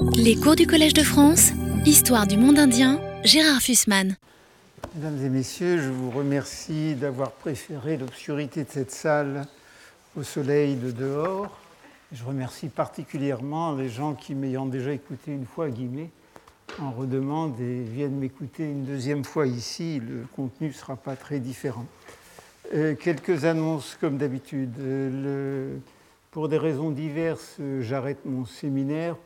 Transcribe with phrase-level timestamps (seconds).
[0.00, 1.52] Les cours du Collège de France,
[1.84, 4.16] Histoire du monde indien, Gérard Fussman.
[4.94, 9.46] Mesdames et messieurs, je vous remercie d'avoir préféré l'obscurité de cette salle
[10.16, 11.58] au soleil de dehors.
[12.12, 16.10] Je remercie particulièrement les gens qui, m'ayant déjà écouté une fois, guillemets,
[16.80, 20.00] en redemandent et viennent m'écouter une deuxième fois ici.
[20.00, 21.86] Le contenu ne sera pas très différent.
[22.74, 24.74] Euh, quelques annonces comme d'habitude.
[24.78, 25.76] Euh,
[26.30, 29.16] pour des raisons diverses, j'arrête mon séminaire.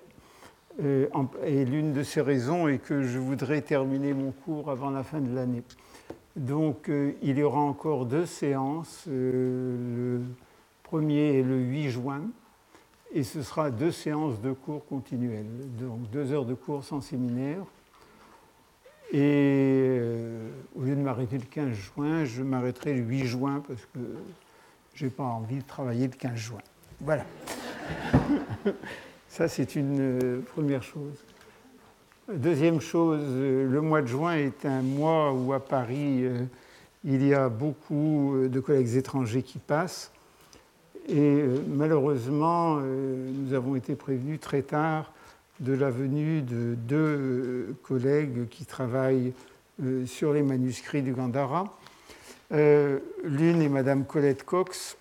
[0.80, 5.20] Et l'une de ces raisons est que je voudrais terminer mon cours avant la fin
[5.20, 5.62] de l'année.
[6.36, 6.90] Donc
[7.22, 10.20] il y aura encore deux séances, le
[10.90, 12.22] 1er et le 8 juin,
[13.14, 15.46] et ce sera deux séances de cours continuels,
[15.78, 17.64] donc deux heures de cours sans séminaire.
[19.12, 23.84] Et euh, au lieu de m'arrêter le 15 juin, je m'arrêterai le 8 juin parce
[23.92, 23.98] que
[24.94, 26.62] je n'ai pas envie de travailler le 15 juin.
[27.00, 27.26] Voilà.
[29.32, 31.24] Ça, c'est une euh, première chose.
[32.30, 36.24] Deuxième chose, euh, le mois de juin est un mois où à Paris,
[37.04, 40.12] il y a beaucoup de collègues étrangers qui passent.
[41.08, 45.12] Et malheureusement, nous avons été prévenus très tard
[45.62, 49.32] de la venue de deux euh, collègues qui travaillent
[49.82, 51.76] euh, sur les manuscrits du Gandhara.
[52.52, 54.96] Euh, l'une est Madame Colette Cox,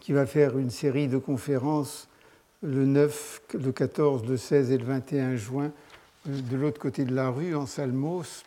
[0.00, 2.08] qui va faire une série de conférences
[2.62, 5.72] le 9, le 14, le 16 et le 21 juin
[6.26, 8.44] de l'autre côté de la rue, en Salmos,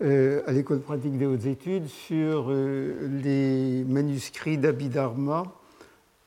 [0.00, 5.44] à l'école pratique des hautes études, sur les manuscrits d'Abhidharma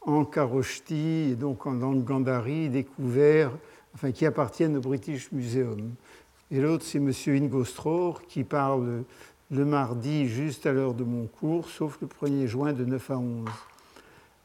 [0.02, 3.52] en Karoshti et donc en langue gandhari découverts,
[3.94, 5.92] enfin qui appartiennent au British Museum.
[6.50, 7.12] Et l'autre, c'est M.
[7.28, 7.66] Ingo
[8.28, 9.04] qui parle
[9.52, 13.18] le mardi juste à l'heure de mon cours, sauf le 1er juin de 9 à
[13.18, 13.50] 11.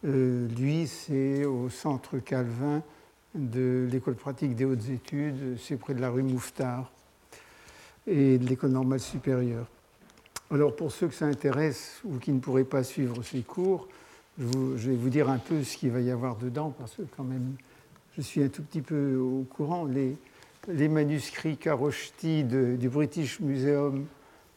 [0.07, 2.83] Euh, lui, c'est au centre Calvin
[3.35, 6.91] de l'école pratique des hautes études, c'est près de la rue Mouffetard
[8.07, 9.67] et de l'école normale supérieure.
[10.51, 13.89] Alors pour ceux que ça intéresse ou qui ne pourraient pas suivre ces cours,
[14.39, 17.25] je, vais vous dire un peu ce qu'il va y avoir dedans, parce que quand
[17.25, 17.55] même,
[18.17, 19.87] je suis un tout petit peu au courant.
[19.87, 24.07] Les, manuscrits Karoshti du British Museum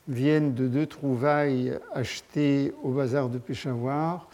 [0.07, 4.28] viennent de deux trouvailles achetées au bazar de Peshawar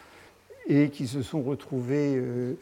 [0.68, 2.56] et qui se sont retrouvées euh,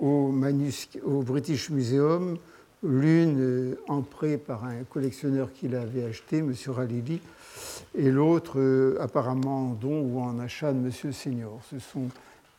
[0.00, 2.36] au, British Museum,
[2.82, 6.52] l'une euh, en prêt par un collectionneur qui l'avait acheté, M.
[6.68, 7.20] Ralili,
[7.96, 11.12] et l'autre euh, apparemment en don ou en achat de M.
[11.12, 11.60] Senior.
[11.70, 12.08] Ce sont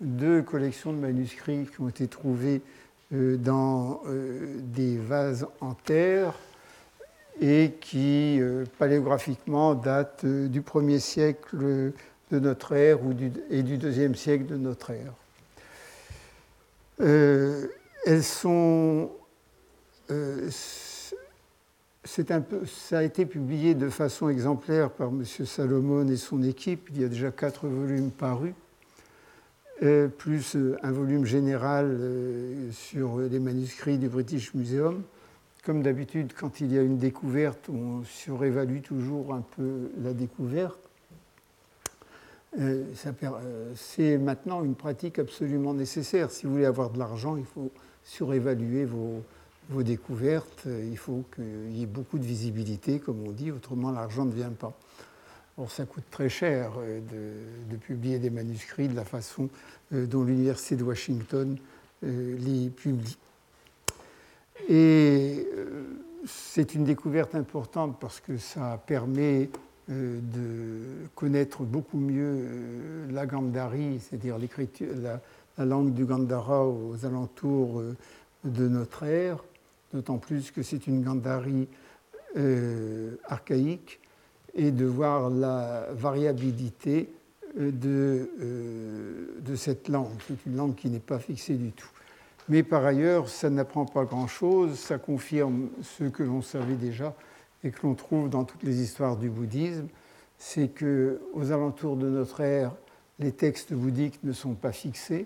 [0.01, 2.61] deux collections de manuscrits qui ont été trouvées
[3.13, 4.01] euh, dans
[4.73, 6.33] des vases en terre
[7.41, 8.39] et qui
[8.79, 11.91] paléographiquement datent du 1er siècle
[12.31, 13.13] de notre ère ou
[13.49, 15.13] et du 2e siècle de notre ère.
[16.99, 19.11] elles sont
[22.29, 25.23] un peu, ça a été publié de façon exemplaire par M.
[25.25, 26.89] Salomon et son équipe.
[26.91, 28.53] Il y a déjà quatre volumes parus,
[29.83, 35.03] euh, plus euh, un volume général euh, sur les manuscrits du British Museum.
[35.65, 40.84] Comme d'habitude, quand il y a une découverte, on surévalue toujours un peu la découverte.
[43.75, 46.31] C'est maintenant une pratique absolument nécessaire.
[46.31, 47.71] Si vous voulez avoir de l'argent, il faut
[48.05, 49.23] surévaluer vos,
[49.83, 54.23] découvertes, euh, il faut qu'il y ait beaucoup de visibilité, comme on dit, autrement l'argent
[54.23, 54.73] ne vient pas.
[55.57, 57.01] Or, ça coûte très cher euh,
[57.69, 59.49] de, publier des manuscrits de la façon
[59.91, 61.57] euh, dont l'Université de Washington
[62.03, 63.17] les publie.
[64.69, 65.47] Et
[66.27, 69.49] c'est une découverte importante parce que ça permet
[69.87, 74.37] de connaître beaucoup mieux la Gandhari, c'est-à-dire
[75.01, 75.21] la,
[75.57, 77.83] la, langue du Gandhara aux alentours
[78.43, 79.43] de notre ère,
[79.93, 81.67] d'autant plus que c'est une Gandhari
[82.37, 83.99] euh, archaïque,
[84.53, 87.09] et de voir la variabilité
[87.57, 90.11] euh, euh, de cette langue.
[90.27, 91.89] C'est une langue qui n'est pas fixée du tout.
[92.47, 97.15] Mais par ailleurs, ça n'apprend pas grand-chose, ça confirme ce que l'on savait déjà
[97.65, 99.87] et que l'on trouve dans toutes les histoires du bouddhisme,
[100.37, 102.71] c'est que aux alentours de notre ère,
[103.19, 105.25] les textes bouddhiques ne sont pas fixés,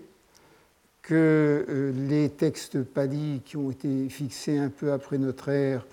[1.01, 5.85] que euh, les textes palis qui ont été fixés un peu après notre ère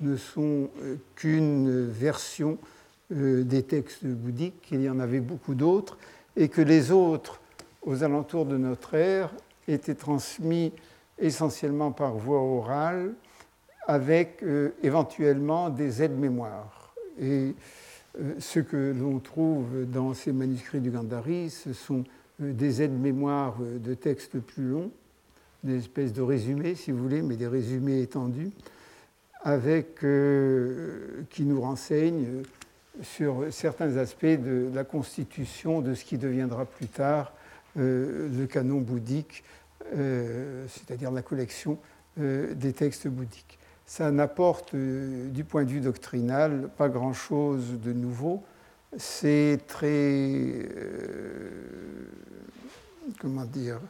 [0.00, 2.56] ne sont euh, qu'une version
[3.12, 5.98] euh, des textes bouddhiques, qu'il y en avait beaucoup d'autres,
[6.36, 7.40] et que les autres,
[7.82, 9.30] aux alentours de notre ère,
[9.68, 10.72] étaient transmis
[11.18, 13.12] essentiellement par voie orale,
[13.86, 14.44] avec
[14.82, 16.94] éventuellement des aides-mémoires.
[17.20, 17.54] Et
[18.38, 22.04] ce que l'on trouve dans ces manuscrits du Gandhari, ce sont
[22.42, 24.90] euh, des aides-mémoires euh, de textes plus longs,
[25.62, 28.50] des espèces de résumés, si vous voulez, mais des résumés étendus,
[29.42, 32.42] avec, euh, qui nous renseignent
[33.02, 37.32] sur certains aspects de la constitution de ce qui deviendra plus tard
[37.78, 39.44] euh, le canon bouddhique,
[39.94, 41.78] euh, c'est-à-dire la collection
[42.16, 43.59] des textes bouddhiques.
[43.90, 48.40] Ça n'apporte, du point de vue doctrinal, pas grand-chose de nouveau.
[48.96, 50.68] C'est très,
[53.20, 53.80] comment dire,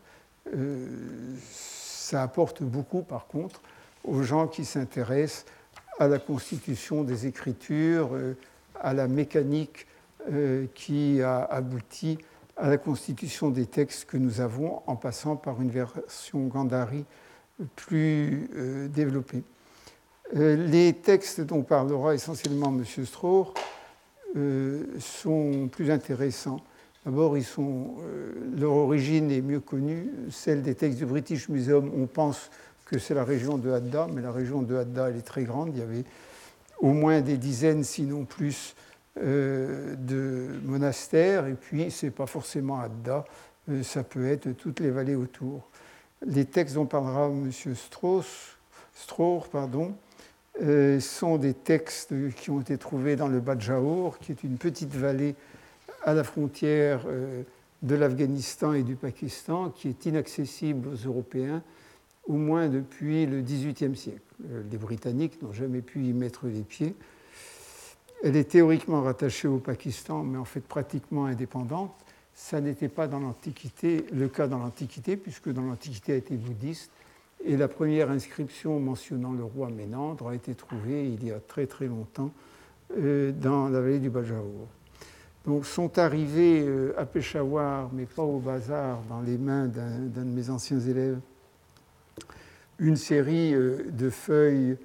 [1.51, 3.61] ça apporte beaucoup, par contre,
[4.03, 5.45] aux gens qui s'intéressent
[5.99, 8.39] à la constitution des écritures, euh,
[8.81, 9.87] à la mécanique
[10.33, 12.17] euh, qui a abouti
[12.57, 17.05] à la constitution des textes que nous avons en passant par une version Gandhari
[17.77, 19.45] plus euh, développée.
[20.33, 22.85] Les textes dont parlera essentiellement M.
[23.05, 23.55] Strohr
[24.99, 26.61] sont plus intéressants.
[27.05, 27.37] D'abord,
[28.57, 31.91] leur origine est mieux connue, celle des textes du British Museum.
[31.97, 32.51] On pense
[32.91, 35.71] que c'est la région de Hadda, mais la région de Hadda, est très grande.
[35.75, 36.05] Il y avait
[36.81, 38.75] au moins des dizaines, sinon plus,
[39.19, 41.47] euh, de monastères.
[41.47, 43.25] Et puis, ce n'est pas forcément Hadda,
[43.69, 45.69] euh, ça peut être toutes les vallées autour.
[46.27, 47.51] Les textes dont parlera M.
[47.75, 48.57] Strauss,
[49.53, 50.10] pardon, euh,
[51.01, 55.35] sont des textes qui ont été trouvés dans le Badjaour, qui est une petite vallée
[56.05, 57.07] à la frontière
[57.83, 61.63] de l'Afghanistan et du Pakistan, qui est inaccessible aux Européens
[62.27, 64.21] au moins depuis le XVIIIe siècle.
[64.51, 66.95] Euh, les Britanniques n'ont jamais pu y mettre les pieds.
[68.23, 71.93] Elle est théoriquement rattachée au Pakistan, mais en fait pratiquement indépendante.
[72.35, 76.91] Ça n'était pas dans l'Antiquité le cas dans l'Antiquité, puisque dans l'Antiquité elle était bouddhiste.
[77.45, 81.67] Et la première inscription mentionnant le roi Ménandre a été trouvée il y a très
[81.67, 82.31] très longtemps
[82.99, 84.69] euh, dans la vallée du Bajaour.
[85.47, 90.21] Donc sont arrivés euh, à Peshawar, mais pas au bazar, dans les mains d'un de
[90.21, 91.19] mes anciens élèves,
[92.79, 94.77] une série euh, de feuilles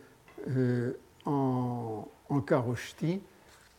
[1.25, 2.43] en, en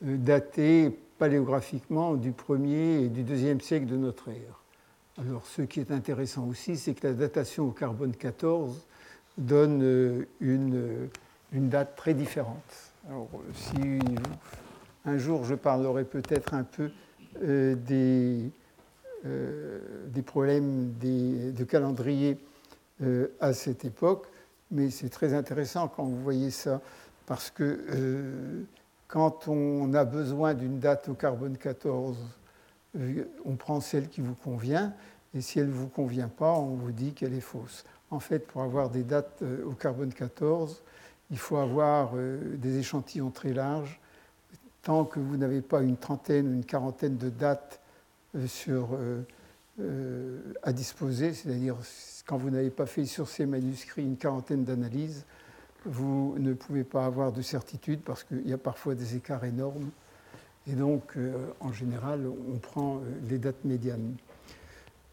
[0.00, 4.65] datées paléographiquement du 1er et du 2e siècle de notre ère.
[5.18, 8.86] Alors, ce qui est intéressant aussi, c'est que la datation au carbone 14
[9.38, 11.08] donne une,
[11.52, 12.92] une date très différente.
[13.08, 13.98] Alors, si
[15.04, 16.90] un jour je parlerai peut-être un peu
[17.42, 18.50] des,
[19.24, 22.38] des problèmes de calendrier
[23.02, 24.26] euh, à cette époque,
[24.70, 26.80] mais c'est très intéressant quand vous voyez ça,
[27.26, 28.62] parce que euh,
[29.06, 32.20] quand on a besoin d'une date au carbone 14, euh,
[33.44, 34.94] on prend celle qui vous convient,
[35.34, 37.84] et si elle ne vous convient pas, on vous dit qu'elle est fausse.
[38.10, 40.82] En fait, pour avoir des dates au carbone 14,
[41.31, 44.00] il faut avoir des échantillons très larges.
[44.82, 47.81] Tant que vous n'avez pas une trentaine ou une quarantaine de dates
[50.62, 51.76] à disposer, c'est-à-dire
[52.26, 55.25] quand vous n'avez pas fait sur ces manuscrits une quarantaine d'analyses,
[55.84, 59.90] vous ne pouvez pas avoir de certitude parce qu'il y a parfois des écarts énormes.
[60.68, 64.16] Et donc, euh, en général, on prend euh, les dates médianes.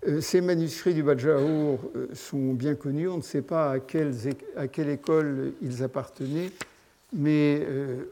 [0.07, 1.79] Euh, ces manuscrits du Badjaour
[2.13, 3.07] sont bien connus.
[3.07, 6.51] On ne sait pas à, quelle école ils appartenaient,
[7.13, 7.65] mais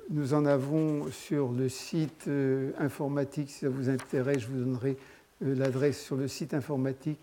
[0.09, 2.29] nous en avons sur le site
[2.77, 3.49] informatique.
[3.49, 4.95] Si ça vous intéresse, je vous donnerai
[5.41, 7.19] l'adresse sur le site informatique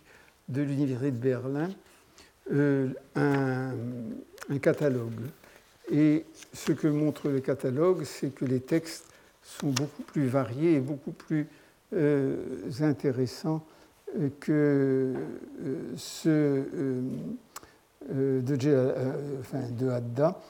[0.49, 1.71] de l'Université de Berlin
[3.15, 3.71] un,
[4.61, 5.21] catalogue.
[5.91, 9.09] Et ce que montre le catalogue, c'est que les textes
[9.49, 11.47] sont beaucoup plus variés et beaucoup plus
[11.95, 12.37] euh,
[12.81, 13.65] intéressants
[14.19, 15.15] euh, que
[15.97, 17.03] ceux
[18.09, 20.41] de, de Hadda,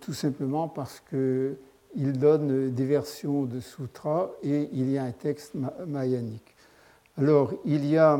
[0.00, 5.54] tout simplement parce qu'il donne des versions de sutras et il y a un texte
[5.86, 6.52] mayanique.
[7.18, 8.18] Alors, il y a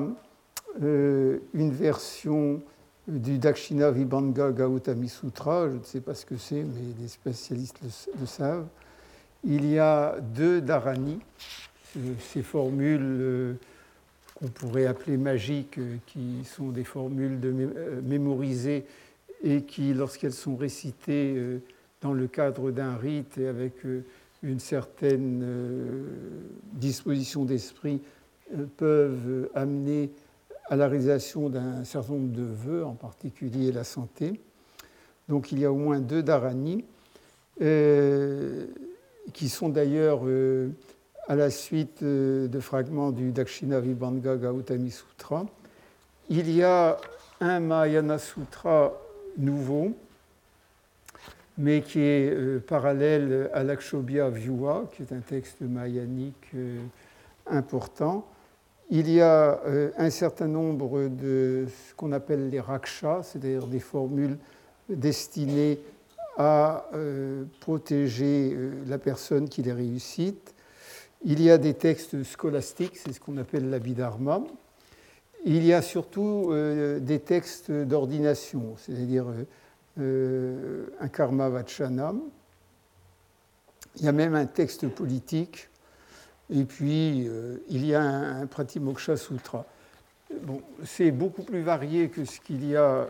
[0.83, 2.61] euh, une version
[3.09, 7.79] du Dakshina Vibhanga Gautami Sutra, je ne sais pas ce que c'est, mais les spécialistes
[7.83, 8.67] le, savent.
[9.45, 11.19] Il y a deux dharani,
[11.97, 13.55] euh, ces formules euh,
[14.35, 17.53] qu'on pourrait appeler magiques, qui sont des formules de
[18.03, 18.85] mémorisées
[19.43, 21.61] et qui, lorsqu'elles sont récitées
[22.01, 23.75] dans le cadre d'un rite et avec
[24.43, 25.45] une certaine
[26.73, 28.01] disposition d'esprit,
[28.77, 30.11] peuvent amener
[30.73, 34.41] à la réalisation d'un certain nombre de vœux, en particulier la santé.
[35.29, 36.85] Donc il y a au moins deux dharani,
[37.61, 38.67] euh,
[39.33, 40.71] qui sont d'ailleurs euh,
[41.29, 45.47] à la suite euh, de fragments du Dakshina Vibhanga Gautami Sutra.
[46.29, 46.97] Il y a
[47.41, 48.93] un Mahayana Sutra
[49.37, 49.93] nouveau,
[51.59, 56.53] mais qui est parallèle à l'Akshobhya Vyuha, qui est un texte mahayanique
[57.47, 58.27] important
[58.91, 59.61] Il y a
[59.99, 64.39] un certain nombre de ce qu'on appelle les rakshas, c'est-à-dire des formules
[64.89, 65.79] destinées
[66.37, 66.89] à
[67.61, 70.55] protéger la personne qui les réussit.
[71.25, 74.43] Il y a des textes scolastiques, c'est ce qu'on appelle l'abhidharma.
[75.45, 79.45] Il y a surtout euh, des textes d'ordination, c'est-à-dire euh,
[80.01, 82.21] euh, un karma vachanam.
[83.97, 85.69] Il y a même un texte politique.
[86.51, 87.29] Et puis,
[87.69, 89.65] il y a un, Pratimoksha Sutra.
[90.43, 93.09] Bon, c'est beaucoup plus varié que ce qu'il y a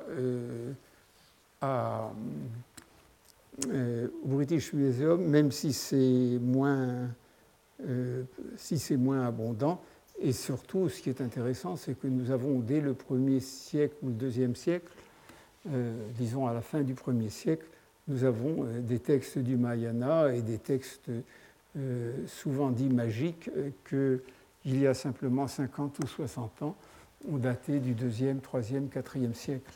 [1.61, 2.11] à,
[3.69, 7.09] au British Museum, même si c'est moins
[7.89, 8.23] euh,
[8.57, 9.81] si c'est moins abondant.
[10.21, 14.09] Et surtout, ce qui est intéressant, c'est que nous avons dès le premier siècle ou
[14.09, 14.93] le deuxième siècle,
[15.71, 17.67] euh, disons à la fin du premier siècle,
[18.09, 21.11] nous avons euh, des textes du Mahayana et des textes
[22.27, 23.49] souvent dits magiques
[23.89, 24.21] qu'il
[24.65, 26.77] y a simplement 50 ou 60 ans
[27.27, 29.73] ont daté du deuxième, troisième, quatrième siècle.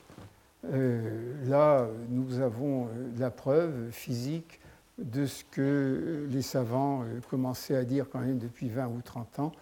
[0.65, 4.61] Là, nous avons la preuve physique
[4.99, 9.39] de ce que les savants euh, commençaient à dire quand même depuis 20 ou 30
[9.41, 9.53] ans,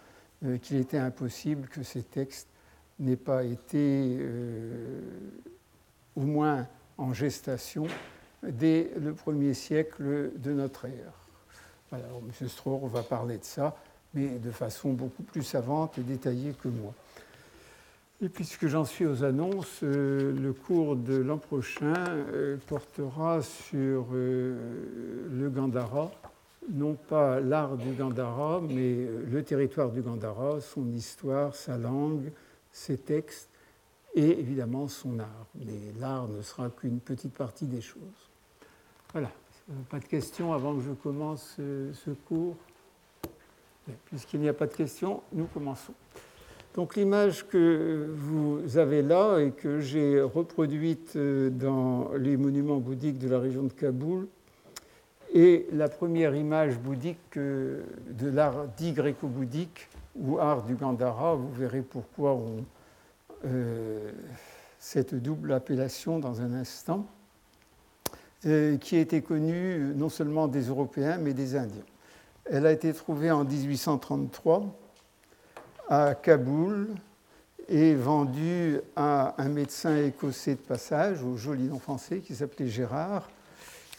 [0.45, 2.49] euh, qu'il était impossible que ces textes
[3.01, 5.01] n'aient pas été euh,
[6.15, 7.87] au moins en gestation
[8.47, 11.13] dès le premier siècle de notre ère.
[11.91, 12.49] Voilà, M.
[12.49, 13.77] Strohr va parler de ça,
[14.13, 16.95] mais de façon beaucoup plus savante et détaillée que moi.
[18.23, 24.06] Et puisque j'en suis aux annonces, euh, le cours de l'an prochain euh, portera sur
[24.12, 26.12] euh, le Gandhara,
[26.73, 32.30] non pas l'art du Gandhara, mais le territoire du Gandhara, son histoire, sa langue,
[32.71, 33.50] ses textes
[34.14, 35.47] et évidemment son art.
[35.56, 38.30] Mais l'art ne sera qu'une petite partie des choses.
[39.12, 39.30] Voilà.
[39.90, 42.56] Pas de questions avant que je commence ce cours?
[44.06, 45.94] Puisqu'il n'y a pas de questions, nous commençons.
[46.75, 53.21] Donc l'image que vous avez là et que j'ai reproduite euh, dans les monuments bouddhiques
[53.21, 54.26] de la région de Kaboul
[55.33, 61.37] est la première image bouddhique euh, de l'art dit gréco-bouddhique ou art du Gandhara.
[61.37, 62.40] Vous verrez pourquoi
[63.45, 64.11] euh,
[64.81, 67.07] cette double appellation dans un instant,
[68.43, 71.81] qui a été connue non seulement des Européens mais des Indiens.
[72.45, 74.84] Elle a été trouvée en 1833
[75.88, 76.88] à Kaboul
[77.69, 83.31] et vendu à un médecin écossais de passage, au joli nom français, qui s'appelait Gérard,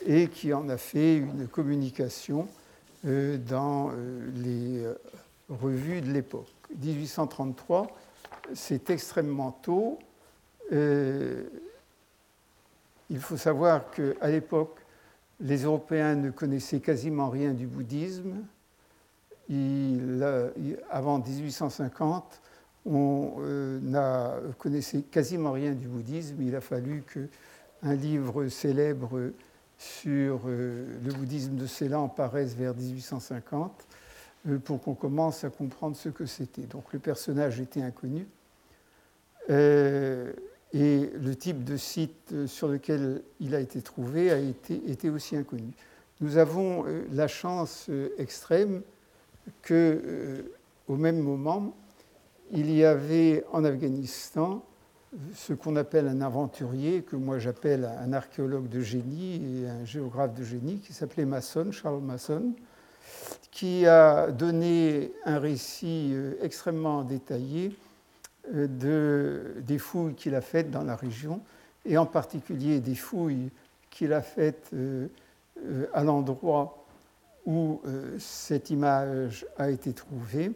[0.05, 2.47] et qui en a fait une communication
[3.05, 4.93] euh, dans euh, les euh,
[5.49, 6.49] revues de l'époque.
[6.81, 7.87] 1833,
[8.53, 9.99] c'est extrêmement tôt.
[10.71, 11.45] il
[13.19, 14.79] faut savoir qu'à l'époque,
[15.39, 18.43] les Européens ne connaissaient quasiment rien du bouddhisme
[19.49, 20.25] il,
[20.89, 22.41] avant 1850,
[22.85, 26.41] on euh, n'a connaissait quasiment rien du bouddhisme.
[26.41, 29.31] Il a fallu qu'un livre célèbre
[29.77, 33.71] sur euh, le bouddhisme de Ceylan apparaisse vers 1850
[34.47, 36.63] euh, pour qu'on commence à comprendre ce que c'était.
[36.63, 38.27] Donc le personnage était inconnu.
[39.49, 45.35] et le type de site sur lequel il a été trouvé a été, était aussi
[45.35, 45.71] inconnu.
[46.21, 48.81] Nous avons la chance extrême
[49.63, 50.43] qu'au euh,
[50.89, 51.75] même moment,
[52.51, 54.63] il y avait en Afghanistan
[55.33, 60.33] ce qu'on appelle un aventurier, que moi j'appelle un archéologue de génie et un géographe
[60.33, 62.53] de génie, qui s'appelait Masson, Charles Masson,
[63.51, 67.75] qui a donné un récit euh, extrêmement détaillé
[68.53, 71.41] euh, de, des fouilles qu'il a faites dans la région,
[71.85, 73.51] et en particulier des fouilles
[73.89, 74.71] qu'il a faites
[75.93, 76.84] à l'endroit
[77.45, 80.51] où euh, cette image a été trouvée.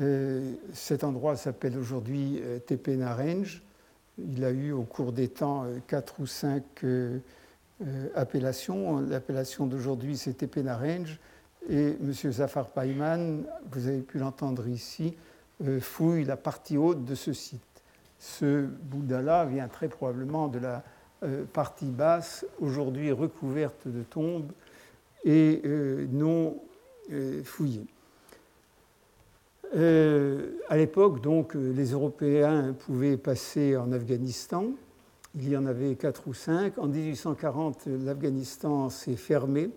[0.00, 3.62] Euh, cet endroit s'appelle aujourd'hui euh, Tepe Naranj.
[4.18, 6.64] Il a eu au cours des temps quatre ou cinq
[8.14, 9.00] appellations.
[9.00, 11.20] L'appellation d'aujourd'hui, c'est Tepe Naranj.
[11.68, 12.12] Et M.
[12.12, 15.14] Zafar Payman, vous avez pu l'entendre ici,
[15.80, 17.60] fouille la partie haute de ce site.
[18.18, 20.82] Ce Bouddha-là vient très probablement de la
[21.52, 24.50] partie basse, aujourd'hui recouverte de tombes,
[25.26, 26.56] et euh, non
[27.12, 27.86] euh, fouillés.
[29.74, 34.66] Euh, à l'époque, donc, les Européens pouvaient passer en Afghanistan.
[35.34, 36.78] Il y en avait quatre ou cinq.
[36.78, 39.70] En 1840, l'Afghanistan s'est fermé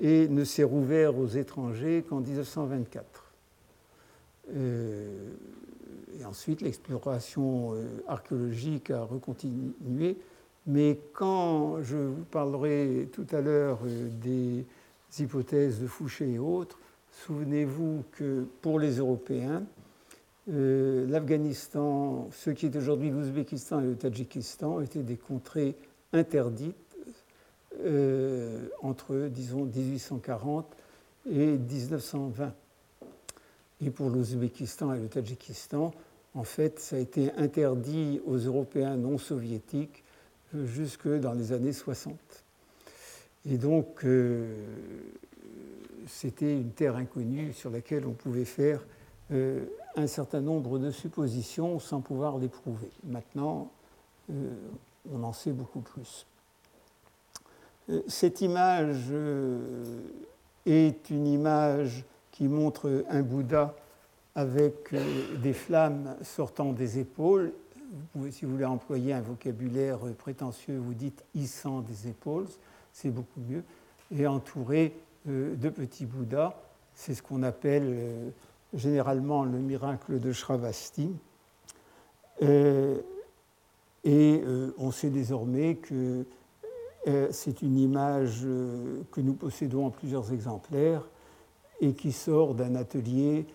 [0.00, 3.32] et ne s'est rouvert aux étrangers qu'en 1924.
[4.54, 7.74] et ensuite, l'exploration
[8.08, 10.16] archéologique a recontinué
[10.66, 14.64] mais quand je vous parlerai tout à l'heure euh, des
[15.18, 16.78] hypothèses de Fouché et autres,
[17.24, 19.62] souvenez-vous que pour les Européens,
[20.48, 25.76] l'Afghanistan, ce qui est aujourd'hui l'Ouzbékistan et le Tadjikistan, étaient des contrées
[26.12, 26.74] interdites
[28.82, 30.66] entre, disons, 1840
[31.30, 32.52] et 1920.
[33.84, 35.92] Et pour l'Ouzbékistan et le Tadjikistan,
[36.34, 40.01] en fait, ça a été interdit aux Européens non soviétiques euh,
[40.64, 42.16] jusque dans les années 60.
[43.50, 44.54] Et donc, euh,
[46.06, 48.84] c'était une terre inconnue sur laquelle on pouvait faire
[49.32, 49.64] euh,
[49.96, 52.90] un certain nombre de suppositions sans pouvoir les prouver.
[53.04, 53.70] Maintenant,
[55.12, 56.26] on en sait beaucoup plus.
[58.06, 59.12] Cette image
[60.64, 63.74] est une image qui montre un Bouddha
[64.34, 67.52] avec euh, des flammes sortant des épaules.
[68.30, 72.46] Si vous voulez employer un vocabulaire prétentieux, vous dites hissant des épaules,
[72.92, 73.64] c'est beaucoup mieux,
[74.10, 74.96] et entouré
[75.28, 76.54] euh, de petits Bouddhas.
[76.94, 78.30] C'est ce qu'on appelle euh,
[78.72, 81.10] généralement le miracle de Shravasti.
[84.04, 84.42] Et
[84.78, 86.24] on sait désormais que
[87.30, 91.06] c'est une image que nous possédons en plusieurs exemplaires
[91.80, 93.46] et qui sort d'un atelier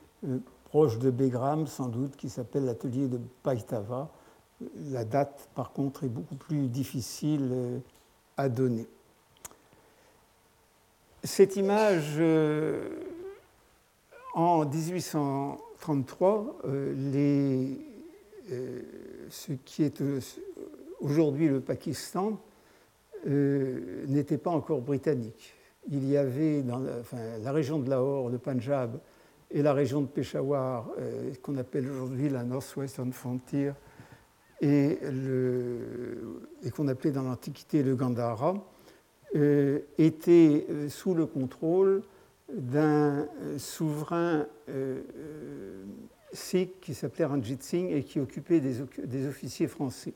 [0.65, 4.10] proche de Begram sans doute, qui s'appelle l'atelier de Paitava.
[4.91, 7.79] La date, par contre, est beaucoup plus difficile euh,
[8.37, 8.87] à donner.
[11.23, 12.89] Cette image, euh,
[14.33, 17.75] en 1833, euh,
[19.29, 20.01] ce qui est
[21.01, 22.39] aujourd'hui le Pakistan
[23.25, 25.53] n'était pas encore britannique.
[25.89, 26.79] Il y avait la,
[27.39, 28.97] la région de Lahore, le Punjab,
[29.51, 33.71] et la région de Peshawar, euh, qu'on appelle aujourd'hui la Northwestern Frontier,
[34.61, 34.99] et,
[36.75, 38.55] qu'on appelait dans l'Antiquité le Gandhara,
[39.35, 42.01] euh, était euh, sous le contrôle
[42.49, 44.45] d'un souverain
[46.31, 50.13] sikh qui s'appelait Ranjit Singh et qui occupait des, officiers français.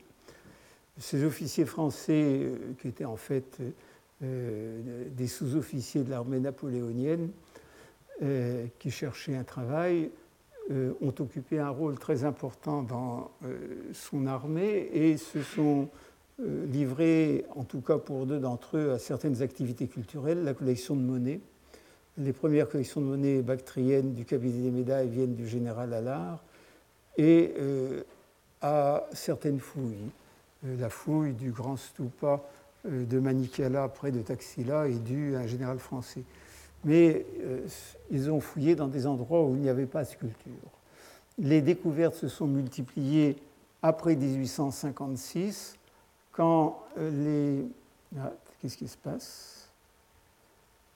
[0.96, 3.58] Ces officiers français, qui étaient en fait
[4.22, 7.32] des sous-officiers de l'armée napoléonienne,
[8.22, 10.08] euh, qui cherchaient un travail
[10.72, 13.58] euh, ont occupé un rôle très important dans euh,
[13.92, 15.88] son armée et se sont
[16.38, 21.02] livrés, en tout cas pour deux d'entre eux, à certaines activités culturelles, la collection de
[21.02, 21.40] monnaie.
[22.18, 26.42] Les premières collections de monnaie bactriennes du cabinet des médailles viennent du général Allard
[27.16, 27.54] et
[28.60, 30.10] à certaines fouilles.
[30.64, 32.42] la fouille du grand stupa
[32.86, 36.24] de Manikala près de Taxila est due à un général français
[36.84, 37.66] mais euh,
[38.10, 40.52] ils ont fouillé dans des endroits où il n'y avait pas de sculpture.
[41.38, 43.36] Les découvertes se sont multipliées
[43.82, 45.76] après 1856,
[46.32, 48.18] quand euh, les...
[48.18, 49.70] Ah, qu'est-ce qui se passe?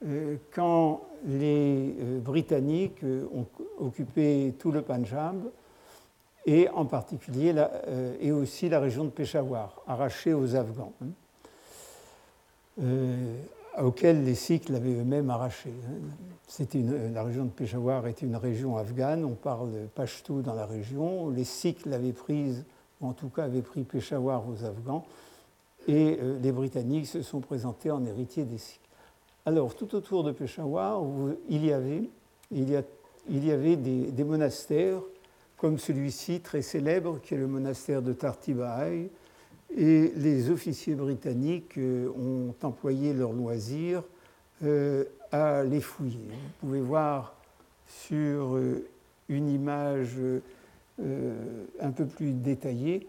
[0.05, 3.47] Euh, Quand les Britanniques ont
[3.79, 5.37] occupé tout le Punjab,
[6.45, 7.53] et en particulier
[8.21, 10.93] et aussi la région de Peshawar, arrachée aux Afghans.
[11.03, 12.85] Hein
[13.81, 15.71] auquel les Sikhs l'avaient eux-mêmes arraché.
[15.87, 16.65] Hein.
[17.13, 21.43] la région de Peshawar était une région afghane, on parle Pashto dans la région, les
[21.43, 22.65] Sikhs l'avaient prise,
[23.01, 25.05] ou en tout cas avaient pris Peshawar aux Afghans,
[25.87, 28.81] et euh, les Britanniques se sont présentés en héritiers des Sikhs.
[29.47, 31.01] Alors, tout autour de Peshawar,
[31.47, 32.09] il y avait,
[32.51, 32.69] il
[33.45, 34.99] y avait des, monastères,
[35.55, 39.09] comme celui-ci très célèbre, qui est le monastère de Tartibahai,
[39.75, 44.03] et les officiers britanniques euh, ont employé leur loisir
[44.63, 46.17] euh, à les fouiller.
[46.31, 47.35] Vous pouvez voir
[47.85, 48.87] sur euh,
[49.29, 50.15] une image
[51.79, 53.05] un peu plus détaillée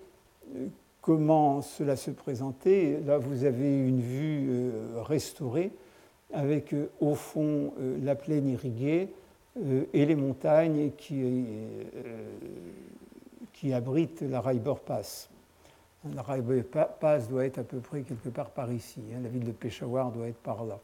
[1.00, 3.00] comment cela se présentait.
[3.06, 5.70] Là, vous avez une vue restaurée
[6.34, 9.08] avec au fond la plaine irriguée
[9.94, 11.46] et les montagnes qui,
[13.72, 15.30] abritent la Raiber Pass.
[16.14, 19.00] La Railway Pass doit être à peu près quelque part par ici.
[19.12, 19.18] Hein.
[19.22, 20.78] La ville de Peshawar doit être par là.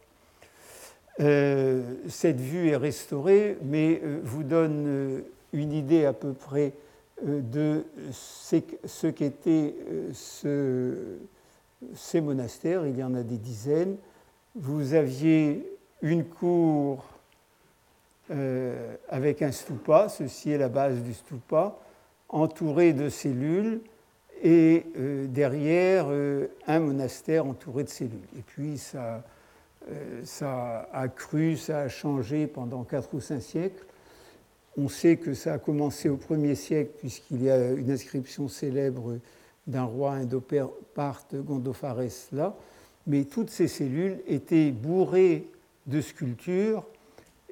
[1.20, 5.20] Euh, cette vue est restaurée, mais euh, vous donne euh,
[5.52, 6.72] une idée à peu près
[7.22, 9.72] de ce qu'étaient
[11.94, 12.84] ces monastères.
[12.86, 13.96] Il y en a des dizaines.
[14.56, 15.64] Vous aviez
[16.02, 17.04] une cour
[19.08, 21.76] avec un stupa, ceci est la base du stupa,
[22.28, 23.80] entourée de cellules
[24.42, 28.18] et euh, derrière euh, un monastère entouré de cellules.
[28.36, 29.22] Et puis ça,
[29.90, 33.84] euh, ça a cru, ça a changé pendant quatre ou cinq siècles.
[34.76, 39.18] On sait que ça a commencé au 1er siècle puisqu'il y a une inscription célèbre
[39.66, 42.00] d'un roi indoparte Gondophares
[42.32, 42.54] là,
[43.06, 45.46] mais toutes ces cellules étaient bourrées
[45.86, 46.84] de sculptures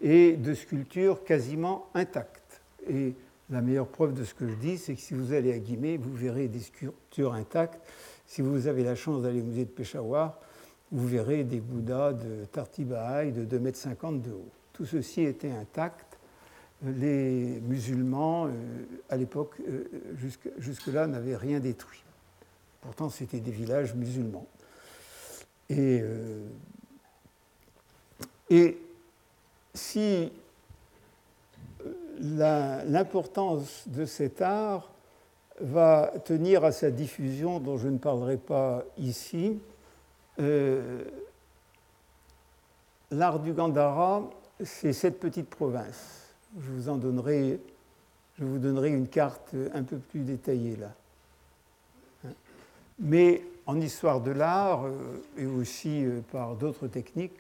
[0.01, 2.61] et de sculptures quasiment intactes.
[2.91, 3.15] Et
[3.53, 5.99] La meilleure preuve de ce que je dis, c'est que si vous allez à Guimet,
[5.99, 7.79] vous verrez des sculptures intactes.
[8.27, 10.39] Si vous avez la chance d'aller au musée de Peshawar,
[10.91, 14.49] vous verrez des Bouddhas de Tartibahaï de 2,50 m de haut.
[14.73, 16.19] Tout ceci était intact.
[16.83, 18.51] Les musulmans, euh,
[19.11, 19.85] à l'époque, euh,
[20.59, 22.03] jusque-là, n'avaient rien détruit.
[22.81, 24.47] Pourtant, c'était des villages musulmans.
[25.69, 26.47] Et, euh,
[28.49, 28.79] et
[29.75, 30.33] si
[32.21, 34.91] l'importance de cet art
[35.61, 39.59] va tenir à sa diffusion, dont je ne parlerai pas ici,
[40.41, 41.05] euh,
[43.11, 44.29] l'art du Gandhara,
[44.65, 46.35] c'est cette petite province.
[46.59, 47.61] Je vous en donnerai,
[48.39, 50.93] je vous donnerai une carte un peu plus détaillée là.
[52.99, 57.33] Mais en histoire de l'art, euh, et aussi euh, par d'autres techniques,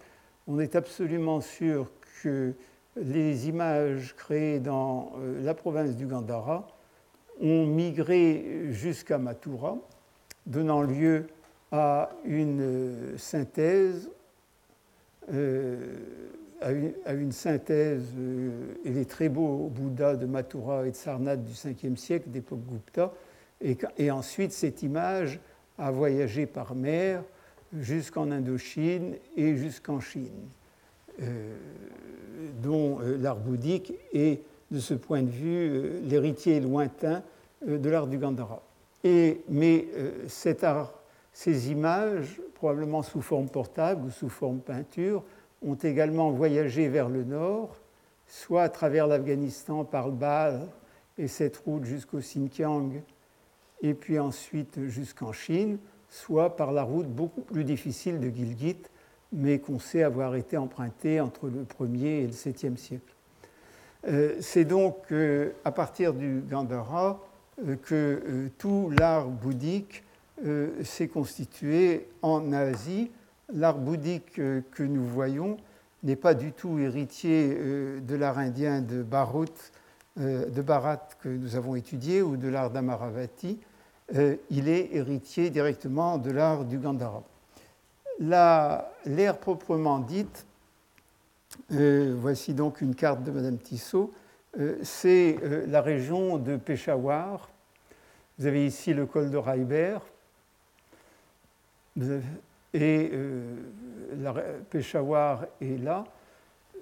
[0.47, 1.89] on est absolument sûr
[2.23, 2.53] que
[2.97, 6.67] les images créées dans la province du Gandhara
[7.41, 9.77] ont migré jusqu'à Mathura,
[10.47, 11.27] donnant lieu
[11.73, 14.11] à une euh, synthèse,
[15.33, 15.97] euh,
[16.61, 21.53] à, une, synthèse, euh, et les très beaux Bouddhas de Mathura et de Sarnath du
[21.53, 23.13] 5e siècle d'époque Gupta,
[23.97, 25.41] et, ensuite cette image
[25.79, 27.23] a voyagé par mer
[27.73, 30.49] jusqu'en Indochine et jusqu'en Chine,
[32.63, 37.23] dont l'art bouddhique est, de ce point de vue, l'héritier lointain
[37.67, 38.63] de l'art du Gandhara.
[39.05, 39.87] Et, mais
[40.29, 45.23] cet art ces images, probablement sous forme portable ou sous forme peinture,
[45.63, 47.77] ont également voyagé vers le nord,
[48.27, 50.69] soit à travers l'Afghanistan par le Bal
[51.19, 53.03] et cette route jusqu'au Xinjiang,
[53.81, 58.83] et puis ensuite jusqu'en Chine, soit par la route beaucoup plus difficile de Gilgit,
[59.33, 63.13] mais qu'on sait avoir été empruntée entre le 1er et le 7e siècle.
[64.09, 67.21] Euh, c'est donc euh, à partir du Gandhara
[67.67, 70.05] euh, que tout l'art bouddhique
[70.83, 73.13] s'est constitué en Asie.
[73.55, 75.57] L'art bouddhique que nous voyons
[76.03, 77.55] n'est pas du tout héritier
[78.01, 79.45] de l'art indien de Bharat,
[80.17, 83.61] de Bharat que nous avons étudié ou de l'art d'Amaravati.
[84.51, 87.23] Il est héritier directement de l'art du Gandhara.
[88.21, 90.47] L'ère proprement dite,
[91.71, 94.13] voici donc une carte de Madame Tissot,
[94.83, 97.49] c'est la région de Peshawar.
[98.39, 99.99] Vous avez ici le col de Raiber,
[102.75, 103.55] et euh,
[104.71, 106.05] Peshawar est là.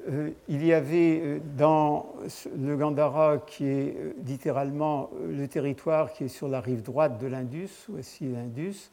[0.08, 2.14] Euh, il y avait euh, dans
[2.56, 7.70] le Gandhara, qui est littéralement le territoire qui est sur la rive droite de l'Indus,
[7.88, 8.90] voici l'Indus,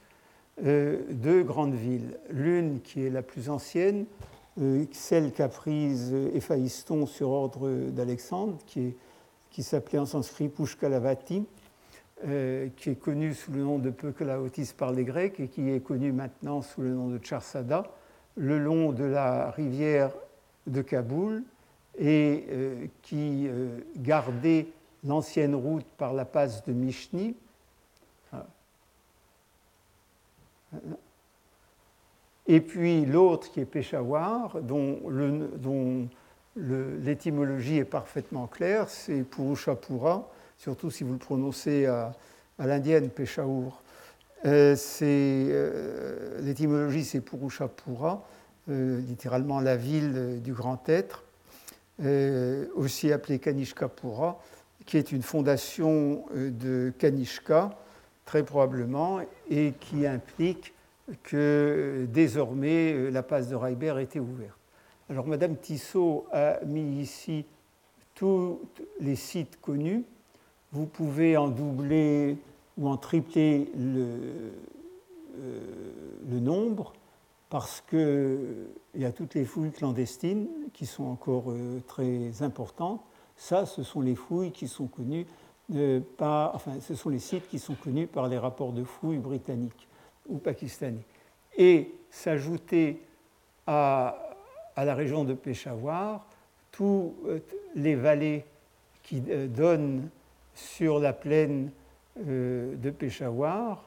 [0.63, 2.17] deux grandes villes.
[2.30, 4.06] L'une qui est la plus ancienne,
[4.91, 8.96] celle qu'a prise Éphaïston sur ordre d'Alexandre, qui,
[9.62, 11.46] s'appelait en sanskrit Pushkalavati,
[12.26, 15.82] euh, qui est connu sous le nom de Peuclaotis par les Grecs et qui est
[15.82, 17.84] connu maintenant sous le nom de Charsada,
[18.36, 20.12] le long de la rivière
[20.65, 21.43] de Kaboul
[22.00, 24.65] et euh, qui euh, gardait
[25.04, 27.36] l'ancienne route par la passe de Mishni.
[32.48, 36.08] Et puis l'autre qui est Peshawar, dont
[36.56, 42.13] l'étymologie est parfaitement claire, c'est Purushapura, surtout si vous le prononcez à,
[42.60, 43.82] l'indienne, Peshawar.
[44.46, 48.26] Euh, euh, l'étymologie, c'est Purushapura,
[48.70, 51.24] euh, littéralement la ville du grand être,
[52.76, 54.40] aussi appelée Kanishkapura,
[54.86, 57.72] qui est une fondation de Kanishka,
[58.28, 60.76] très probablement, et qui implique
[61.24, 64.60] que désormais la passe de Reiber était ouverte.
[65.10, 67.46] Alors Madame Tissot a mis ici
[68.13, 68.60] tous
[69.00, 70.04] les sites connus
[70.72, 72.38] vous pouvez en doubler
[72.78, 74.52] ou en tripler le,
[75.40, 76.94] euh, nombre
[77.50, 83.02] parce qu'il y a toutes les fouilles clandestines qui sont encore euh, très importantes.
[83.38, 85.26] Ça, ce sont les fouilles qui sont connues
[85.75, 85.99] euh,
[86.82, 89.88] ce sont les sites qui sont connus par les rapports de fouilles britanniques
[90.27, 91.06] ou pakistanais.
[91.58, 93.01] Et s'ajouter
[93.65, 94.17] à,
[94.77, 96.25] la région de Peshawar,
[96.71, 98.45] toutes les vallées
[99.03, 100.10] qui donnent
[100.53, 101.71] sur la plaine
[102.27, 103.84] euh, de Peshawar,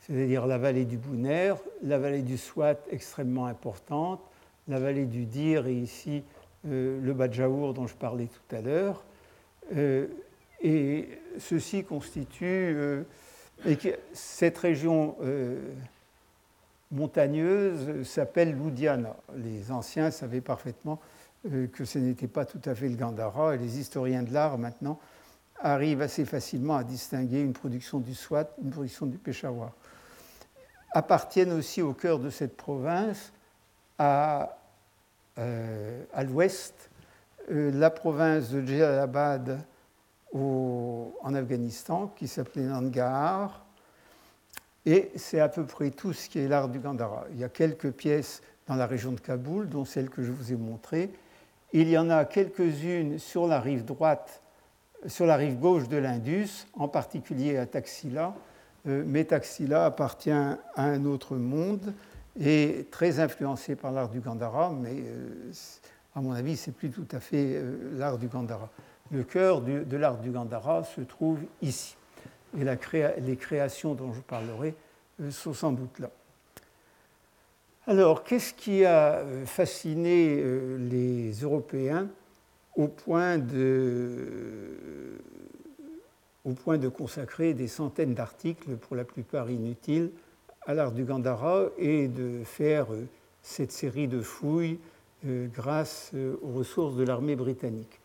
[0.00, 4.20] c'est-à-dire la vallée du Bouner, la vallée du Swat extrêmement importante,
[4.68, 6.22] la vallée du Dir et ici
[6.66, 9.04] euh, le Badjaour dont je parlais tout à l'heure.
[10.64, 12.76] Euh, et ceci constitue,
[13.64, 13.78] et
[14.12, 15.16] cette région
[16.90, 19.16] montagneuse s'appelle l'Udiana.
[19.36, 21.00] Les anciens savaient parfaitement
[21.72, 24.98] que ce n'était pas tout à fait le Gandhara et les historiens de l'art maintenant
[25.62, 29.72] arrive assez facilement à distinguer une production du Swat, une production du Peshawar.
[30.92, 33.32] Appartiennent aussi au cœur de cette province,
[33.98, 34.58] à,
[35.38, 36.90] euh, à l'ouest,
[37.50, 39.64] euh, la province de Jalalabad
[40.34, 43.64] en Afghanistan, qui s'appelait Nangarhar,
[44.84, 47.26] et c'est à peu près tout ce qui est l'art du Gandhara.
[47.32, 50.52] Il y a quelques pièces dans la région de Kaboul, dont celle que je vous
[50.52, 51.10] ai montrée.
[51.72, 54.42] Il y en a quelques-unes sur la rive droite,
[55.06, 58.34] sur la rive gauche de l'Indus, en particulier à Taxila.
[58.88, 61.94] Euh, mais Taxila appartient à un autre monde
[62.38, 65.52] et très influencé par l'art du Gandhara, mais euh,
[66.14, 68.68] à mon avis, c'est plus tout à fait euh, l'art du Gandhara.
[69.12, 71.96] Le cœur de l'art du Gandhara se trouve ici.
[72.58, 74.74] Et les créations dont je parlerai
[75.20, 76.10] euh, sont sans doute là.
[77.86, 80.42] Alors, qu'est-ce qui a euh, fasciné
[80.78, 82.08] les Européens
[82.76, 85.18] au point de,
[86.94, 90.10] consacrer des centaines d'articles, pour la plupart inutiles,
[90.66, 92.86] à l'art du Gandhara et de faire
[93.42, 94.78] cette série de fouilles
[95.26, 97.98] euh, grâce euh, aux ressources de l'armée britannique?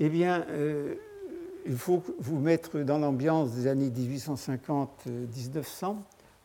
[0.00, 0.94] Eh bien, euh,
[1.66, 5.96] il faut vous mettre dans l'ambiance des années 1850-1900,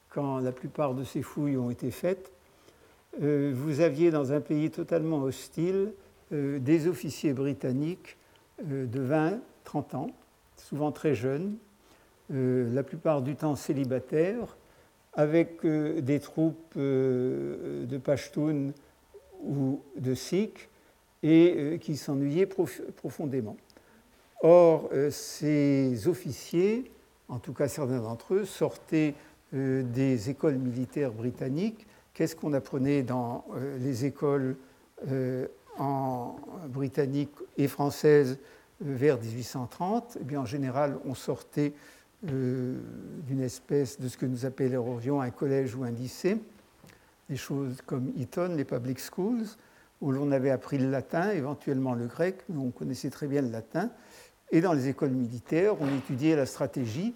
[0.10, 2.32] quand la plupart de ces fouilles ont été faites.
[3.20, 5.94] Vous aviez dans un pays totalement hostile
[6.32, 8.18] des officiers britanniques
[8.64, 10.08] de 20, 30 ans,
[10.58, 11.56] souvent très jeunes,
[12.32, 14.58] la plupart du temps célibataires,
[15.14, 18.72] avec des troupes de Pashtun
[19.44, 20.70] ou de Sikhs
[21.24, 23.58] et euh, qui s'ennuyaient profondément.
[24.42, 26.92] Or, euh, ces officiers,
[27.30, 29.16] en tout cas certains d'entre eux, sortaient
[29.54, 31.88] euh, des écoles militaires britanniques.
[32.14, 33.44] Qu'est-ce qu'on apprenait dans
[33.80, 34.56] les écoles
[36.70, 38.38] britanniques et françaises
[38.80, 41.74] vers 1830 eh bien, En général, on sortait
[42.22, 46.38] d'une espèce de ce que nous appellerions un collège ou un lycée
[47.30, 49.46] des choses comme Eton, les public schools,
[50.04, 53.50] où l'on avait appris le latin, éventuellement le grec, mais on connaissait très bien le
[53.50, 53.90] latin.
[54.52, 57.14] Et dans les écoles militaires, on étudiait la stratégie,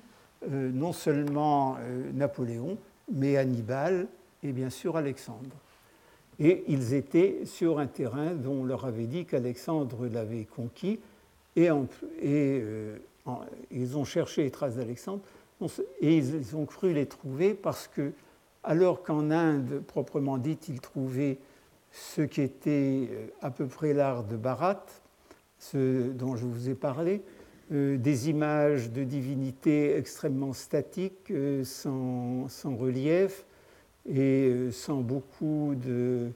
[0.50, 2.78] euh, non seulement euh, Napoléon,
[3.12, 4.08] mais Hannibal
[4.42, 5.58] et bien sûr Alexandre.
[6.40, 11.02] Et ils étaient sur un terrain dont on leur avait dit qu'Alexandre l'avait conquis,
[11.58, 12.96] et, euh,
[13.70, 15.24] ils ont cherché les traces d'Alexandre,
[16.00, 18.14] et ils ont cru les trouver parce que
[18.64, 21.38] alors qu'en Inde, proprement dit, il trouvait
[21.92, 24.86] ce qui était euh, à peu près l'art de Bharat,
[25.60, 27.22] ce dont je vous ai parlé,
[27.72, 33.46] euh, des images de divinités extrêmement statiques, euh, sans, relief
[34.10, 36.32] et sans beaucoup de,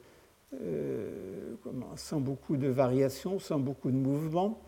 [1.96, 4.60] sans beaucoup de variations, sans beaucoup de mouvements,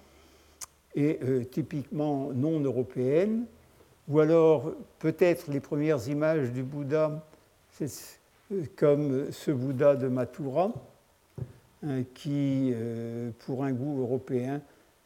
[0.96, 1.20] et
[1.52, 3.46] typiquement non européennes,
[4.08, 7.28] ou alors peut-être les premières images du Bouddha
[8.76, 10.72] comme ce Bouddha de Mathura,
[11.86, 14.62] hein, qui, euh, pour un goût européen,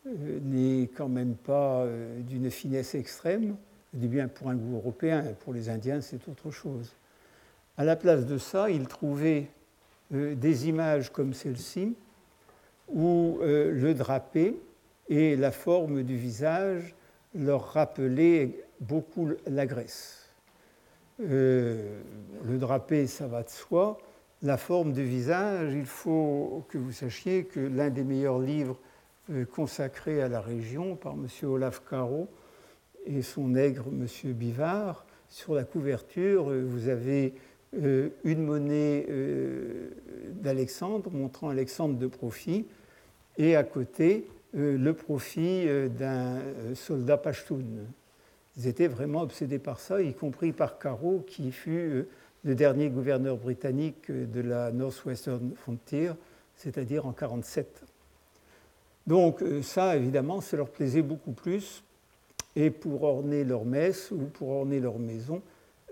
[0.06, 3.56] euh, n'est quand même pas euh, d'une finesse extrême.
[3.94, 6.94] Je dis bien pour un goût européen, pour les Indiens, c'est autre chose.
[7.78, 9.48] À la place de ça, il trouvait
[10.10, 11.94] des images comme celle-ci,
[12.88, 14.58] où le drapé
[15.10, 16.96] et la forme du visage
[17.36, 20.27] leur rappelaient beaucoup la Grèce.
[21.20, 22.00] Euh,
[22.46, 23.98] le drapé, ça va de soi.
[24.44, 28.78] La forme du visage, il faut que vous sachiez que l'un des meilleurs livres
[29.32, 31.28] euh, consacrés à la région par M.
[31.44, 32.28] Olaf Caro
[33.06, 34.34] et son nègre M.
[34.34, 37.34] Bivard, sur la couverture, euh, vous avez
[38.24, 39.06] une monnaie
[40.32, 42.66] d'Alexandre montrant Alexandre de profit
[43.38, 46.40] et à côté le profit d'un
[46.74, 47.58] soldat pashtun.
[48.58, 52.08] Ils étaient vraiment obsédés par ça, y compris par Caro, qui fut euh,
[52.44, 56.12] le dernier gouverneur britannique euh, de la Northwestern Frontier,
[56.56, 57.84] c'est-à-dire en 1947.
[59.06, 61.84] Donc euh, ça, évidemment, ça leur plaisait beaucoup plus.
[62.56, 65.44] Et pour orner leur messe ou pour orner leur maison,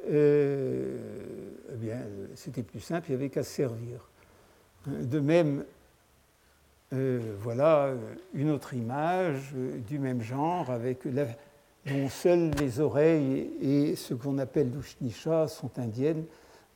[0.08, 0.88] eh
[1.76, 2.00] bien,
[2.34, 4.10] c'était plus simple, il n'y avait qu'à servir.
[4.88, 5.64] De même,
[6.92, 7.94] voilà
[8.34, 9.54] une autre image
[9.88, 11.28] du même genre avec la,
[11.86, 16.26] dont seules les oreilles et ce qu'on appelle l'ushnisha sont indiennes.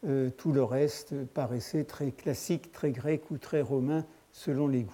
[0.08, 4.94] Euh, tout le reste paraissait très classique, très grec ou très romain selon les goûts.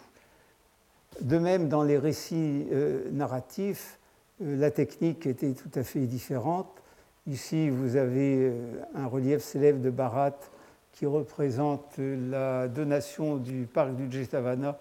[1.22, 4.00] De même, dans les récits euh, narratifs,
[4.42, 6.82] euh, la technique était tout à fait différente.
[7.28, 8.54] Ici, vous avez
[8.94, 10.38] un relief célèbre de Bharat
[10.92, 14.78] qui représente la donation du parc du Jetavana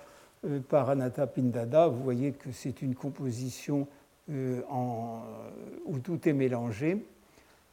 [0.68, 1.88] par Anatta Pindada.
[1.88, 3.88] Vous voyez que c'est une composition
[4.28, 7.04] où tout est mélangé.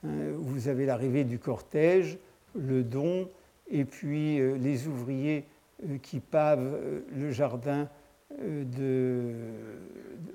[0.04, 2.18] Vous avez l'arrivée du cortège,
[2.56, 3.30] le don,
[3.70, 5.46] et puis les ouvriers
[6.02, 6.80] qui pavent
[7.16, 7.88] le jardin
[8.40, 9.34] de,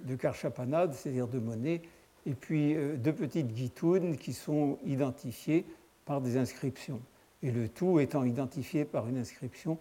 [0.04, 1.82] de Karchapanad, c'est-à-dire de Monet,
[2.24, 5.64] et puis deux petites guitounes qui sont identifiées
[6.06, 7.00] par des inscriptions.
[7.42, 9.78] Et le tout étant identifié par une inscription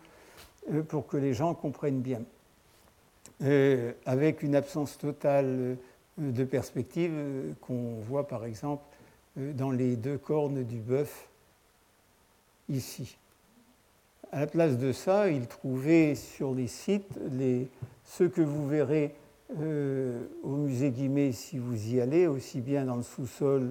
[0.71, 2.21] euh, pour que les gens comprennent bien.
[3.43, 5.75] Euh, avec une absence totale euh,
[6.17, 7.11] de perspective
[7.61, 8.83] qu'on voit par exemple
[9.35, 11.27] dans les deux cornes du bœuf
[12.69, 13.17] ici.
[14.31, 17.67] À la place de ça, il trouvait sur les sites les,
[18.05, 19.13] ceux que vous verrez
[19.59, 23.69] au musée Guimet si vous y allez, aussi bien dans le sous-sol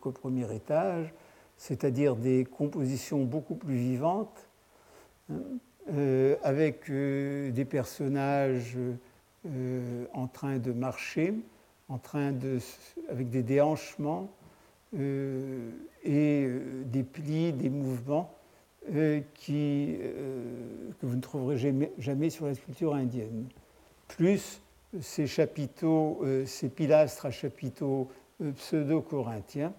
[0.00, 1.12] qu'au premier étage,
[1.56, 4.48] c'est-à-dire des compositions beaucoup plus vivantes,
[5.30, 5.36] hein,
[5.92, 8.76] euh, avec euh, des personnages
[9.46, 11.34] euh, en train de marcher,
[11.88, 12.58] en train de,
[13.08, 14.28] avec des déhanchements
[14.94, 16.48] et
[16.84, 18.34] des plis, des mouvements
[19.34, 19.96] qui,
[21.00, 23.46] que vous ne trouverez jamais, jamais, sur la sculpture indienne.
[24.08, 24.60] Plus
[25.00, 28.08] ces chapiteaux, ces pilastres à chapiteaux
[28.56, 29.72] pseudo-corinthiens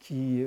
[0.00, 0.44] qui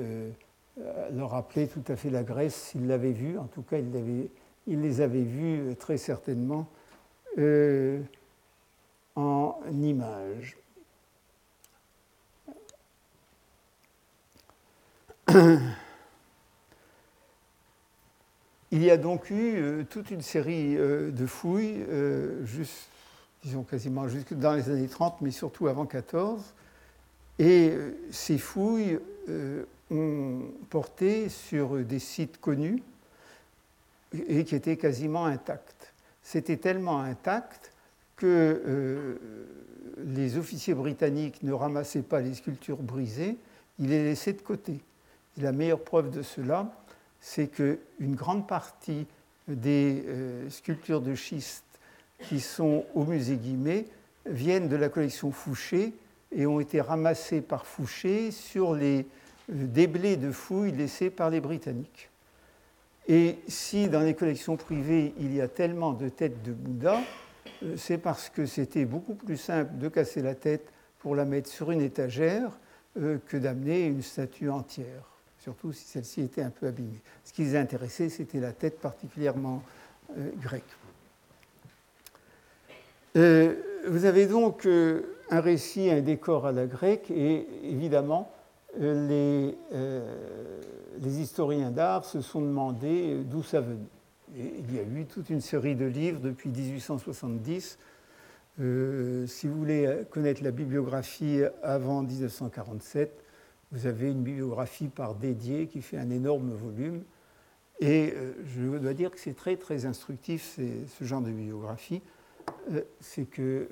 [0.78, 3.38] euh, leur rappeler tout à fait la Grèce s'ils l'avaient vue.
[3.38, 6.66] En tout cas, il, les avait vus euh, très certainement
[7.38, 8.00] euh,
[9.14, 10.56] en image.
[18.70, 21.84] Il y a donc eu toute une série de fouilles,
[22.44, 22.88] juste,
[23.44, 26.42] disons quasiment jusque dans les années 30, mais surtout avant 14.
[27.38, 27.72] Et
[28.10, 28.98] ces fouilles
[29.90, 32.82] ont porté sur des sites connus
[34.28, 35.92] et qui étaient quasiment intacts.
[36.22, 37.72] C'était tellement intact
[38.16, 39.18] que euh,
[40.04, 43.36] les officiers britanniques ne ramassaient pas les sculptures brisées,
[43.78, 44.80] ils les laissaient de côté.
[45.38, 46.70] La meilleure preuve de cela,
[47.20, 49.06] c'est qu'une grande partie
[49.48, 51.64] des euh, sculptures de schiste
[52.20, 53.86] qui sont au musée Guimet
[54.26, 55.92] viennent de la collection Fouché
[56.30, 59.06] et ont été ramassées par Fouché sur les
[59.48, 62.08] déblais de fouilles laissés par les Britanniques.
[63.08, 67.00] Et si dans les collections privées il y a tellement de têtes de Bouddha,
[67.62, 71.50] euh, c'est parce que c'était beaucoup plus simple de casser la tête pour la mettre
[71.50, 72.50] sur une étagère
[72.98, 75.10] euh, que d'amener une statue entière,
[75.42, 77.00] surtout si celle-ci était un peu abîmée.
[77.24, 79.62] Ce qui les intéressait, c'était la tête particulièrement
[80.16, 80.62] euh, grecque.
[83.14, 88.30] vous avez donc un récit, un décor à la grecque, et évidemment,
[88.78, 90.14] les, euh,
[91.04, 93.78] historiens d'art se sont demandé d'où ça venait.
[94.34, 97.78] Il y a eu toute une série de livres depuis 1870.
[98.60, 103.21] Euh, si vous voulez connaître la bibliographie avant 1947,
[103.72, 107.02] vous avez une bibliographie par dédié qui fait un énorme volume.
[107.80, 110.58] Et euh, je dois dire que c'est très très instructif
[110.98, 112.02] ce genre de bibliographie.
[113.00, 113.66] c'est que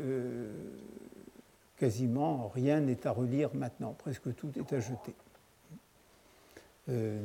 [1.77, 5.15] quasiment rien n'est à relire maintenant, presque tout est à jeter.
[6.89, 7.21] Euh,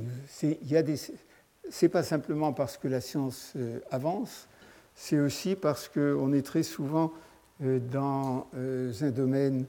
[1.69, 4.47] c'est pas simplement parce que la science euh, avance,
[4.93, 7.11] c'est aussi parce qu'on est très souvent
[7.63, 9.65] euh, dans euh, un domaine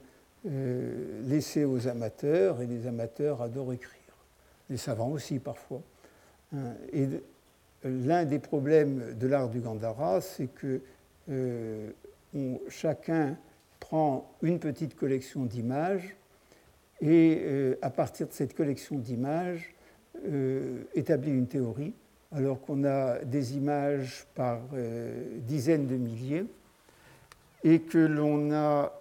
[1.24, 4.00] laissé aux amateurs, et les amateurs adorent écrire.
[4.70, 5.82] Les savants aussi parfois.
[6.54, 6.74] Hein.
[6.92, 7.08] Et
[7.84, 10.80] l'un des problèmes de l'art du Gandhara, c'est que
[12.68, 13.36] chacun
[13.80, 16.16] prend une petite collection d'images
[17.00, 19.74] et euh, à partir de cette collection d'images
[20.26, 21.92] euh, établit une théorie,
[22.32, 26.44] alors qu'on a des images par euh, dizaines de milliers
[27.66, 28.92] et que l'on a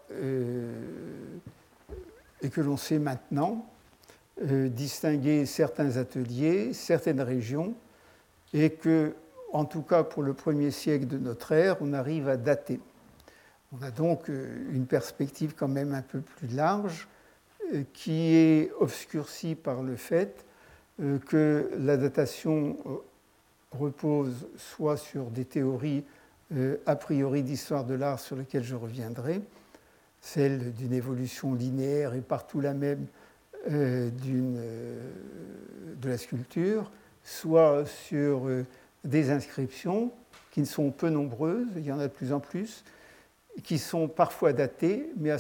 [2.42, 3.66] et que l'on sait maintenant
[4.42, 7.74] distinguer certains ateliers, certaines régions,
[8.54, 9.14] et que,
[9.52, 12.80] en tout cas pour le premier siècle de notre ère, on arrive à dater.
[13.74, 17.08] On a donc euh, une perspective quand même un peu plus large
[17.74, 20.46] euh, qui est obscurcie par le fait
[21.02, 22.78] euh, que la datation
[23.72, 26.04] repose soit sur des théories
[26.86, 29.42] a priori d'histoire de l'art sur lesquelles je reviendrai,
[30.22, 33.08] celle d'une évolution linéaire et partout la même
[33.68, 34.12] de
[36.04, 36.92] la sculpture,
[37.24, 38.48] soit sur
[39.04, 40.12] des inscriptions
[40.52, 42.86] qui ne sont peu nombreuses, il y en a de plus en plus,
[43.64, 45.36] qui sont parfois datés, mais,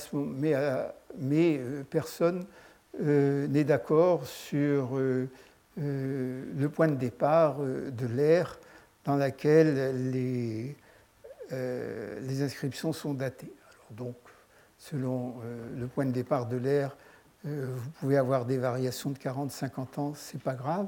[0.53, 2.45] euh, personne
[3.01, 5.28] euh, n'est d'accord sur euh,
[5.78, 8.60] le point de départ de l'ère
[9.03, 10.76] dans laquelle les,
[11.52, 13.54] les inscriptions sont datées.
[13.91, 14.16] Donc,
[14.78, 15.36] selon
[15.78, 16.98] le point de départ de l'ère,
[17.43, 20.88] vous pouvez avoir des variations de 40-50 ans, ce n'est pas grave.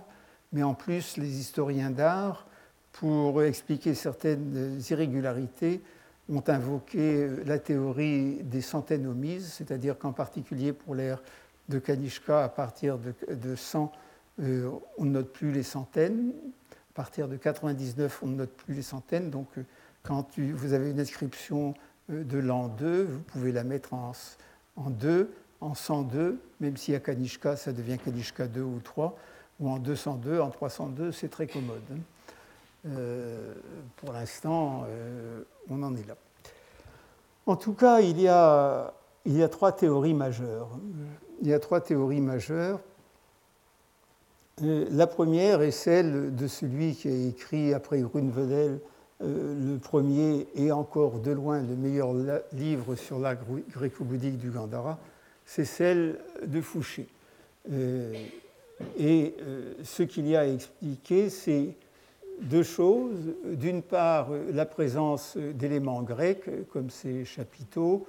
[0.52, 2.48] Mais en plus, les historiens d'art,
[2.94, 5.82] pour expliquer certaines irrégularités,
[6.30, 11.22] ont invoqué la théorie des centaines omises, c'est-à-dire qu'en particulier pour l'ère
[11.70, 13.92] de Kanishka, à partir de, 100,
[14.42, 16.32] euh, on ne note plus les centaines.
[16.72, 19.30] À partir de 99, on ne note plus les centaines.
[19.30, 19.64] Donc, euh,
[20.08, 21.74] quand vous avez une inscription
[22.10, 24.14] euh, de l'an 2, vous pouvez la mettre en,
[24.78, 25.30] en 2,
[25.60, 29.18] en 102, même si à Kanishka, ça devient Kanishka 2 ou 3,
[29.60, 31.82] ou en 202, en 302, c'est très commode.
[31.92, 32.90] Hein.
[33.98, 34.86] pour l'instant,
[35.68, 36.16] on en est là.
[37.48, 38.94] En tout cas, il y a,
[39.50, 40.70] trois théories majeures
[41.42, 42.80] il y a trois théories majeures.
[44.64, 48.80] Euh, la première est celle de celui qui a écrit après Grunvedel
[49.22, 52.14] euh, le premier et encore de loin le meilleur
[52.54, 53.38] livre sur l'art
[53.70, 55.00] gréco-bouddhique du Gandhara,
[55.46, 57.08] c'est celle de Fouché.
[57.72, 58.14] Euh,
[59.00, 59.34] et
[59.84, 61.76] ce qu'il y a à expliquer, c'est
[62.42, 63.34] deux choses.
[63.44, 68.06] D'une part, la présence d'éléments grecs, comme ces chapiteaux,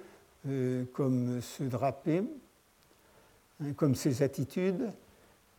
[0.92, 2.22] comme ce drapé,
[3.60, 4.92] Hein, comme ses attitudes,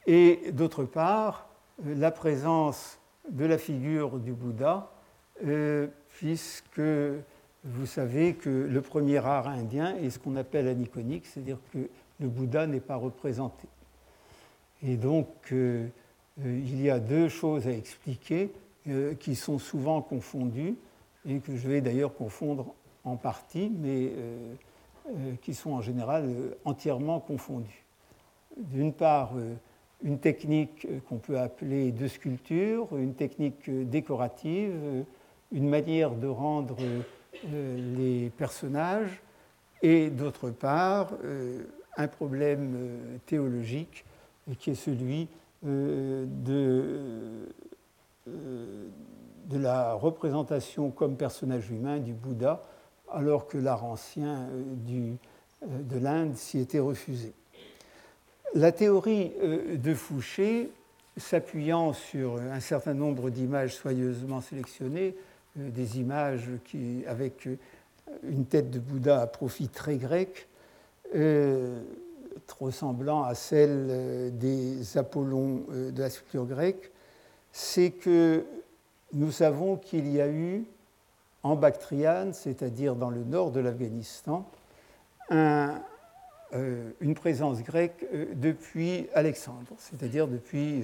[0.08, 1.50] et d'autre part,
[1.86, 2.97] euh, la présence
[3.30, 4.89] de la figure du Bouddha,
[5.46, 6.82] euh, puisque
[7.64, 12.28] vous savez que le premier art indien est ce qu'on appelle aniconique, c'est-à-dire que le
[12.28, 13.68] Bouddha n'est pas représenté.
[14.84, 15.88] Et donc, euh,
[16.44, 18.52] il y a deux choses à expliquer
[19.20, 20.76] qui sont souvent confondues
[21.28, 22.74] et que je vais d'ailleurs confondre
[23.04, 24.14] en partie, mais
[25.42, 26.34] qui sont en général
[26.64, 27.86] entièrement confondues
[28.60, 29.56] d'une part euh,
[30.04, 35.06] une technique euh, qu'on peut appeler de sculpture, une technique euh, décorative,
[35.52, 36.78] une manière de rendre
[37.43, 39.22] les personnages,
[39.82, 41.14] et d'autre part
[41.97, 44.06] un problème théologique
[44.60, 45.28] qui est celui
[45.64, 46.70] de,
[49.52, 52.64] la représentation comme personnage humain du Bouddha,
[53.12, 54.47] alors que l'art ancien
[55.66, 57.34] de l'Inde s'y était refusé.
[58.56, 60.72] La théorie euh, de Fouché,
[61.18, 67.58] s'appuyant sur un certain nombre d'images soigneusement sélectionnées, euh, des images qui, avec euh,
[68.24, 70.47] une tête de Bouddha à profit très grec,
[72.60, 76.91] ressemblant à celle des Apollons de la sculpture grecque,
[77.52, 78.45] c'est que
[79.14, 80.66] nous savons qu'il y a eu
[81.43, 84.45] en Bactriane, c'est-à-dire dans le nord de l'Afghanistan,
[85.30, 85.82] un,
[86.54, 90.84] euh, une présence grecque euh, depuis Alexandre, c'est-à-dire depuis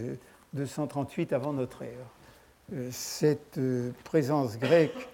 [0.53, 2.05] 238 euh, avant notre ère.
[2.91, 3.59] Cette
[4.03, 5.09] présence grecque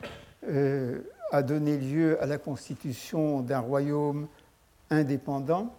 [1.32, 4.28] a donné lieu à la constitution d'un royaume
[4.90, 5.74] indépendant,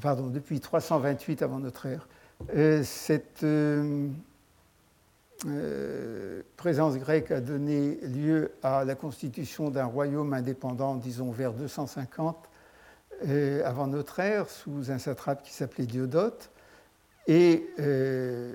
[0.00, 2.08] pardon, depuis 328 avant notre ère.
[2.82, 3.44] Cette
[6.56, 12.36] présence grecque a donné lieu à la constitution d'un royaume indépendant, disons vers 250,
[13.26, 16.50] euh, avant notre ère sous un satrape qui s'appelait Diodote.
[17.30, 18.52] Et euh,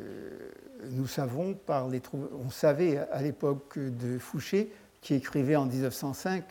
[0.91, 2.01] nous savons par les
[2.45, 4.71] on savait à l'époque de Fouché,
[5.01, 6.43] qui écrivait en 1905,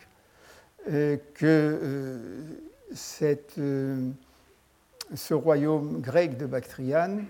[0.91, 2.41] euh, que
[2.95, 3.61] cette,
[5.15, 7.25] ce royaume grec de Bactriane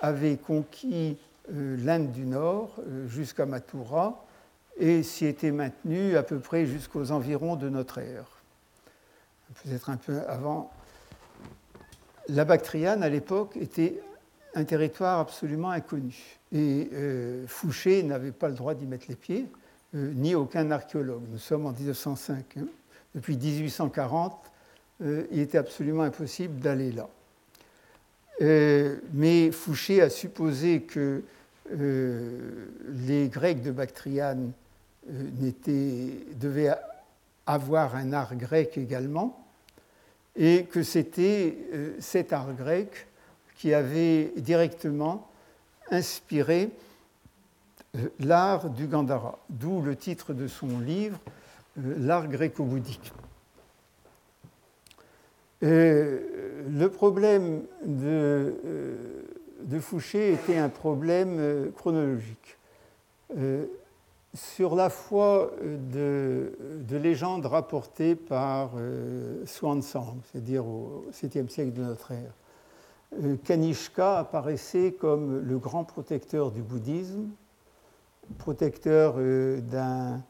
[0.00, 1.16] avait conquis
[1.48, 4.26] l'Inde du Nord jusqu'à Mathura
[4.78, 8.42] et s'y était maintenu à peu près jusqu'aux environs de notre ère
[9.52, 10.70] peut-être un peu avant.
[12.28, 14.00] La Bactriane, à l'époque, était
[14.54, 16.38] un territoire absolument inconnu.
[16.52, 19.46] Et euh, Fouché n'avait pas le droit d'y mettre les pieds,
[19.94, 21.22] euh, ni aucun archéologue.
[21.30, 22.56] Nous sommes en 1905.
[22.58, 22.66] Hein.
[23.14, 24.38] Depuis 1840,
[25.02, 27.08] euh, il était absolument impossible d'aller là.
[29.12, 31.22] mais Fouché a supposé que
[31.70, 34.52] les Grecs de Bactriane
[35.08, 36.74] devaient
[37.46, 39.46] avoir un art grec également,
[40.36, 41.56] et que c'était
[42.00, 43.06] cet art grec
[43.62, 45.28] qui avait directement
[45.92, 46.70] inspiré
[47.94, 51.20] euh, l'art du Gandhara, d'où le titre de son livre,
[51.78, 53.12] euh, L'art gréco-bouddhique.
[55.60, 58.52] le problème de,
[59.78, 62.58] Fouché était un problème chronologique
[64.34, 66.52] sur la foi de,
[66.90, 72.32] légendes rapportées par euh, Swansong, c'est-à-dire au 7e siècle de notre ère.
[73.20, 77.28] Euh, Kanishka apparaissait comme le grand protecteur du bouddhisme,
[78.38, 80.22] protecteur euh, d'un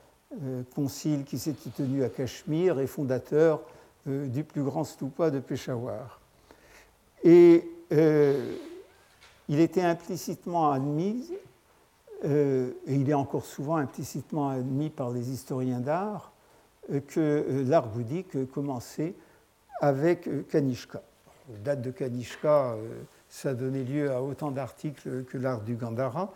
[0.74, 3.60] concile qui s'était tenu à Cachemire et fondateur
[4.06, 6.22] du plus grand stupa de Peshawar.
[7.22, 11.30] Et il était implicitement admis,
[12.24, 16.32] et il est encore souvent implicitement admis par les historiens d'art,
[17.08, 19.14] que l'art bouddhique commençait
[19.82, 21.02] avec Kanishka.
[21.48, 22.76] Date de Kanishka
[23.32, 26.30] ça a donné lieu à autant d'articles que l'art du Gandhara.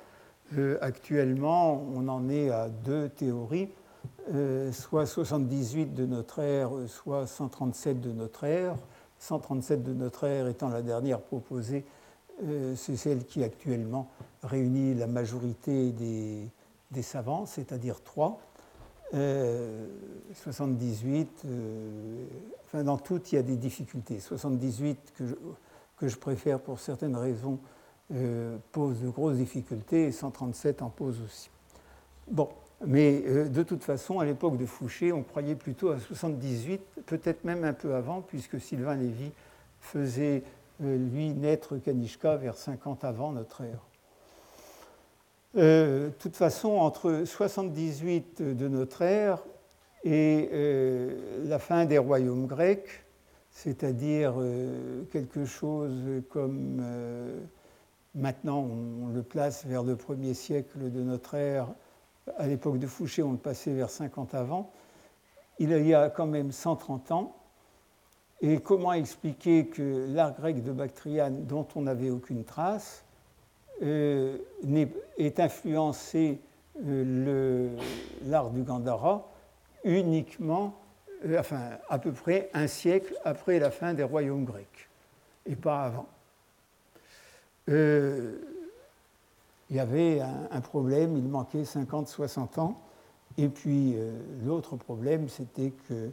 [0.56, 3.68] Euh, actuellement, on en est à deux théories,
[4.32, 8.76] euh, soit 78 de notre ère, soit 137 de notre ère.
[9.18, 11.84] 137 de notre ère étant la dernière proposée,
[12.44, 14.08] euh, c'est celle qui actuellement
[14.42, 18.40] réunit la majorité des savants, c'est-à-dire trois.
[19.12, 21.46] 78,
[22.64, 24.18] enfin dans tout, il y a des difficultés.
[24.18, 25.34] 78 que je,
[25.96, 27.58] que je préfère pour certaines raisons,
[28.14, 31.50] euh, pose de grosses difficultés et 137 en pose aussi.
[32.28, 32.48] Bon,
[32.86, 37.42] mais euh, de toute façon, à l'époque de Fouché, on croyait plutôt à 78, peut-être
[37.42, 39.32] même un peu avant, puisque Sylvain Lévy
[39.80, 40.44] faisait,
[40.84, 43.80] euh, lui, naître Kanishka vers 50 avant notre ère.
[45.56, 49.42] De toute façon, entre 78 de notre ère
[50.04, 50.50] et
[51.44, 53.06] la fin des royaumes grecs,
[53.56, 57.40] c'est-à-dire euh, quelque chose comme, euh,
[58.14, 61.68] maintenant on le place vers le premier siècle de notre ère,
[62.36, 64.70] à l'époque de Fouché on le passait vers 50 avant,
[65.58, 67.34] il y a quand même 130 ans,
[68.42, 73.05] et comment expliquer que l'art grec de Bactriane, dont on n'avait aucune trace,
[73.82, 74.38] euh,
[75.18, 76.38] est influencé
[78.24, 79.26] l'art du Gandhara
[79.84, 80.74] uniquement
[81.24, 81.42] euh,
[81.88, 84.88] à peu près un siècle après la fin des royaumes grecs,
[85.46, 86.06] et pas avant.
[87.70, 88.36] Euh,
[89.70, 92.80] il y avait un, problème, il manquait 50-60 ans,
[93.38, 94.12] et puis euh,
[94.44, 96.10] l'autre problème, c'était que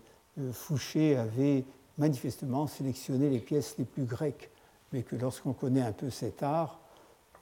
[0.51, 1.63] Fouché avait
[1.97, 4.49] manifestement sélectionné les pièces les plus grecques,
[4.91, 6.79] mais que lorsqu'on connaît un peu cet art,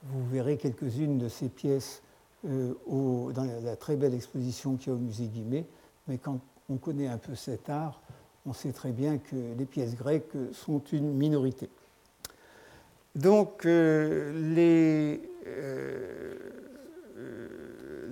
[0.04, 2.02] vous verrez quelques-unes de ces pièces
[2.44, 5.64] dans la, très belle exposition qu'il y a au musée Guimet,
[6.08, 8.00] mais quand on connaît un peu cet art,
[8.46, 11.68] on sait très bien que les pièces grecques sont une minorité.
[13.14, 14.32] Donc euh,
[15.46, 16.34] euh,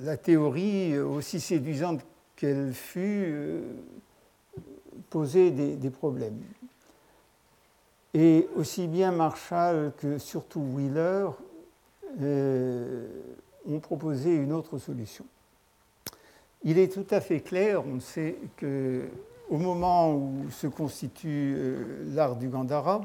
[0.02, 2.00] la théorie, aussi séduisante
[2.36, 3.62] qu'elle fut, euh,
[5.08, 6.40] posait des, problèmes.
[8.14, 11.28] Et aussi bien Marshall que surtout Wheeler
[12.18, 15.24] ont proposé une autre solution.
[16.62, 22.36] Il est tout à fait clair, on sait qu'au moment où se constitue euh, l'art
[22.36, 23.00] du Gandhara,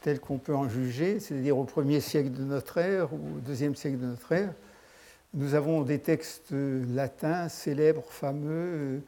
[0.00, 3.74] tel qu'on peut en juger, c'est-à-dire au premier siècle de notre ère ou au deuxième
[3.74, 4.54] siècle de notre ère,
[5.34, 8.98] nous avons des textes latins célèbres, fameux, euh,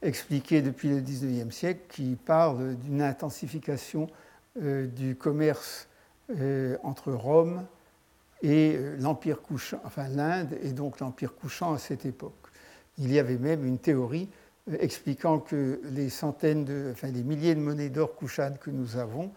[0.00, 4.08] expliqués depuis le XIXe siècle, qui parlent d'une intensification
[4.62, 5.88] euh, du commerce
[6.82, 7.62] entre Rome
[8.42, 12.34] et l'Empire couchant, enfin l'Inde et donc l'Empire couchant à cette époque.
[12.98, 14.28] Il y avait même une théorie
[14.70, 19.32] euh, expliquant que les centaines, enfin les milliers de monnaies d'or couchades que nous avons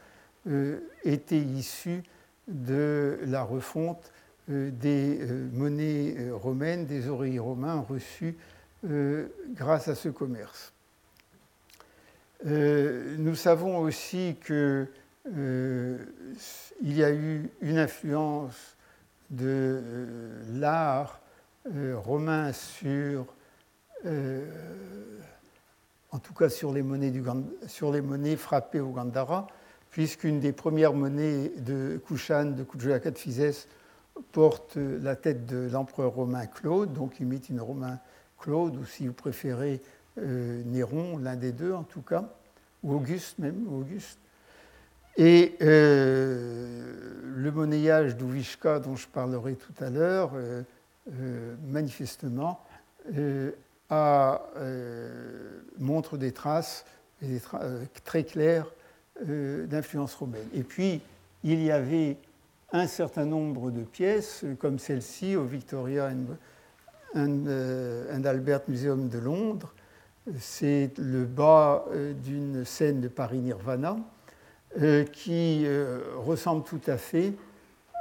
[0.48, 2.04] euh, étaient issues
[2.48, 4.12] de la refonte
[4.50, 5.20] euh, des
[5.54, 8.36] monnaies romaines, des oreilles romains reçus
[9.56, 10.72] grâce à ce commerce.
[12.46, 14.88] nous savons aussi qu'il
[16.84, 18.75] y a eu une influence
[19.30, 19.82] de
[20.54, 21.20] l'art
[21.74, 23.26] romain sur
[24.06, 24.46] euh,
[26.12, 27.22] en tout cas sur les, monnaies du,
[27.68, 29.48] sur les monnaies frappées au Gandhara,
[29.90, 33.68] puisqu'une des premières monnaies de Kushan, de Kujalakatphizès,
[34.32, 38.00] porte la tête de l'empereur romain Claude, donc imite une romain
[38.40, 39.82] Claude, ou si vous préférez
[40.18, 42.32] euh, Néron, l'un des deux en tout cas,
[42.82, 44.20] ou Auguste même, Auguste.
[45.18, 50.32] Et euh, le monnayage d'Uvishka, dont je parlerai tout à l'heure,
[51.68, 52.60] manifestement,
[53.92, 56.86] euh, montre des traces,
[57.24, 58.66] euh, très claires
[59.30, 60.48] euh, d'influence romaine.
[60.56, 61.02] Et puis,
[61.44, 62.18] il y avait
[62.72, 66.10] un certain nombre de pièces, comme celle-ci au Victoria
[67.16, 67.46] and,
[68.26, 69.74] Albert Museum de Londres.
[70.40, 71.86] C'est le bas
[72.24, 73.98] d'une scène de Paris Nirvana
[75.12, 75.66] qui
[76.18, 77.34] ressemble tout à fait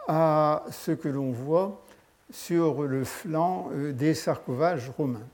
[0.09, 1.83] à ce que l'on voit
[2.31, 5.27] sur le flanc des sarcophages romains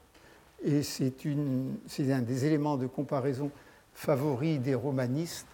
[0.63, 3.51] et c'est un des éléments de comparaison
[3.93, 5.47] favoris des romanistes,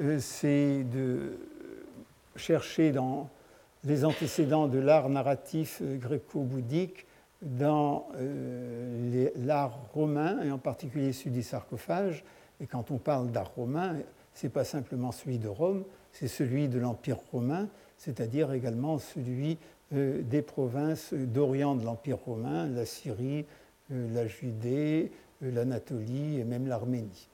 [0.00, 1.38] euh, c'est de
[2.36, 3.28] chercher dans
[3.84, 7.06] les antécédents de l'art narratif euh, gréco-bouddhique
[7.42, 8.08] dans
[9.36, 12.24] l'art romain, et en particulier celui des sarcophages.
[12.60, 13.94] Et quand on parle d'art romain,
[14.36, 15.82] ce n'est pas simplement celui de Rome,
[16.12, 17.68] c'est celui de l'Empire romain,
[17.98, 19.58] c'est-à-dire également celui
[19.90, 23.46] des provinces d'Orient de l'Empire romain, la Syrie,
[23.90, 25.10] la Judée,
[25.40, 27.28] l'Anatolie et même l'Arménie.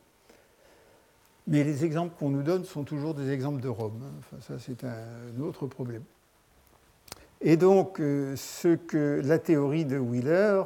[1.49, 4.01] Mais les exemples qu'on nous donne sont toujours des exemples de Rome.
[4.41, 6.05] Ça, c'est un autre problème.
[7.41, 10.63] Et donc, euh, ce que la théorie de Wheeler,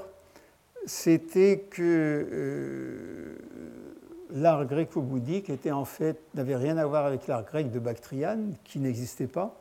[0.84, 1.82] c'était que
[2.30, 3.38] euh,
[4.30, 8.78] l'art gréco-bouddhique était en fait n'avait rien à voir avec l'art grec de Bactriane, qui
[8.78, 9.58] n'existait pas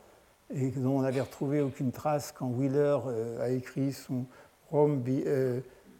[0.54, 4.26] et dont on n'avait retrouvé aucune trace quand Wheeler euh, a écrit son
[4.70, 5.02] Rome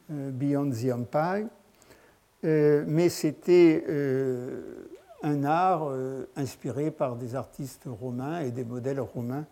[0.09, 1.47] Beyond the Empire.
[2.43, 3.85] mais c'était
[5.23, 9.47] un art euh, inspiré par des artistes romains et des modèles romains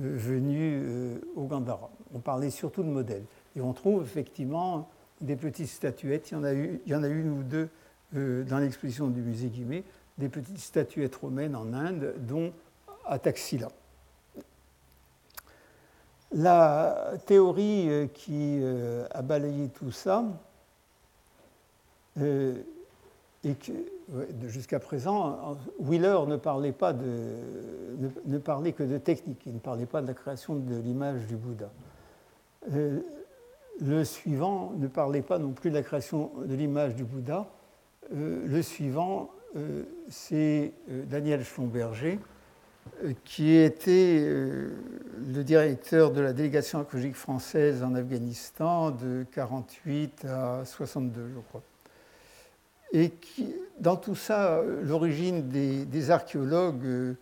[0.00, 1.90] euh, venus euh, au Gandhara.
[2.14, 3.24] On parlait surtout de modèles.
[3.56, 4.88] Et on trouve effectivement
[5.20, 6.30] des petites statuettes.
[6.30, 7.68] Il y en a eu, il y en a une ou deux
[8.12, 9.84] dans l'exposition du musée Guimet,
[10.18, 12.52] des petites statuettes romaines en Inde, dont
[13.06, 13.68] à Taxila.
[16.32, 18.62] La théorie qui
[19.12, 20.24] a balayé tout ça,
[23.44, 23.72] et que
[24.48, 27.36] jusqu'à présent, Wheeler ne parlait, pas de,
[28.26, 31.36] ne, parlait que de technique, il ne parlait pas de la création de l'image du
[31.36, 31.70] Bouddha.
[32.72, 33.00] Euh,
[33.80, 37.46] le suivant ne parlait pas non plus de la création de l'image du Bouddha.
[38.12, 42.18] Euh, le suivant, euh, c'est Daniel Schlumberger,
[43.24, 51.30] qui était le directeur de la délégation archéologique française en Afghanistan de 48 à 62,
[51.34, 51.62] je crois.
[52.92, 57.14] Et qui, dans tout ça, l'origine des, archéologues euh,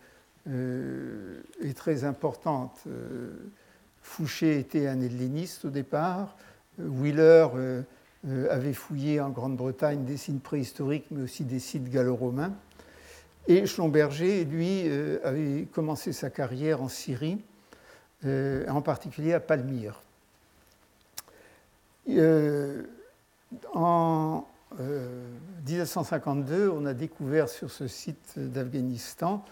[0.49, 2.79] euh, est très importante.
[2.87, 3.31] Euh,
[4.01, 6.35] Fouché était un helléniste au départ.
[6.79, 7.47] Wheeler
[8.27, 12.53] avait fouillé en Grande-Bretagne des signes préhistoriques, mais aussi des sites gallo-romains.
[13.47, 14.89] Et Schlumberger, lui,
[15.23, 17.39] avait commencé sa carrière en Syrie,
[18.25, 20.01] en particulier à Palmyre.
[23.73, 24.45] en
[24.77, 29.43] 1952, euh, on a découvert sur ce site d'Afghanistan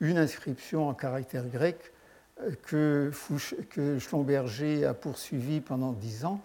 [0.00, 1.92] une inscription en caractère grec
[2.72, 3.10] euh,
[3.70, 6.40] que, Schlumberger a poursuivi pendant dix ans.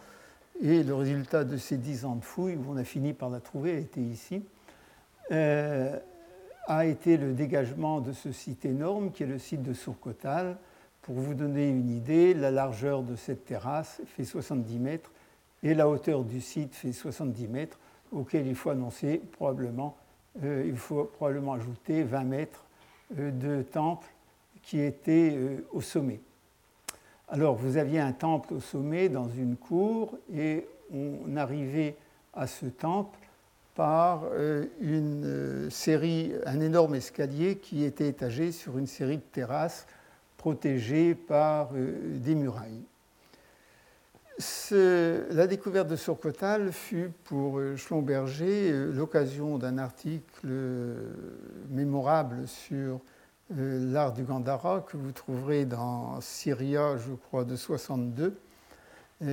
[0.61, 3.39] Et le résultat de ces dix ans de fouilles, où on a fini par la
[3.39, 4.41] trouver, elle était ici,
[5.31, 5.99] euh,
[6.67, 10.57] a été le dégagement de ce site énorme qui est le site de Sourkotal.
[11.03, 15.11] Pour vous donner une idée, la largeur de cette terrasse fait 70 mètres
[15.61, 17.77] et la hauteur du site fait 70 mètres
[18.11, 19.95] auquel il faut annoncer probablement,
[20.43, 22.65] euh, il faut probablement ajouter 20 mètres
[23.19, 24.07] euh, de temple
[24.63, 25.37] qui était
[25.71, 26.19] au sommet.
[27.29, 31.95] Alors vous aviez un temple au sommet dans une cour et on arrivait
[32.33, 33.19] à ce temple
[33.75, 34.23] par
[34.81, 39.85] une série, un énorme escalier qui était étagé sur une série de terrasses
[40.37, 42.85] protégées par des murailles.
[44.69, 51.11] La découverte de Surcotal fut pour euh, Schlumberger euh, l'occasion d'un article euh,
[51.71, 53.01] mémorable sur
[53.49, 58.37] l'art du Gandhara que vous trouverez dans Syria, je crois, de 62,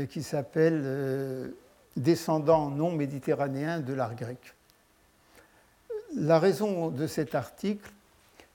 [0.09, 1.53] qui s'appelle
[1.97, 4.55] Descendants non méditerranéens de l'art grec.
[6.15, 7.91] La raison de cet article,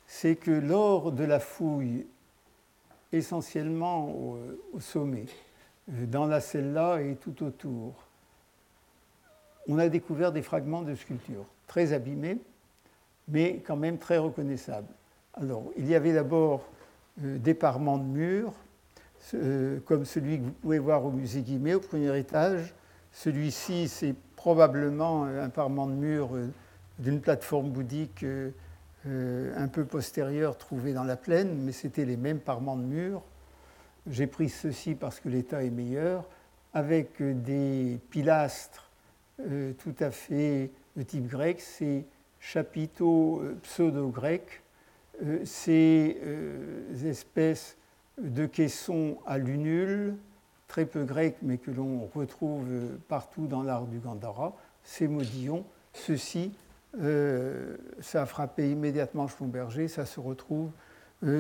[0.08, 2.08] c'est que lors de la fouille,
[3.12, 4.14] essentiellement
[4.74, 5.26] au sommet,
[5.88, 7.94] dans la celle-là et tout autour,
[9.68, 12.40] on a découvert des fragments de sculptures très abîmés,
[13.28, 14.94] mais quand même très reconnaissables.
[15.42, 16.64] Alors, il y avait d'abord
[17.24, 18.54] euh, des parements de murs,
[19.34, 22.74] euh, comme celui que vous pouvez voir au musée Guimet au premier étage.
[23.12, 26.48] Celui-ci, c'est probablement un parement de mur euh,
[27.00, 28.26] d'une plateforme bouddhique
[29.06, 33.24] un peu postérieure trouvée dans la plaine, mais c'était les mêmes parements de murs.
[34.08, 36.28] J'ai pris ceci parce que l'état est meilleur,
[36.74, 38.90] avec des pilastres
[39.42, 42.06] euh, tout à fait de type grec, ces
[42.40, 44.62] chapiteaux euh, pseudo-grecs,
[45.24, 46.18] euh, ces
[47.06, 47.78] espèces
[48.22, 50.16] de caissons à lunule,
[50.68, 52.68] très peu grecs, mais que l'on retrouve
[53.08, 56.52] partout dans l'art du Gandhara, ces modillons, ceci,
[56.94, 60.72] ça a frappé immédiatement Schlumberger, ça se retrouve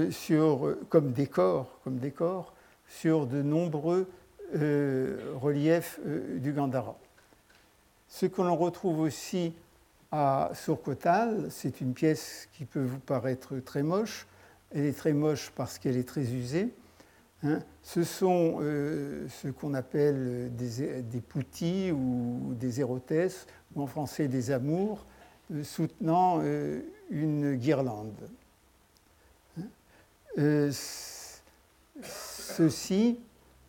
[0.09, 2.53] sur, comme décor, comme décor
[2.89, 4.07] sur de nombreux
[4.55, 6.97] euh, reliefs euh, du Gandhara.
[8.07, 9.53] Ce que l'on retrouve aussi
[10.11, 14.27] à Surkotal, c'est une pièce qui peut vous paraître très moche.
[14.71, 16.73] Elle est très moche parce qu'elle est très usée.
[17.41, 17.59] Hein.
[17.83, 24.51] ce sont ce qu'on appelle des, des poutis ou des érotès, ou en français des
[24.51, 25.05] amours,
[25.63, 26.41] soutenant
[27.09, 28.29] une guirlande.
[29.57, 30.69] Hein.
[32.01, 33.19] ceci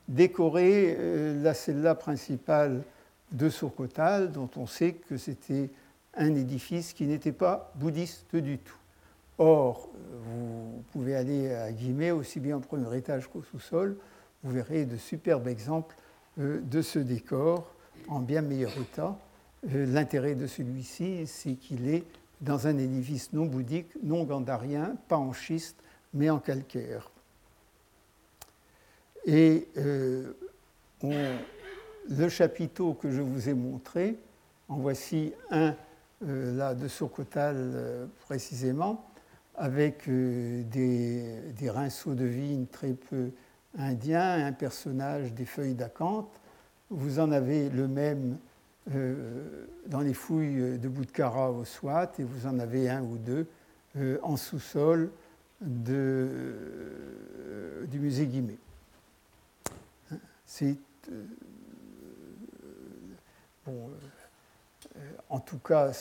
[0.08, 0.98] décorait
[1.40, 2.82] la cella principale
[3.32, 5.70] de Sourcotal, dont on sait que c'était
[6.20, 8.76] un édifice qui n'était pas bouddhiste du tout.
[9.38, 9.88] Or,
[10.26, 13.96] vous pouvez aller à Guimet, aussi bien au premier étage qu'au sous-sol,
[14.42, 15.96] vous verrez de superbes exemples
[16.38, 17.74] euh, de ce décor
[18.06, 19.18] en bien meilleur état.
[19.72, 22.04] Euh, l'intérêt de celui-ci, c'est qu'il est
[22.42, 25.76] dans un édifice non bouddhique, non gandarien, pas en schiste,
[26.12, 27.10] mais en calcaire.
[29.24, 30.34] Et euh,
[31.02, 34.18] le chapiteau que je vous ai montré,
[34.68, 35.74] en voici un
[36.22, 39.10] euh, là de Socotal euh, précisément,
[39.56, 43.30] avec euh, des, rinceaux de vigne très peu
[43.78, 46.28] indiens, un personnage des feuilles d'acanthe.
[46.90, 48.36] Vous en avez le même
[49.86, 53.46] dans les fouilles de Boudkara au Swat, et vous en avez un ou deux
[54.22, 55.10] en sous-sol
[55.60, 56.00] du
[57.92, 58.58] musée Guimet.
[60.44, 60.76] C'est
[63.64, 63.90] bon,
[65.28, 65.92] en tout cas,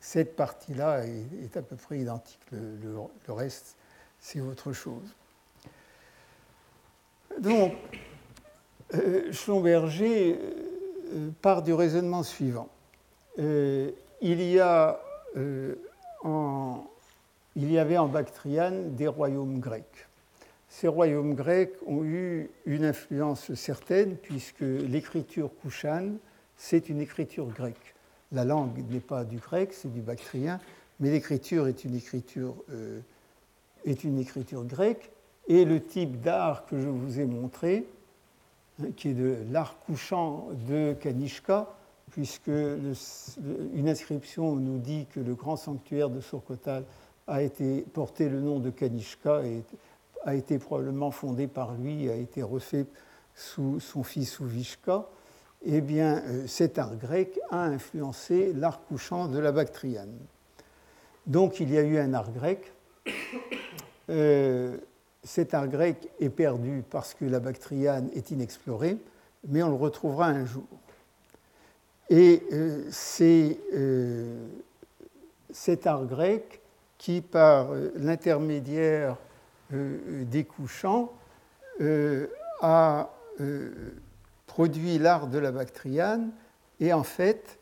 [0.00, 2.40] cette partie-là est, à peu près identique.
[2.50, 3.76] Le, reste,
[4.18, 5.14] c'est autre chose.
[7.38, 7.74] Donc,
[8.94, 9.30] euh,
[11.10, 12.68] euh, part du raisonnement suivant.
[13.38, 13.90] Euh,
[14.20, 14.60] il, y
[17.56, 20.06] il y avait en Bactriane des royaumes grecs.
[20.68, 26.18] Ces royaumes grecs ont eu une influence certaine puisque l'écriture kouchane,
[26.56, 27.94] c'est une écriture grecque
[28.32, 30.60] la langue n'est pas du grec, c'est du bactrien,
[31.00, 33.00] mais l'écriture est une écriture, euh,
[33.84, 35.10] est une écriture grecque,
[35.48, 37.86] et le type d'art que je vous ai montré,
[38.82, 41.68] hein, qui est de l'art couchant de Kanishka,
[42.10, 46.84] puisque une inscription nous dit que le grand sanctuaire de Surkotal
[47.26, 49.62] a été porté le nom de Kanishka et
[50.24, 52.86] a été probablement fondé par lui, a été refait
[53.34, 55.06] sous son fils Uvishka
[55.64, 60.16] eh bien, euh, cet art grec a influencé l'art couchant de la Bactriane.
[61.26, 62.72] Donc il y a eu un art grec.
[64.10, 64.78] Euh,
[65.22, 68.96] cet art grec est perdu parce que la Bactriane est inexplorée,
[69.46, 70.64] mais on le retrouvera un jour.
[72.08, 73.58] Et euh, c'est
[75.50, 76.62] cet art grec
[76.96, 79.18] qui, par l'intermédiaire
[79.70, 81.12] des couchants,
[82.62, 83.10] a
[84.58, 86.30] produit l'art de la Bactriane.
[86.80, 87.60] Et en fait,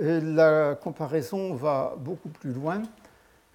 [0.00, 2.82] euh, la comparaison va beaucoup plus loin.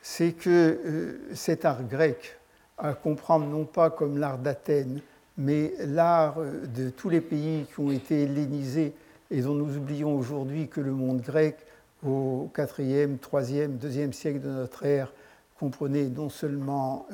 [0.01, 2.37] C'est que euh, cet art grec,
[2.77, 4.99] à comprendre non pas comme l'art d'Athènes,
[5.37, 8.93] mais l'art euh, de tous les pays qui ont été hellénisés
[9.29, 11.59] et dont nous oublions aujourd'hui que le monde grec,
[12.05, 15.13] au 4e, 3e, 2e siècle de notre ère,
[15.57, 17.07] comprenait non seulement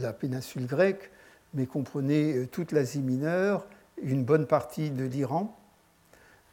[0.00, 1.10] la péninsule grecque,
[1.52, 3.66] mais comprenait toute l'Asie mineure
[4.02, 5.56] une bonne partie de l'Iran.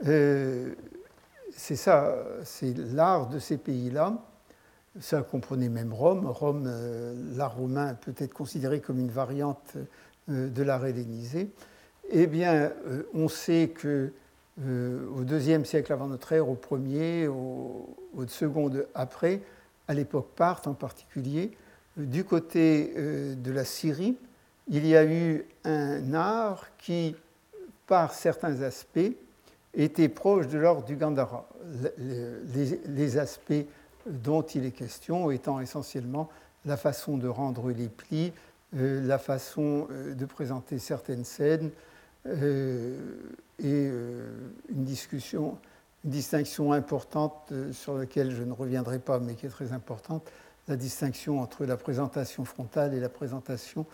[0.08, 0.74] Euh,
[1.56, 4.18] c'est ça, c'est l'art de ces pays-là.
[5.00, 6.26] Ça comprenait même Rome.
[6.26, 9.74] Rome, euh, l'art romain peut être considéré comme une variante
[10.30, 11.50] euh, de l'art hellénisé.
[12.12, 12.72] Eh bien,
[13.14, 14.12] on sait que
[14.58, 19.42] au deuxième siècle avant notre ère, au premier, au, au second après,
[19.88, 21.52] à l'époque parthe en particulier,
[21.98, 24.18] du côté de la Syrie,
[24.68, 27.16] il y a eu un art qui
[27.90, 29.12] par certains aspects,
[29.74, 31.50] était proche de l'ordre du Gandhara.
[32.88, 33.66] Les, aspects
[34.06, 36.30] dont il est question étant essentiellement
[36.66, 38.32] la façon de rendre les plis,
[38.76, 41.72] euh, la façon euh, de présenter certaines scènes
[42.28, 42.96] euh,
[43.58, 43.90] et
[44.70, 50.30] une, distinction importante sur laquelle je ne reviendrai pas mais qui est très importante,
[50.68, 53.88] la distinction entre la présentation frontale et la présentation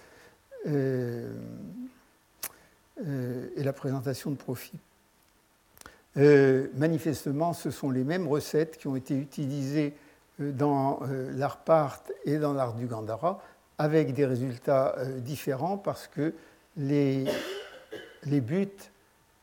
[3.03, 4.79] euh, et la présentation de profit.
[6.15, 9.93] Euh, manifestement, ce sont les mêmes recettes qui ont été utilisées
[10.39, 11.01] euh, dans
[11.35, 13.41] l'art part et dans l'art du Gandhara,
[13.77, 16.33] avec des résultats différents parce que
[16.77, 17.25] les,
[18.23, 18.69] les buts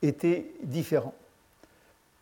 [0.00, 1.14] étaient différents.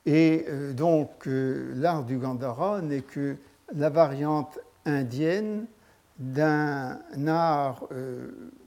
[0.06, 3.36] Et donc, l'art du Gandhara n'est que
[3.72, 5.66] la variante indienne
[6.18, 7.86] d'un art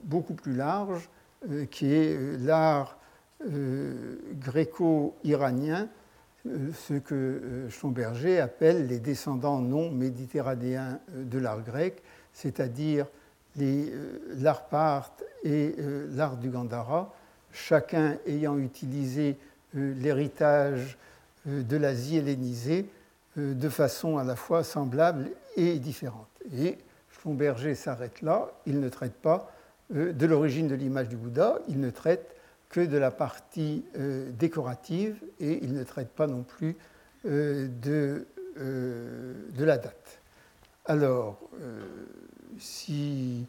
[0.04, 1.13] beaucoup plus large euh,
[1.70, 2.98] qui est euh, l'art
[3.48, 5.88] euh, gréco-iranien,
[6.44, 12.02] ce que Schomberger appelle les descendants non méditerranéens de l'art grec,
[12.34, 13.06] c'est-à-dire
[13.56, 15.74] l'art part et
[16.10, 17.14] l'art du Gandhara,
[17.50, 19.38] chacun ayant utilisé
[19.72, 20.98] l'héritage
[21.46, 22.90] de l'Asie hellénisée
[23.38, 26.28] de façon à la fois semblable et différente.
[26.54, 26.76] Et
[27.10, 29.50] Schlumberger s'arrête là, il ne traite pas
[29.90, 32.34] de l'origine de l'image du Bouddha, il ne traite
[32.68, 33.84] que de la partie
[34.38, 36.76] décorative et il ne traite pas non plus
[37.24, 38.26] de,
[38.56, 40.20] de la date.
[40.86, 41.38] Alors,
[42.58, 43.46] si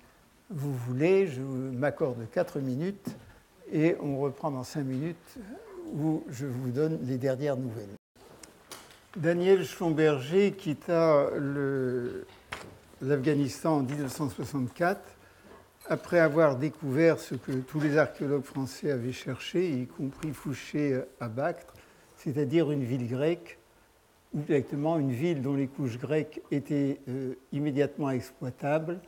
[0.49, 3.15] vous voulez, je m'accorde 4 minutes
[3.71, 5.37] et on reprend dans 5 minutes
[5.93, 7.95] où je vous donne les dernières nouvelles.
[9.17, 11.29] Daniel Schlumberger quitta
[13.01, 14.99] l'Afghanistan en 1964
[15.87, 21.27] après avoir découvert ce que tous les archéologues français avaient cherché, y compris Fouché à
[21.27, 21.73] Bactre,
[22.17, 23.59] c'est-à-dire une ville grecque
[24.33, 28.99] ou directement une ville dont les couches grecques étaient euh, immédiatement exploitables,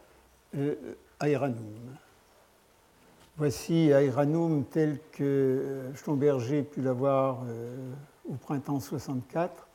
[0.56, 0.76] euh,
[3.38, 7.76] Voici Aeranum tel que euh, Schlumberger pu l'avoir euh,
[8.30, 9.68] au printemps 64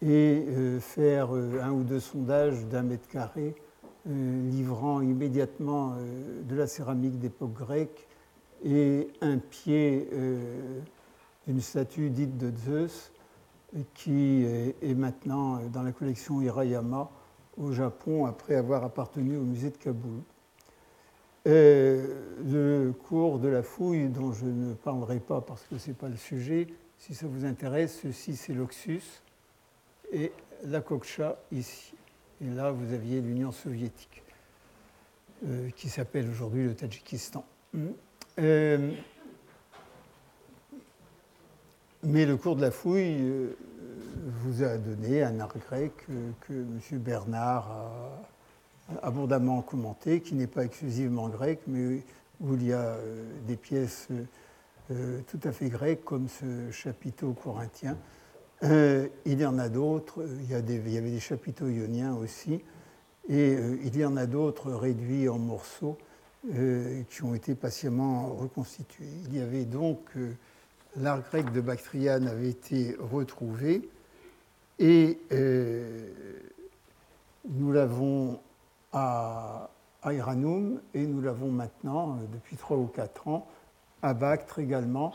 [0.00, 0.44] et
[0.78, 3.56] faire un ou deux sondages d'un mètre carré,
[4.08, 5.94] livrant immédiatement
[6.48, 8.08] de la céramique d'époque grecque
[8.64, 10.08] et un pied
[11.46, 13.12] d'une statue dite de Zeus
[13.94, 17.10] qui est maintenant dans la collection Hirayama
[17.58, 20.22] au Japon après avoir appartenu au musée de Kaboul.
[21.44, 26.08] le cours de la fouille, dont je ne parlerai pas parce que ce n'est pas
[26.08, 26.66] le sujet,
[26.98, 29.22] si ça vous intéresse, ceci c'est l'Oxus
[30.12, 30.32] et
[30.64, 31.94] la Koksha ici.
[32.40, 34.22] Et là, vous aviez l'Union soviétique,
[35.44, 37.44] euh, qui s'appelle aujourd'hui le Tadjikistan.
[38.38, 38.92] Euh,
[42.04, 43.56] mais le cours de la fouille euh,
[44.44, 45.92] vous a donné un art grec
[46.42, 46.78] que M.
[46.92, 52.04] Bernard a abondamment commenté, qui n'est pas exclusivement grec, mais
[52.40, 52.96] où il y a
[53.48, 54.06] des pièces
[54.88, 57.98] tout à fait grecques, comme ce chapiteau corinthien.
[58.62, 62.62] Il y en a d'autres, il, y avait des chapiteaux ioniens aussi,
[63.28, 63.52] et
[63.84, 65.96] il y en a d'autres réduits en morceaux
[67.10, 69.08] qui ont été patiemment reconstitués.
[69.26, 70.00] Il y avait donc
[70.96, 73.88] l'art grec de Bactriane avait été retrouvé
[74.78, 76.08] et euh,
[77.48, 78.40] nous l'avons
[78.92, 79.70] à,
[80.04, 83.46] Iranum et nous l'avons maintenant, euh, depuis trois ou quatre ans,
[84.02, 85.12] à Bactre également,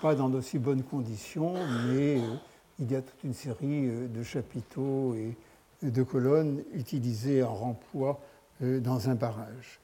[0.00, 1.54] pas dans d'aussi bonnes conditions,
[1.86, 2.34] mais euh,
[2.78, 5.36] il y a toute une série de chapiteaux et
[5.82, 8.20] de colonnes utilisées en remploi
[8.60, 9.80] dans un barrage.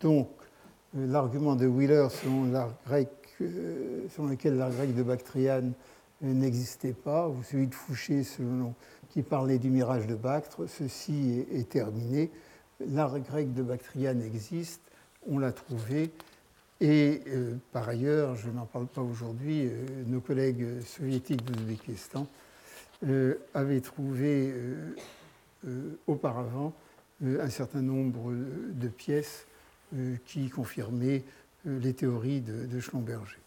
[0.00, 0.28] Donc,
[0.94, 3.08] l'argument de Wheeler selon l'art grec
[3.40, 5.72] lequel l'art grec de Bactriane
[6.22, 8.74] n'existait pas, ou celui de Fouché selon,
[9.10, 12.30] qui parlait du mirage de Bactre, ceci est, terminé.
[12.80, 14.80] L'art grec de Bactriane existe,
[15.28, 16.10] on l'a trouvé,
[16.80, 19.70] et euh, par ailleurs, je n'en parle pas aujourd'hui, euh,
[20.06, 22.26] nos collègues soviétiques d'Ouzbékistan
[23.06, 24.54] euh, avaient trouvé
[26.06, 26.72] auparavant
[27.24, 29.46] un certain nombre de pièces
[30.26, 31.24] qui confirmaient
[31.64, 33.38] les théories de, Schlumberger.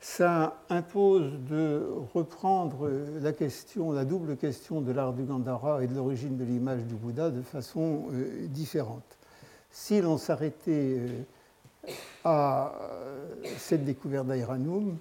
[0.00, 2.88] Ça impose de reprendre
[3.20, 6.94] la question, la double question de l'art du Gandhara et de l'origine de l'image du
[6.94, 8.06] Bouddha de façon
[8.44, 9.18] différente.
[9.70, 11.26] Si l'on s'arrêtait
[12.24, 12.72] à
[13.56, 14.98] cette découverte d'Airanum,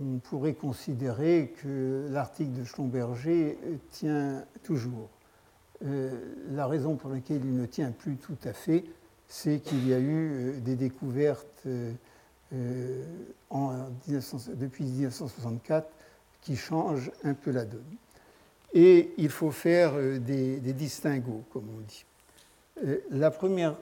[0.00, 3.58] on pourrait considérer que l'article de Schlumberger
[3.90, 5.08] tient toujours.
[5.80, 8.84] la raison pour laquelle il ne tient plus tout à fait,
[9.28, 11.92] c'est qu'il y a eu euh, des découvertes euh,
[12.54, 13.04] euh,
[14.54, 15.86] depuis 1964
[16.40, 17.96] qui changent un peu la donne.
[18.72, 22.04] Et il faut faire des, distinguos, comme on dit.
[23.10, 23.76] La première,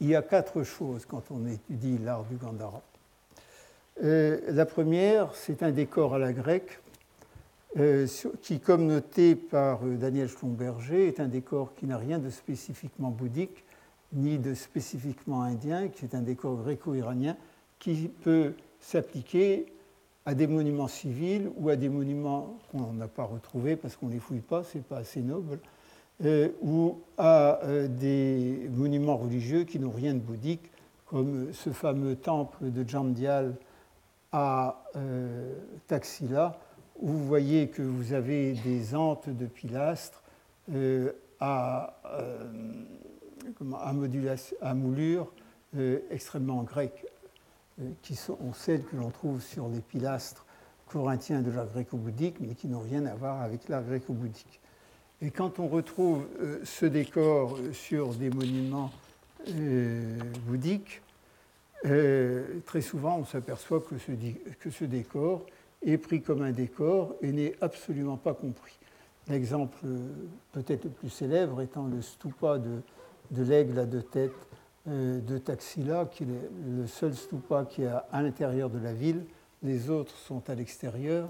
[0.00, 2.82] il y a quatre choses quand on étudie l'art du Gandhara.
[4.00, 6.80] La première, c'est un décor à la grecque,
[8.42, 13.64] qui, comme noté par Daniel Schlumberger, est un décor qui n'a rien de spécifiquement bouddhique,
[14.12, 17.36] ni de spécifiquement indien, qui est un décor gréco-iranien,
[17.78, 19.66] qui peut s'appliquer
[20.24, 24.12] à des monuments civils ou à des monuments qu'on n'a pas retrouvés parce qu'on ne
[24.12, 25.58] les fouille pas, ce n'est pas assez noble,
[26.24, 30.70] euh, ou à euh, des monuments religieux qui n'ont rien de bouddhique,
[31.06, 33.54] comme ce fameux temple de Jamdial
[34.32, 35.54] à euh,
[35.86, 36.58] Taxila,
[37.00, 40.22] où vous voyez que vous avez des antes de pilastres
[41.40, 41.94] à
[44.60, 45.32] à, moulure
[45.76, 47.06] euh, extrêmement grecque,
[47.80, 50.44] euh, qui sont celles que l'on trouve sur les pilastres
[50.86, 54.60] corinthiens de l'art gréco-bouddhique, mais qui n'ont rien à voir avec l'art gréco-bouddhique.
[55.20, 58.90] Et quand on retrouve euh, ce décor sur des monuments
[60.46, 61.00] bouddhique,
[61.82, 63.96] très souvent on s'aperçoit que
[64.70, 65.46] ce, décor
[65.86, 68.76] est pris comme un décor et n'est absolument pas compris.
[69.28, 69.78] L'exemple
[70.52, 72.82] peut-être le plus célèbre étant le stupa de,
[73.30, 74.32] de l'aigle à deux têtes
[74.86, 79.24] de Taxila, qui est le seul stupa qui est à l'intérieur de la ville.
[79.62, 81.28] Les autres sont à l'extérieur.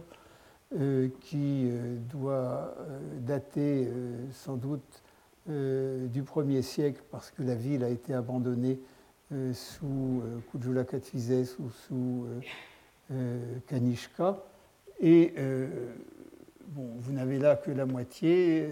[0.77, 3.89] Euh, qui euh, doit euh, dater
[4.33, 5.03] sans doute
[5.47, 8.79] du 1er siècle parce que la ville a été abandonnée
[9.55, 12.27] sous Kujula Katfizes ou sous
[13.67, 14.45] Kanishka.
[15.01, 15.33] Et
[16.67, 18.69] bon, vous n'avez là que la moitié,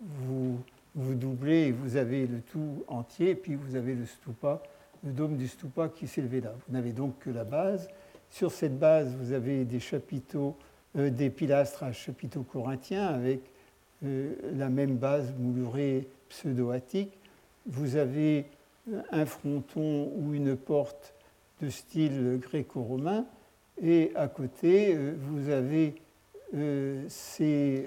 [0.00, 0.58] vous,
[0.96, 4.60] vous doublez et vous avez le tout entier, puis vous avez le stupa,
[5.04, 6.52] le dôme du stupa qui s'élevait là.
[6.66, 7.88] Vous n'avez donc que la base.
[8.30, 10.56] Sur cette base, vous avez des chapiteaux,
[10.96, 13.40] euh, des pilastres à chapiteaux corinthiens avec
[14.04, 17.12] euh, la même base moulurée pseudo-attique.
[17.66, 18.46] Vous avez
[19.10, 21.14] un fronton ou une porte
[21.60, 23.26] de style gréco-romain
[23.82, 25.94] et à côté, euh, vous avez
[27.08, 27.84] ces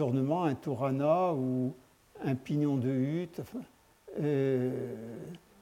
[0.00, 1.72] ornements, un torana ou
[2.24, 3.42] un pignon de hutte,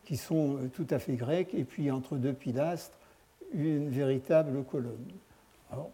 [0.07, 2.99] qui sont tout à fait grecs, et puis entre deux pilastres,
[3.55, 5.07] une véritable colonne.
[5.71, 5.91] Alors,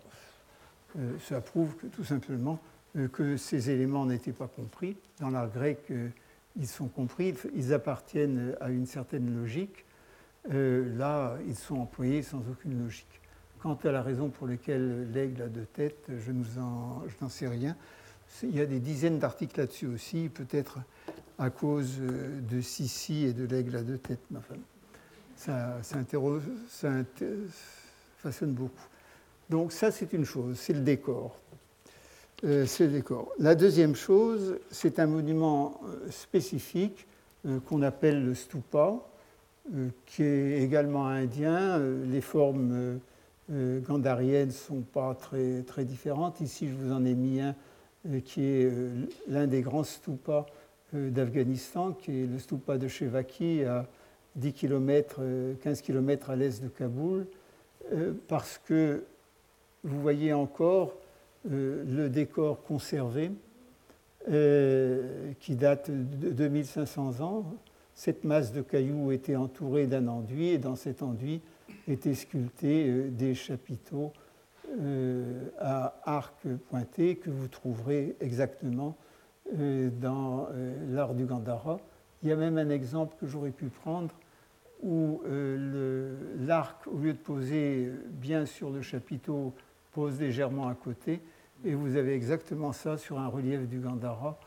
[0.99, 2.59] euh, ça prouve que, tout simplement
[2.97, 4.97] euh, que ces éléments n'étaient pas compris.
[5.21, 6.09] Dans l'art grec, euh,
[6.57, 9.85] ils sont compris, ils appartiennent à une certaine logique.
[10.51, 13.21] là, ils sont employés sans aucune logique.
[13.61, 17.77] Quant à la raison pour laquelle l'aigle a deux têtes, je n'en sais rien.
[18.43, 20.79] Il y a des dizaines d'articles là-dessus aussi, peut-être
[21.39, 24.25] à cause de Sissi et de l'aigle à deux têtes.
[24.37, 24.55] Enfin,
[25.39, 25.79] ça,
[28.19, 28.89] façonne beaucoup.
[29.49, 31.37] Donc ça, c'est une chose, c'est le décor.
[32.45, 33.33] Euh, c'est décor.
[33.39, 37.07] La deuxième chose, c'est un monument euh, spécifique
[37.47, 38.95] euh, qu'on appelle le stupa,
[40.07, 41.79] qui est également indien.
[41.79, 42.99] les formes
[43.51, 46.41] gandhariennes ne sont pas très, très différentes.
[46.41, 47.55] Ici, je vous en ai mis un
[48.25, 48.73] qui est
[49.29, 50.47] l'un des grands stupas
[50.95, 53.61] d'Afghanistan, qui est le stupa de Shevaki
[54.39, 55.21] 10 km,
[55.63, 57.27] 15 km à l'est de Kaboul,
[57.93, 59.05] euh, parce que
[59.85, 60.95] vous voyez encore
[61.51, 63.31] euh, le décor conservé
[64.31, 67.45] euh, qui date de 2500 ans.
[67.95, 71.41] Cette masse de cailloux était entourée d'un enduit et dans cet enduit
[71.89, 74.13] étaient sculptés des chapiteaux
[75.59, 78.97] à arc pointé que vous trouverez exactement
[79.51, 80.47] dans
[80.91, 81.81] l'art du Gandhara.
[82.23, 84.15] Il y a même un exemple que j'aurais pu prendre
[84.83, 89.53] où euh, l'arc, au lieu de poser bien sur le chapiteau,
[89.93, 91.21] pose légèrement à côté.
[91.65, 94.39] Et vous avez exactement ça sur un relief du Gandhara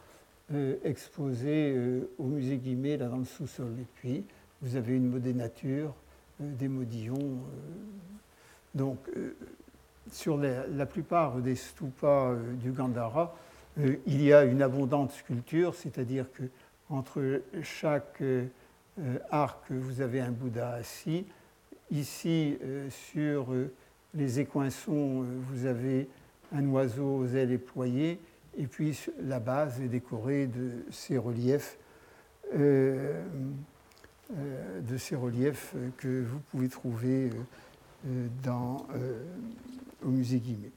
[0.54, 3.74] euh, exposé euh, au musée Guimet, là dans le sous-sol.
[3.80, 4.24] Et puis,
[4.62, 5.94] vous avez une modénature,
[6.40, 7.40] des modillons.
[8.74, 8.98] donc,
[10.12, 13.36] sur la, plupart des stupas du Gandhara,
[13.78, 16.44] il y a une abondante sculpture, c'est-à-dire que
[16.92, 18.46] entre chaque euh,
[19.30, 21.26] arc, vous avez un Bouddha assis.
[21.92, 23.72] Ici, euh, sur euh,
[24.14, 26.08] les écoinçons, vous avez
[26.54, 28.20] un oiseau aux ailes éployées.
[28.58, 31.78] Et puis la base est décorée de ces reliefs,
[32.54, 33.14] de
[34.98, 37.30] ces reliefs que vous pouvez trouver
[38.44, 38.86] dans,
[40.04, 40.72] au musée Guimet.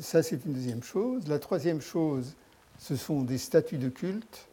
[0.00, 1.26] ça, c'est une deuxième chose.
[1.26, 2.36] La troisième chose,
[2.78, 4.49] ce sont des statues de culte euh,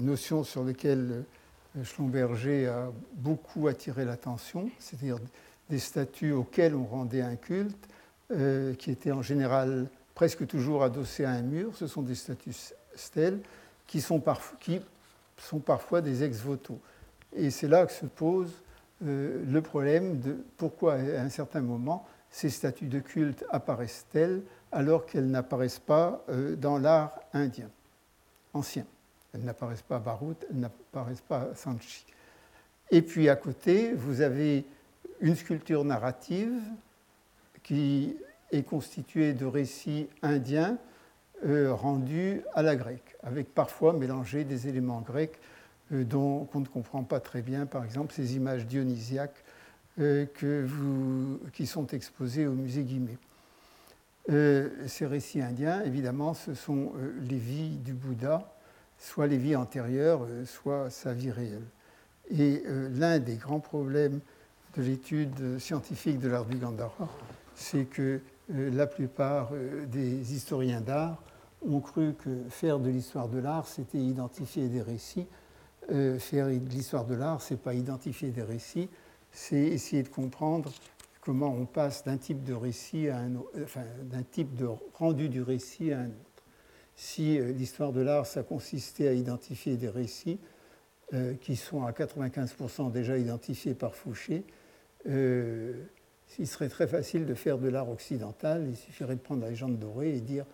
[0.00, 1.24] notion sur laquelle
[1.76, 5.18] euh, Schlumberger a beaucoup attiré l'attention, c'est-à-dire
[5.68, 7.88] des statues auxquelles on rendait un culte,
[8.30, 11.76] euh, qui étaient en général presque toujours adossées à un mur.
[11.76, 12.54] Ce sont des statues
[12.94, 13.40] stèles
[13.86, 14.22] qui sont,
[14.60, 14.80] qui
[15.36, 16.78] sont parfois des ex-voto.
[17.36, 18.50] Et c'est là que se pose
[19.00, 25.30] le problème de pourquoi à un certain moment ces statues de culte apparaissent-elles alors qu'elles
[25.30, 26.24] n'apparaissent pas
[26.56, 27.70] dans l'art indien
[28.52, 28.84] ancien.
[29.34, 32.04] Elles n'apparaissent pas à Barout, elles n'apparaissent pas à Sanchi.
[32.90, 34.64] Et puis à côté, vous avez
[35.20, 36.60] une sculpture narrative
[37.62, 38.16] qui
[38.50, 40.78] est constituée de récits indiens
[41.46, 45.38] euh, rendus à la grecque, avec parfois mélangé des éléments grecs
[45.92, 49.44] euh, dont on ne comprend pas très bien, par exemple ces images dionysiaques
[50.00, 53.18] euh, que vous, qui sont exposées au musée Guimet.
[54.88, 58.52] ces récits indiens, évidemment, ce sont les vies du Bouddha
[58.98, 61.66] soit les vies antérieures, euh, soit sa vie réelle.
[62.30, 64.20] Et euh, l'un des grands problèmes
[64.76, 67.08] de l'étude scientifique de l'art du Gandhara,
[67.54, 68.20] c'est que
[68.52, 69.50] euh, la plupart
[69.86, 71.22] des historiens d'art
[71.66, 75.26] ont cru que faire de l'histoire de l'art, c'était identifier des récits.
[76.18, 78.90] Faire de l'histoire de l'art, c'est pas identifier des récits,
[79.32, 80.70] c'est essayer de comprendre
[81.22, 85.40] comment on passe d'un type de récit à un enfin, d'un type de rendu du
[85.40, 86.27] récit à un autre.
[86.98, 90.38] Si euh, l'histoire de l'art, ça consistait à identifier des récits
[91.14, 94.44] euh, qui sont à 95% déjà identifiés par Fouché,
[95.06, 98.66] il serait très facile de faire de l'art occidental.
[98.68, 100.44] Il suffirait de prendre la légende dorée et dire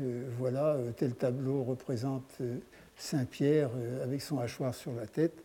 [0.00, 2.58] euh, voilà, euh, tel tableau représente euh,
[2.96, 3.70] Saint-Pierre
[4.02, 5.42] avec son hachoir sur la tête.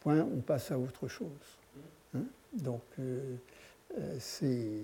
[0.00, 1.58] Point, on passe à autre chose.
[2.14, 2.24] Hein.
[2.52, 2.82] Donc,
[4.18, 4.82] c'est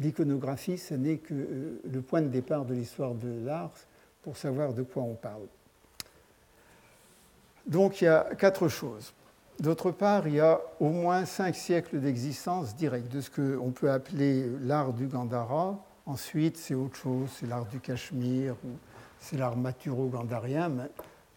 [0.00, 3.72] l'iconographie, ce n'est que le point de départ de l'histoire de l'art
[4.22, 5.46] pour savoir de quoi on parle.
[7.66, 9.12] Donc il y a quatre choses.
[9.60, 13.90] D'autre part, il y a au moins cinq siècles d'existence directe de ce qu'on peut
[13.90, 15.78] appeler l'art du Gandhara.
[16.06, 18.56] Ensuite, c'est autre chose, c'est l'art du Cachemire,
[19.18, 20.88] c'est l'art maturo-gandharien.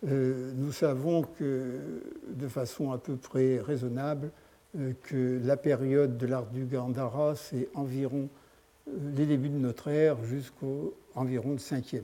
[0.07, 4.32] Euh, nous savons que, de façon à peu près raisonnable,
[4.78, 8.43] euh, que la période de l'art du Gandhara, c'est environ euh,
[8.88, 12.02] les débuts de notre ère jusqu'au environ le 5e.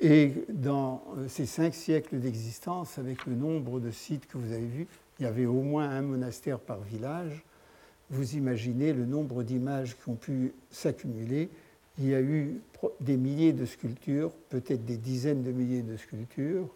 [0.00, 4.66] Et dans euh, ces cinq siècles d'existence, avec le nombre de sites que vous avez
[4.66, 4.86] vus,
[5.18, 7.44] il y avait au moins un monastère par village.
[8.10, 11.48] Vous imaginez le nombre d'images qui ont pu s'accumuler.
[11.98, 12.60] Il y a eu
[13.00, 16.68] des milliers de sculptures, peut-être des dizaines de milliers de sculptures,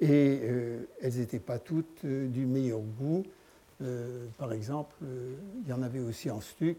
[0.00, 3.24] et euh, elles n'étaient pas toutes euh, du meilleur goût.
[4.38, 6.78] par exemple, il y en avait aussi en stuc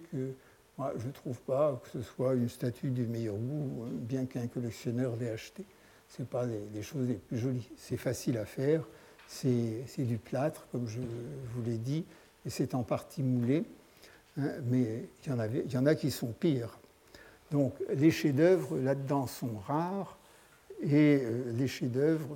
[0.78, 4.26] moi, je ne trouve pas que ce soit une statue du meilleur goût, hein, bien
[4.26, 5.66] qu'un collectionneur l'ait acheté.
[6.10, 7.70] Ce n'est pas les, choses les plus jolies.
[7.78, 8.86] C'est facile à faire,
[9.28, 12.06] c'est du plâtre, comme je vous l'ai dit,
[12.46, 13.64] et c'est en partie moulé,
[14.38, 16.78] hein, mais il y, en avait, il y en a qui sont pires.
[17.52, 20.18] Donc les chefs-d'œuvre là-dedans sont rares,
[20.82, 22.36] et euh, les chefs-d'œuvre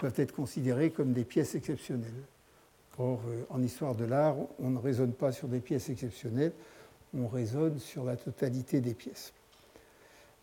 [0.00, 2.24] peuvent être considérés comme des pièces exceptionnelles.
[2.98, 6.52] Or, euh, en histoire de l'art, on ne raisonne pas sur des pièces exceptionnelles,
[7.16, 9.32] on raisonne sur la totalité des pièces.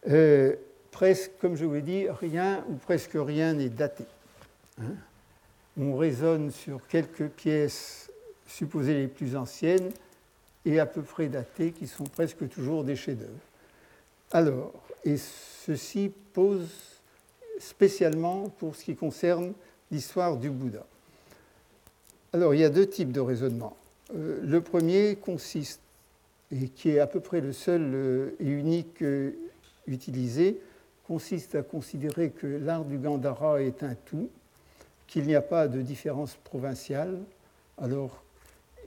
[0.07, 0.55] Euh,
[0.91, 4.05] presque, comme je vous l'ai dit, rien ou presque rien n'est daté.
[4.81, 4.95] Hein.
[5.79, 8.11] on raisonne sur quelques pièces
[8.45, 9.89] supposées les plus anciennes
[10.65, 13.31] et à peu près datées, qui sont presque toujours des chefs-d'œuvre.
[14.31, 14.73] Alors,
[15.05, 16.67] et ceci pose
[17.59, 19.53] spécialement pour ce qui concerne
[19.91, 20.85] l'histoire du Bouddha.
[22.33, 23.77] Alors, il y a deux types de raisonnement.
[24.13, 25.79] Euh, le premier consiste
[26.51, 29.31] et qui est à peu près le seul euh, et unique euh,
[29.87, 30.61] utilisé,
[31.07, 34.29] consiste à considérer que l'art du Gandhara est un tout,
[35.07, 37.19] qu'il n'y a pas de différence provinciale,
[37.77, 38.23] alors,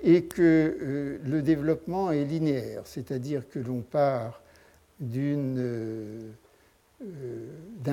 [0.03, 4.43] et que euh, le développement est linéaire, c'est-à-dire que l'on part
[5.01, 6.33] d'un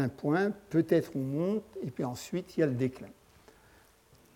[0.09, 3.09] point, peut-être on monte, et puis ensuite il y a le déclin.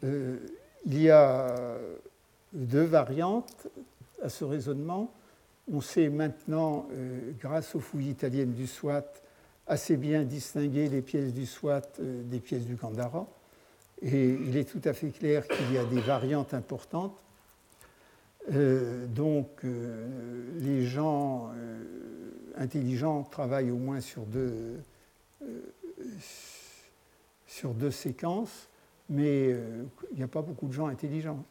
[0.03, 1.80] il y a
[2.53, 3.67] deux variantes
[4.21, 5.11] à ce raisonnement.
[5.72, 9.05] On sait maintenant, euh, grâce aux fouilles italiennes du Swat,
[9.67, 13.28] assez bien distinguer les pièces du Swat euh, des pièces du Gandhara.
[14.01, 17.15] Et il est tout à fait clair qu'il y a des variantes importantes.
[18.51, 21.51] Euh, donc, les gens
[22.55, 24.80] intelligents travaillent au moins sur deux,
[27.45, 28.70] sur deux séquences,
[29.09, 31.43] mais il n'y a pas beaucoup de gens intelligents.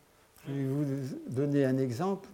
[0.49, 0.85] Je vais vous
[1.29, 2.29] donner un exemple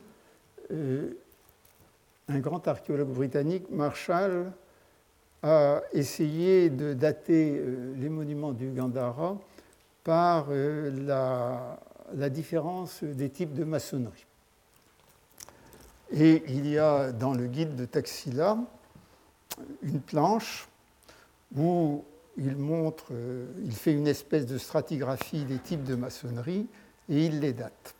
[2.29, 4.53] un grand archéologue britannique, Marshall,
[5.43, 9.37] a essayé de dater euh, les monuments du Gandhara
[10.03, 11.77] par euh,
[12.15, 14.25] la, différence des types de maçonnerie.
[16.13, 18.57] Et il y a dans le guide de Taxila
[19.83, 20.67] une planche
[21.55, 22.05] où
[22.39, 26.67] il montre, euh, il fait une espèce de stratigraphie des types de maçonnerie
[27.11, 27.95] et il les date.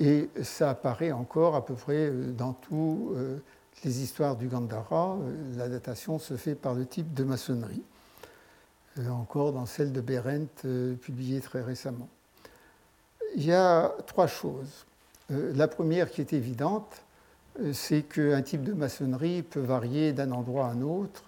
[0.00, 3.36] Et ça apparaît encore à peu près euh, dans toutes euh,
[3.84, 5.18] les histoires du Gandhara.
[5.20, 7.82] Euh, la datation se fait par le type de maçonnerie,
[9.10, 10.66] encore dans celle de Berendt,
[11.00, 12.08] publiée très récemment.
[13.36, 14.86] Il y a trois choses.
[15.28, 17.02] La première qui est évidente,
[17.72, 21.22] c'est qu'un type de maçonnerie peut varier d'un endroit à un autre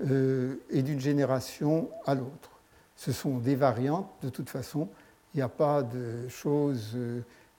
[0.00, 2.50] et d'une génération à l'autre.
[2.96, 4.88] Ce sont des variantes, de toute façon.
[5.34, 6.96] Il n'y a pas de choses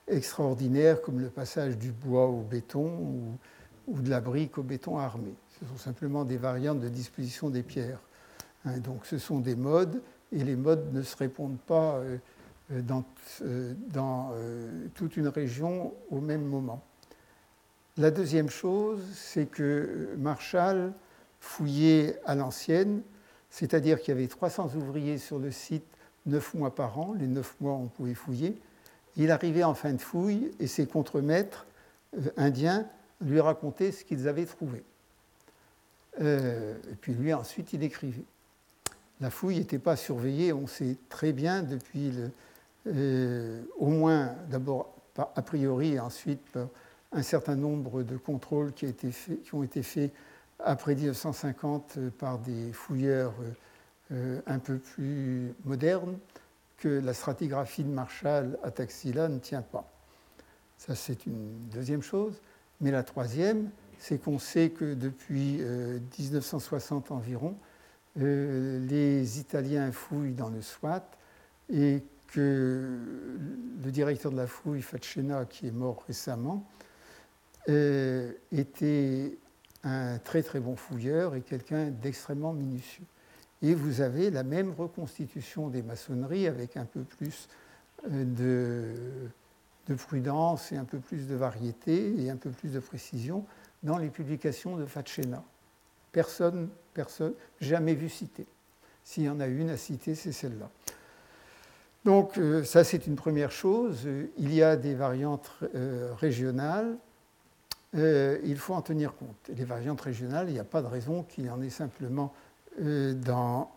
[0.10, 3.38] extraordinaires comme le passage du bois au béton
[3.88, 5.34] ou, de la brique au béton armé.
[5.60, 8.00] Ce sont simplement des variantes de disposition des pierres.
[8.66, 12.18] Hein, donc ce sont des modes et les modes ne se répondent pas euh,
[12.82, 13.04] dans,
[13.42, 16.84] euh, dans euh, toute une région au même moment.
[17.98, 20.94] La deuxième chose, c'est que Marshall
[21.40, 23.02] fouillait à l'ancienne,
[23.50, 25.86] c'est-à-dire qu'il y avait 300 ouvriers sur le site
[26.28, 28.56] 9 mois par an, les 9 mois on pouvait fouiller.
[29.20, 31.66] Il arrivait en fin de fouille et ses contremaîtres
[32.18, 32.88] euh, indiens
[33.20, 34.82] lui racontaient ce qu'ils avaient trouvé.
[36.22, 38.24] Euh, et puis lui, ensuite, il écrivait.
[39.20, 42.32] La fouille n'était pas surveillée, on sait très bien depuis le,
[42.88, 46.58] euh, au moins d'abord a priori et ensuite
[47.12, 48.86] un certain nombre de contrôles qui,
[49.52, 50.14] ont été faits
[50.60, 53.34] après 1950 par des fouilleurs
[54.12, 56.18] un peu plus modernes
[56.80, 59.90] que la stratigraphie de Marshall à Taxila ne tient pas.
[60.78, 62.42] Ça, c'est une deuxième chose.
[62.82, 65.62] Mais la troisième, c'est qu'on sait que depuis
[66.20, 67.56] 1960 euh, environ,
[68.20, 71.06] euh, les Italiens fouillent dans le SWAT
[71.72, 72.98] et que
[73.84, 76.66] le directeur de la fouille, Facena, qui est mort récemment,
[77.68, 79.38] euh, était
[79.84, 83.06] un très très bon fouilleur et quelqu'un d'extrêmement minutieux.
[83.62, 87.50] Et vous avez la même reconstitution des maçonneries avec un peu plus
[88.10, 88.94] de,
[89.88, 93.46] de prudence et un peu plus de variété et un peu plus de précision
[93.84, 95.44] dans les publications de Facena.
[96.12, 98.46] Personne, personne, jamais vu citer.
[99.04, 100.70] S'il y en a une à citer, c'est celle-là.
[102.06, 104.08] Donc euh, ça, c'est une première chose.
[104.38, 106.98] Il y a des variantes euh, régionales.
[107.96, 109.50] Euh, il faut en tenir compte.
[109.56, 112.34] les variantes régionales, il n'y a pas de raison qu'il y en ait simplement
[112.78, 113.72] dans,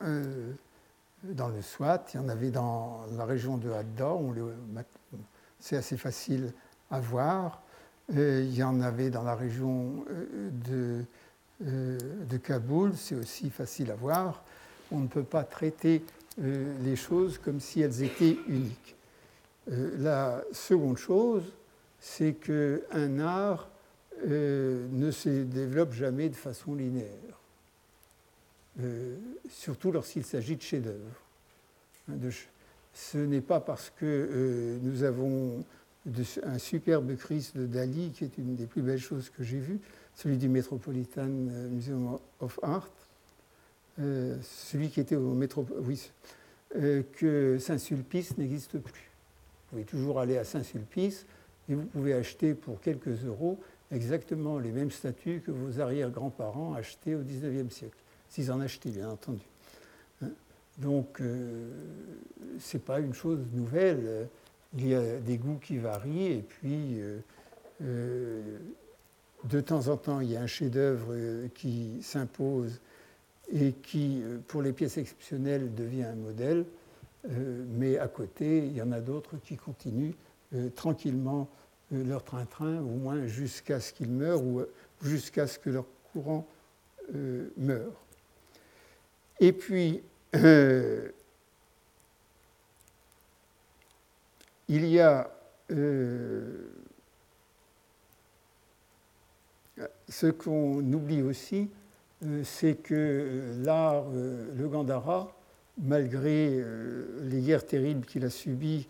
[1.24, 2.04] dans le SWAT.
[2.14, 4.14] Il y en avait dans la région de Hadda.
[5.58, 6.52] C'est assez facile
[6.90, 7.62] à voir.
[8.16, 11.04] Euh, il y en avait dans la région euh, de,
[11.66, 11.98] euh,
[12.28, 14.42] de Kaboul, c'est aussi facile à voir.
[14.90, 16.04] On ne peut pas traiter
[16.38, 18.96] les choses comme si elles étaient uniques.
[19.66, 21.42] la seconde chose,
[22.00, 23.68] c'est qu'un art
[24.26, 27.31] ne se développe jamais de façon linéaire,
[29.48, 31.20] surtout lorsqu'il s'agit de chefs-d'œuvre.
[32.10, 32.14] Hein,
[32.94, 35.64] ce n'est pas parce que nous avons
[36.42, 39.80] un superbe Christ de Dali, qui est une des plus belles choses que j'ai vues,
[40.14, 42.90] celui du Metropolitan euh, Museum of Art,
[44.00, 46.10] euh, celui qui était au Métropolitan, oui,
[46.76, 49.10] euh, que Saint-Sulpice n'existe plus.
[49.64, 51.26] Vous pouvez toujours aller à Saint-Sulpice
[51.68, 53.58] et vous pouvez acheter pour quelques euros
[53.90, 57.96] exactement les mêmes statues que vos arrière-grands-parents achetaient au XIXe siècle,
[58.32, 59.44] s'ils en achetaient, bien entendu.
[60.22, 60.30] Hein?
[60.78, 64.28] Donc, ce n'est pas une chose nouvelle
[64.78, 67.18] il y a des goûts qui varient, et puis euh,
[67.82, 68.58] euh,
[69.44, 72.80] de temps en temps, il y a un chef-d'œuvre euh, qui s'impose
[73.52, 76.64] et qui, pour les pièces exceptionnelles, devient un modèle,
[77.28, 80.14] mais à côté, il y en a d'autres qui continuent
[80.74, 81.50] tranquillement
[81.90, 84.62] leur train-train, au moins jusqu'à ce qu'ils meurent ou
[85.02, 86.46] jusqu'à ce que leur courant
[87.58, 87.92] meure.
[89.42, 90.00] Et puis,
[94.68, 95.28] il y a
[95.72, 96.68] euh,
[100.08, 101.68] ce qu'on oublie aussi,
[102.24, 105.36] euh, c'est que l'art, euh, le Gandhara,
[105.76, 106.62] malgré
[107.22, 108.86] les guerres terribles qu'il a subies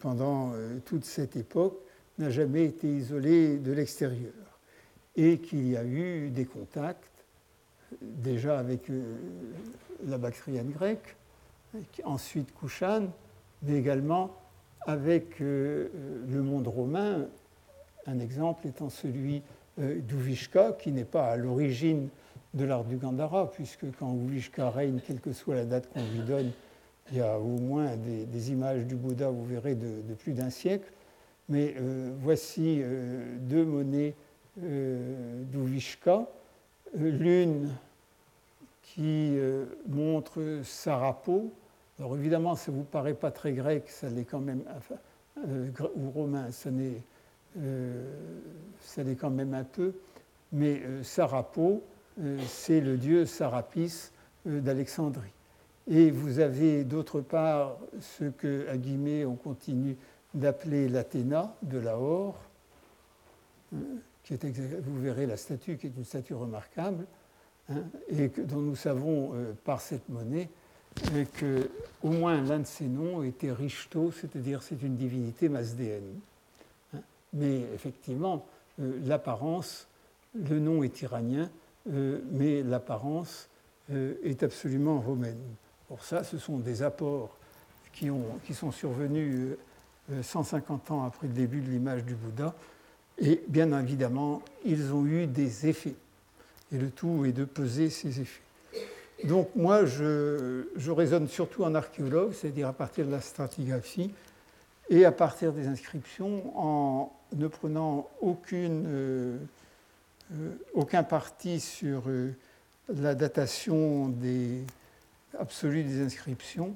[0.00, 0.54] pendant
[0.86, 1.78] toute cette époque,
[2.18, 4.32] n'a jamais été isolé de l'extérieur
[5.14, 7.10] et qu'il y a eu des contacts
[8.00, 8.90] déjà avec
[10.06, 11.16] la Bactriane grecque,
[12.04, 13.08] ensuite Kushan,
[13.62, 14.30] mais également
[14.86, 15.88] avec euh,
[16.28, 17.26] le monde romain,
[18.06, 19.42] un exemple étant celui
[19.80, 22.08] euh, d'Uvishka, qui n'est pas à l'origine
[22.54, 26.20] de l'art du Gandhara, puisque quand Uvishka règne, quelle que soit la date qu'on lui
[26.20, 26.52] donne,
[27.10, 30.90] il y a au moins des, images du Bouddha, vous verrez, de, plus d'un siècle.
[31.48, 32.82] Mais euh, voici
[33.40, 34.14] deux monnaies
[34.56, 36.26] d'Uvishka.
[36.94, 37.70] L'une
[38.82, 39.36] qui
[39.88, 41.52] montre Sarapo,
[41.98, 44.62] alors évidemment, ça ne vous paraît pas très grec, ça l'est quand même,
[45.48, 47.02] euh, ou romain, ça l'est,
[47.58, 48.04] euh,
[49.18, 49.94] quand même un peu,
[50.52, 51.82] mais euh, Sarapo,
[52.46, 54.10] c'est le dieu Sarapis
[54.46, 55.32] d'Alexandrie.
[55.86, 59.96] Et vous avez d'autre part ce que, à guillemets, on continue
[60.32, 62.38] d'appeler l'Athéna de Lahore,
[64.26, 67.06] qui est, vous verrez la statue, qui est une statue remarquable,
[67.70, 69.32] hein, et dont nous savons
[69.64, 70.50] par cette monnaie
[71.16, 71.70] et que
[72.02, 76.20] au moins l'un de ces noms était Richto, c'est-à-dire c'est une divinité masdéenne.
[76.94, 77.00] Hein.
[77.32, 78.46] Mais effectivement,
[78.80, 79.88] euh, l'apparence,
[80.34, 81.50] le nom est iranien,
[81.90, 83.48] euh, mais l'apparence
[83.90, 85.40] euh, est absolument romaine.
[85.88, 87.36] Pour ça, ce sont des apports
[87.92, 89.56] qui sont survenus
[90.20, 92.54] 150 ans après le début de l'image du Bouddha
[93.18, 95.94] Et bien évidemment, ils ont eu des effets.
[96.72, 98.42] Et le tout est de peser ces effets.
[99.24, 104.12] Donc moi, je, raisonne surtout en archéologue, c'est-à-dire à partir de la stratigraphie
[104.90, 109.38] et à partir des inscriptions, en ne prenant aucune, euh,
[110.74, 112.32] aucun parti sur euh,
[112.94, 114.12] la datation
[115.38, 116.74] absolue des inscriptions.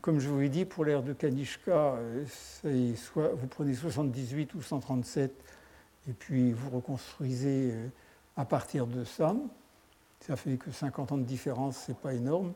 [0.00, 1.96] Comme je vous l'ai dit, pour l'ère de Kanishka,
[2.96, 5.32] soit, vous prenez 78 ou 137
[6.08, 7.74] et puis vous reconstruisez
[8.36, 9.36] à partir de ça.
[10.20, 12.52] Ça fait que 50 ans de différence, ce n'est pas énorme.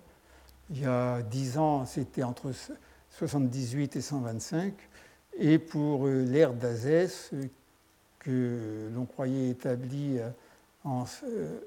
[0.71, 2.53] Il y a 10 ans, c'était entre
[3.11, 4.75] 78 et 125.
[5.39, 7.45] Et pour euh, l'ère d'Azès, euh,
[8.21, 10.31] que l'on croyait établie euh,
[10.85, 11.05] en,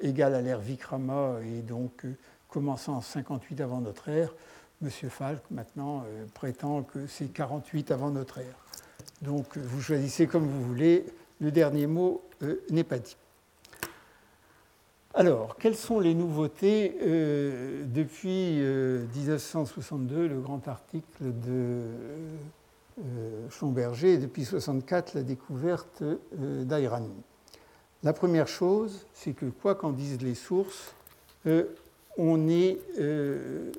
[0.02, 2.06] égale à l'ère Vikrama et donc
[2.50, 4.34] commençant en 58 avant notre ère,
[4.82, 4.90] M.
[4.90, 8.56] Falk maintenant prétend que c'est 48 avant notre ère.
[9.22, 11.06] Donc vous choisissez comme vous voulez,
[11.42, 12.22] le dernier mot
[12.70, 13.18] n'est pas dit.
[15.16, 18.62] Alors, quelles sont les nouveautés euh, depuis
[19.16, 21.82] 1962, euh, le grand article de
[23.00, 27.10] euh, Schomberger, et depuis 1964, la découverte d'Airani
[28.04, 30.94] La première chose, c'est que quoi qu'en disent les sources,
[32.20, 32.78] on est,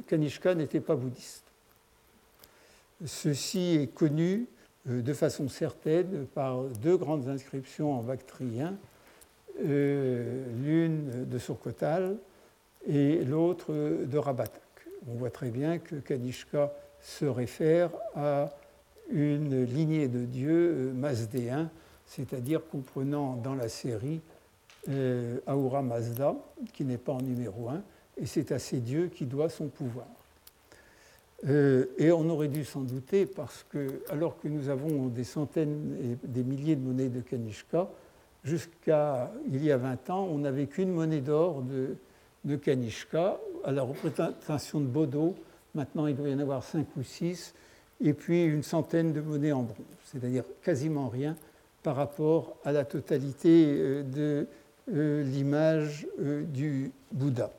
[0.08, 1.44] Kanishka n'était pas bouddhiste.
[3.04, 4.46] Ceci est connu
[4.86, 8.76] de façon certaine par deux grandes inscriptions en bactrien
[9.62, 12.16] euh, l'une de Surkotal
[12.86, 14.62] et l'autre de Rabatak.
[15.06, 16.72] On voit très bien que Kanishka
[17.02, 18.50] se réfère à
[19.10, 21.68] une lignée de dieux euh, mazdéens,
[22.06, 24.20] c'est-à-dire comprenant dans la série
[24.88, 26.36] euh, Ahura Mazda,
[26.72, 27.82] qui n'est pas en numéro 1,
[28.16, 30.06] et c'est à ces dieux qui doit son pouvoir.
[31.46, 36.26] et on aurait dû s'en douter parce que, alors que nous avons des centaines et
[36.26, 37.88] des milliers de monnaies de Kanishka,
[38.44, 41.96] Jusqu'à il y a 20 ans, on n'avait qu'une monnaie d'or de,
[42.44, 45.34] de, Kanishka à la représentation de Bodo.
[45.74, 47.54] Maintenant, il doit y en avoir 5 ou 6,
[48.00, 51.36] et puis une centaine de monnaies en bronze, c'est-à-dire quasiment rien
[51.82, 54.46] par rapport à la totalité euh, de
[54.92, 57.50] euh, l'image euh, du Bouddha.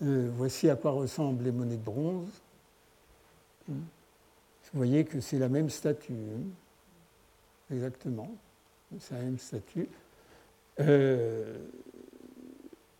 [0.00, 2.28] Voici à quoi ressemblent les monnaies de bronze.
[3.68, 3.76] Vous
[4.72, 7.74] voyez que c'est la même statue, hein.
[7.74, 8.30] exactement
[8.98, 9.88] c'est la même statut.
[10.80, 11.56] Euh,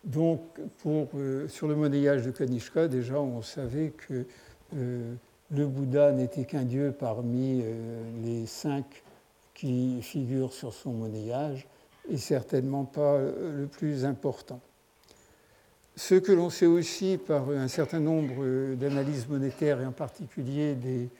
[0.04, 0.40] donc,
[0.86, 4.24] euh, sur le monnayage de Kanishka, déjà, on savait que
[4.76, 5.14] euh,
[5.50, 7.62] le Bouddha n'était qu'un dieu parmi
[8.22, 9.02] les cinq
[9.54, 11.66] qui figurent sur son monnayage,
[12.08, 14.60] et certainement pas le plus important.
[16.00, 21.10] Ce que l'on sait aussi par un certain nombre d'analyses monétaires, et en particulier des,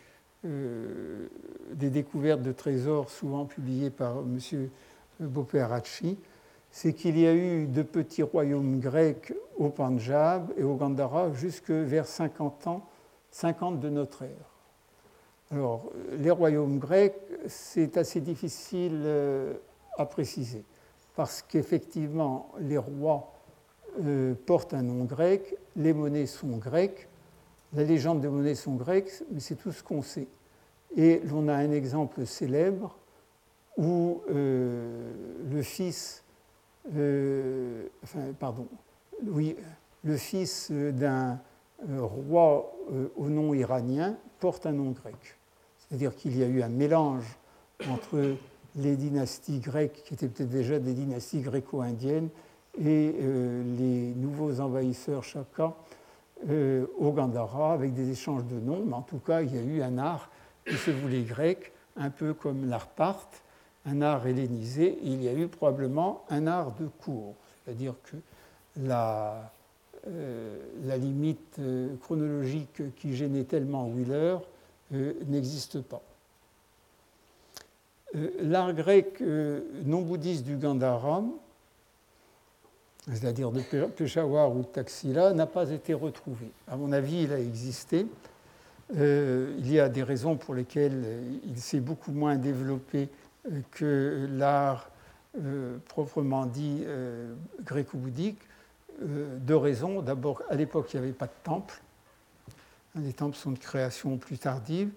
[0.47, 1.29] euh,
[1.75, 4.71] des découvertes de trésors souvent publiées par M.
[5.21, 6.17] Boperacci,
[6.71, 11.71] c'est qu'il y a eu de petits royaumes grecs au Punjab et au Gandhara jusque
[11.71, 12.89] vers 50 ans,
[13.33, 14.51] 50 de notre ère.
[15.51, 19.53] Alors, les royaumes grecs, c'est assez difficile euh,
[19.99, 20.65] à préciser,
[21.17, 23.40] parce qu'effectivement, les rois
[24.05, 27.09] euh, portent un nom grec, les monnaies sont grecques,
[27.73, 30.29] la légende des monnaies sont grecques, mais c'est tout ce qu'on sait.
[30.97, 32.97] Et l'on a un exemple célèbre
[33.77, 35.13] où euh,
[35.51, 36.25] le fils,
[36.95, 37.87] euh,
[38.39, 38.67] pardon,
[39.27, 39.57] oui,
[40.03, 41.39] le fils d'un
[41.89, 42.73] roi
[43.17, 45.39] au nom iranien porte un nom grec.
[45.79, 47.39] C'est-à-dire qu'il y a eu un mélange
[47.89, 48.37] entre
[48.77, 52.29] les dynasties grecques, qui étaient peut-être déjà des dynasties gréco-indiennes,
[52.79, 53.13] et
[53.79, 55.75] les nouveaux envahisseurs chacun
[56.49, 59.63] euh, au Gandhara avec des échanges de noms, mais en tout cas, il y a
[59.63, 60.31] eu un art
[60.67, 63.43] qui se voulait grec, un peu comme l'art parthe,
[63.85, 64.99] un art hellénisé.
[65.03, 67.35] il y a eu probablement un art de cour,
[67.65, 68.17] c'est-à-dire que
[68.79, 69.53] la,
[70.07, 74.39] euh, la limite euh, chronologique qui gênait tellement Wheeler
[75.27, 76.03] n'existe pas.
[78.41, 81.23] L'art grec non bouddhiste du Gandhara
[83.09, 86.51] c'est-à-dire de Peshawar ou de Taxila, n'a pas été retrouvé.
[86.69, 88.07] À mon avis, il a existé.
[88.97, 93.09] Euh, il y a des raisons pour lesquelles il s'est beaucoup moins développé
[93.47, 94.91] euh, que l'art
[95.41, 96.85] euh, proprement dit
[97.65, 98.41] gréco-bouddhique.
[99.01, 100.03] deux raisons.
[100.03, 101.81] D'abord, à l'époque, il n'y avait pas de temple.
[102.97, 104.91] Les temples sont de création plus tardive.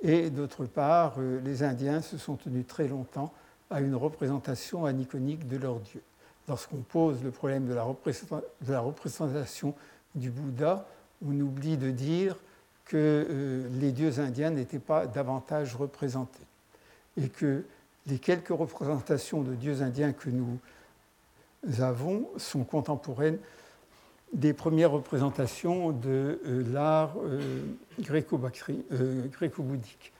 [0.00, 3.32] Et d'autre part, les Indiens se sont tenus très longtemps
[3.70, 6.02] à une représentation aniconique de leur dieu
[6.48, 9.74] lorsqu'on pose le problème de la, représentation
[10.14, 10.86] du Bouddha,
[11.26, 12.36] on oublie de dire
[12.84, 16.44] que euh, les dieux indiens n'étaient pas davantage représentés
[17.16, 17.64] et que
[18.06, 20.58] les quelques représentations de dieux indiens que nous
[21.78, 23.38] avons sont contemporaines
[24.34, 27.62] des premières représentations de euh, l'art euh,
[28.00, 30.12] gréco-bouddhique.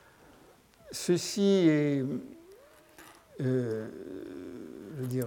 [0.92, 2.04] Ceci est,
[3.40, 3.86] je
[4.96, 5.26] veux dire,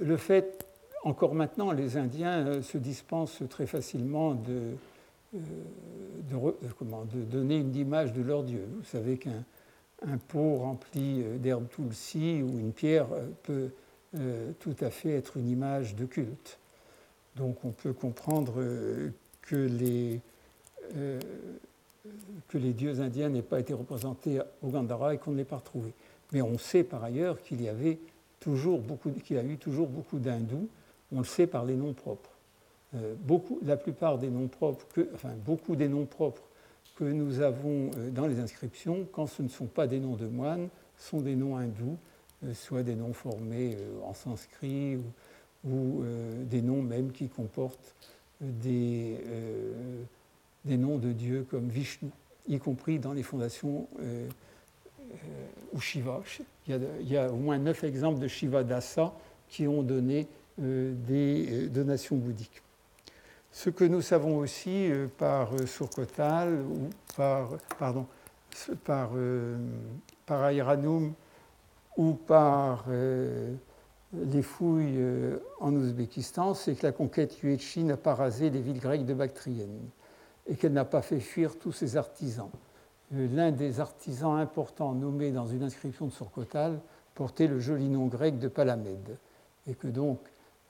[0.00, 0.66] le fait,
[1.04, 4.72] encore maintenant, les Indiens se dispensent très facilement de,
[5.32, 6.36] de,
[7.12, 8.66] de donner une image de leur Dieu.
[8.78, 9.44] Vous savez qu'un
[10.06, 13.08] un pot rempli d'herbe tulsi ou une pierre
[13.42, 13.70] peut
[14.16, 16.58] euh, tout à fait être une image de culte.
[17.36, 19.10] Donc on peut comprendre euh,
[19.42, 20.20] que les,
[20.96, 21.20] euh,
[22.54, 25.92] dieux indiens n'aient pas été représentés au Gandhara et qu'on ne l'ait pas retrouvé.
[26.32, 27.98] Mais on sait par ailleurs qu'il y avait
[28.40, 30.68] toujours beaucoup, a eu toujours beaucoup d'hindous.
[31.12, 32.30] On le sait par les noms propres.
[33.20, 36.42] beaucoup, la plupart des noms propres, que, enfin beaucoup des noms propres
[36.96, 40.68] que nous avons dans les inscriptions, quand ce ne sont pas des noms de moines,
[40.96, 41.96] sont des noms hindous
[42.44, 44.96] euh, soit des noms formés euh, en sanskrit
[45.64, 47.96] ou, euh, des noms même qui comportent
[48.40, 49.16] des,
[50.64, 52.10] des, noms de dieux comme Vishnu,
[52.46, 53.88] y compris dans les fondations
[55.72, 56.22] ou Shiva.
[56.66, 59.12] Il y, a, au moins neuf exemples de Shiva Dasa
[59.48, 60.26] qui ont donné
[60.58, 62.62] des donations bouddhiques.
[63.52, 68.06] Ce que nous savons aussi par Surkotal ou par, pardon,
[68.84, 69.10] par,
[70.26, 71.14] par Airanum
[71.98, 73.52] ou par euh,
[74.14, 78.78] les fouilles euh, en Ouzbékistan, c'est que la conquête Yuechi n'a pas rasé les villes
[78.78, 79.90] grecques de Bactrienne
[80.46, 82.50] et qu'elle n'a pas fait fuir tous ses artisans.
[83.14, 86.80] Euh, l'un des artisans importants nommés dans une inscription de Surkotal
[87.14, 89.16] portait le joli nom grec de Palamède,
[89.66, 90.20] et que donc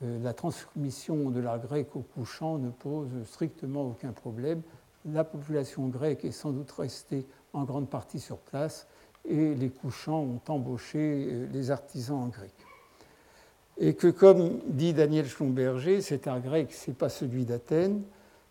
[0.01, 4.62] la transmission de l'art grec au couchant ne pose strictement aucun problème.
[5.05, 8.86] La population grecque est sans doute restée en grande partie sur place
[9.24, 12.55] et les couchants ont embauché euh, les artisans en grec.
[13.77, 18.02] Et que, comme dit Daniel Schlumberger, cet art grec, ce n'est pas celui d'Athènes,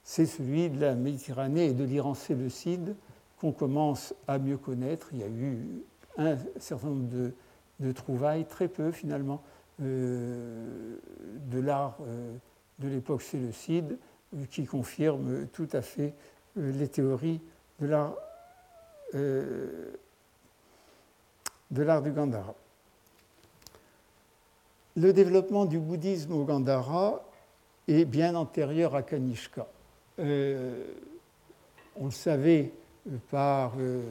[0.03, 2.95] c'est celui de la Méditerranée et de l'Iran séleucide
[3.39, 5.09] qu'on commence à mieux connaître.
[5.13, 5.83] Il y a eu
[6.17, 7.31] un certain nombre
[7.79, 9.41] de, trouvailles, très peu finalement,
[9.81, 10.97] euh,
[11.49, 12.35] de l'art euh,
[12.79, 13.97] de l'époque séleucide,
[14.51, 16.13] qui confirment tout à fait
[16.55, 17.39] les théories
[17.79, 18.15] de l'art
[21.71, 22.55] de l'art du Gandhara.
[24.95, 27.23] Le développement du bouddhisme au Gandhara
[27.87, 29.67] est bien antérieur à Kanishka.
[30.19, 30.83] Euh,
[31.95, 32.71] on le savait
[33.29, 34.01] par euh,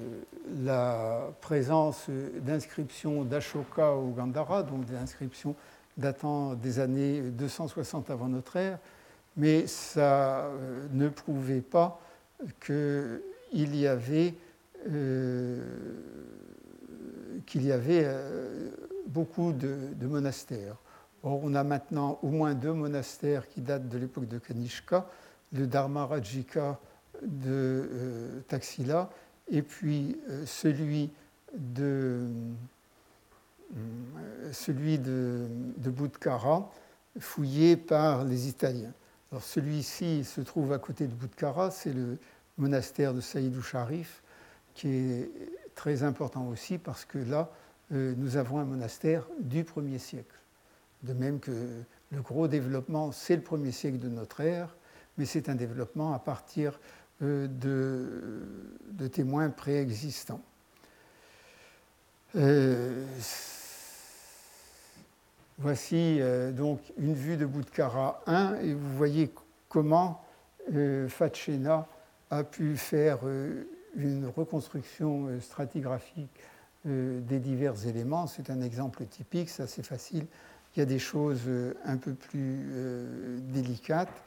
[0.63, 2.07] la présence
[2.41, 5.55] d'inscriptions d'Ashoka au Gandhara, donc des inscriptions
[5.97, 8.79] datant des années 260 avant notre ère,
[9.37, 12.01] mais ça euh, ne prouvait pas
[12.61, 14.35] qu'il y avait
[17.47, 18.71] qu'il y avait euh,
[19.07, 20.77] beaucoup de, monastères.
[21.23, 25.07] Or, on a maintenant au moins deux monastères qui datent de l'époque de Kanishka,
[25.53, 26.79] le Dharmarajika
[27.23, 29.11] de euh, Taxila
[29.51, 31.11] et puis euh, celui
[31.57, 32.27] de,
[34.53, 36.71] celui de, de Budkara,
[37.19, 38.93] fouillé par les Italiens.
[39.33, 42.19] Alors celui-ci se trouve à côté de Budkara, c'est le
[42.59, 44.23] monastère de Saïdou Sharif,
[44.75, 45.31] qui est
[45.75, 47.51] très important aussi parce que là,
[47.93, 50.37] euh, nous avons un monastère du 1er siècle.
[51.03, 51.53] De même que
[52.11, 54.77] le gros développement, c'est le 1er siècle de notre ère,
[55.19, 56.79] mais c'est un développement à partir
[57.23, 60.43] euh, de, témoins préexistants.
[62.35, 63.05] Euh,
[65.59, 66.21] voici
[66.53, 69.33] donc une vue de Boudkara 1 et vous voyez
[69.69, 70.23] comment
[71.09, 71.87] Fatshena
[72.31, 73.21] a pu faire
[73.97, 76.31] une reconstruction euh, stratigraphique
[76.87, 78.27] euh, des divers éléments.
[78.27, 80.27] C'est un exemple typique, c'est assez facile.
[80.75, 82.61] Il y a des choses euh, un peu plus
[83.41, 84.23] délicates,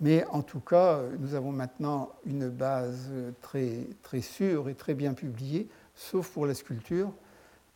[0.00, 3.10] mais en tout cas, nous avons maintenant une base
[3.40, 7.10] très, très sûre et très bien publiée, sauf pour la sculpture,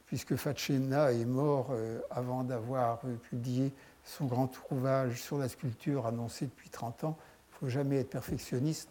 [0.07, 1.73] puisque Fatshena est mort
[2.11, 3.73] avant d'avoir publié
[4.05, 7.17] son grand ouvrage sur la sculpture annoncé depuis 30 ans.
[7.19, 8.89] Il ne faut jamais être perfectionniste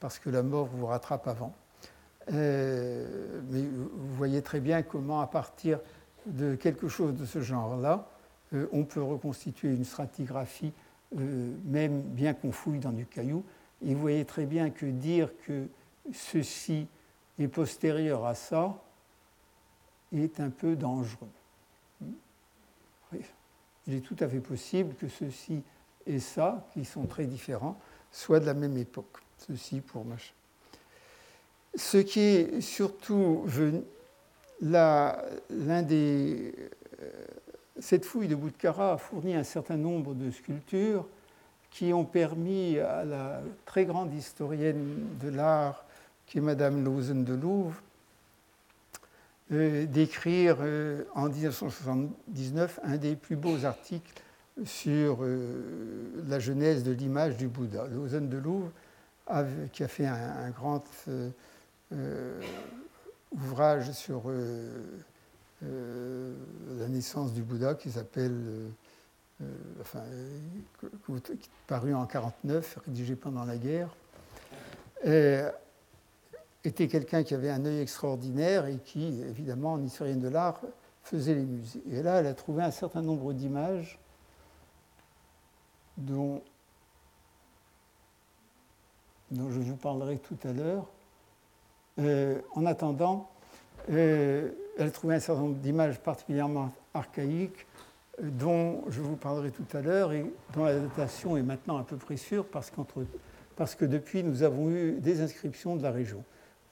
[0.00, 1.54] parce que la mort vous rattrape avant.
[2.32, 5.78] Euh, mais vous voyez très bien comment, à partir
[6.26, 8.08] de quelque chose de ce genre-là,
[8.54, 10.83] euh, on peut reconstituer une stratigraphie, euh,
[11.14, 13.44] même bien qu'on fouille dans du caillou.
[13.84, 15.66] Et vous voyez très bien que dire que
[16.12, 16.86] ceci
[17.38, 18.80] est postérieur à ça
[20.12, 21.28] est un peu dangereux.
[23.86, 25.62] Il est tout à fait possible que ceci
[26.06, 27.78] et ça, qui sont très différents,
[28.10, 29.18] soient de la même époque.
[29.38, 30.32] Ceci pour machin.
[31.74, 33.44] Ce qui est surtout
[35.82, 36.54] des,
[37.84, 41.06] cette fouille de Boudkara a fourni un certain nombre de sculptures
[41.70, 45.84] qui ont permis à la très grande historienne de l'art,
[46.26, 47.82] qui est Madame Lausen de Louvre,
[49.52, 54.22] euh, d'écrire euh, en 1979 un des plus beaux articles
[54.64, 57.86] sur euh, la genèse de l'image du Bouddha.
[57.88, 58.70] Lausanne de Louvre,
[59.72, 60.84] qui a fait un, grand
[63.32, 64.30] ouvrage sur
[65.64, 68.70] la naissance du Bouddha qui s'appelle,
[69.80, 70.02] enfin,
[71.66, 73.88] paru en 1949, rédigé pendant la guerre
[76.64, 80.60] était quelqu'un qui avait un œil extraordinaire et qui, évidemment, en historienne de l'art,
[81.02, 81.82] faisait les musées.
[81.90, 83.98] Et là, elle a trouvé un certain nombre d'images
[85.98, 86.42] dont,
[89.30, 90.86] dont je vous parlerai tout à l'heure.
[91.98, 93.30] Euh, en attendant,
[93.90, 97.66] euh, elle a trouvé un certain nombre d'images particulièrement archaïques
[98.22, 100.24] euh, dont je vous parlerai tout à l'heure et
[100.54, 102.70] dont la datation est maintenant à peu près sûre parce,
[103.74, 106.24] que depuis, nous avons eu des inscriptions de la région.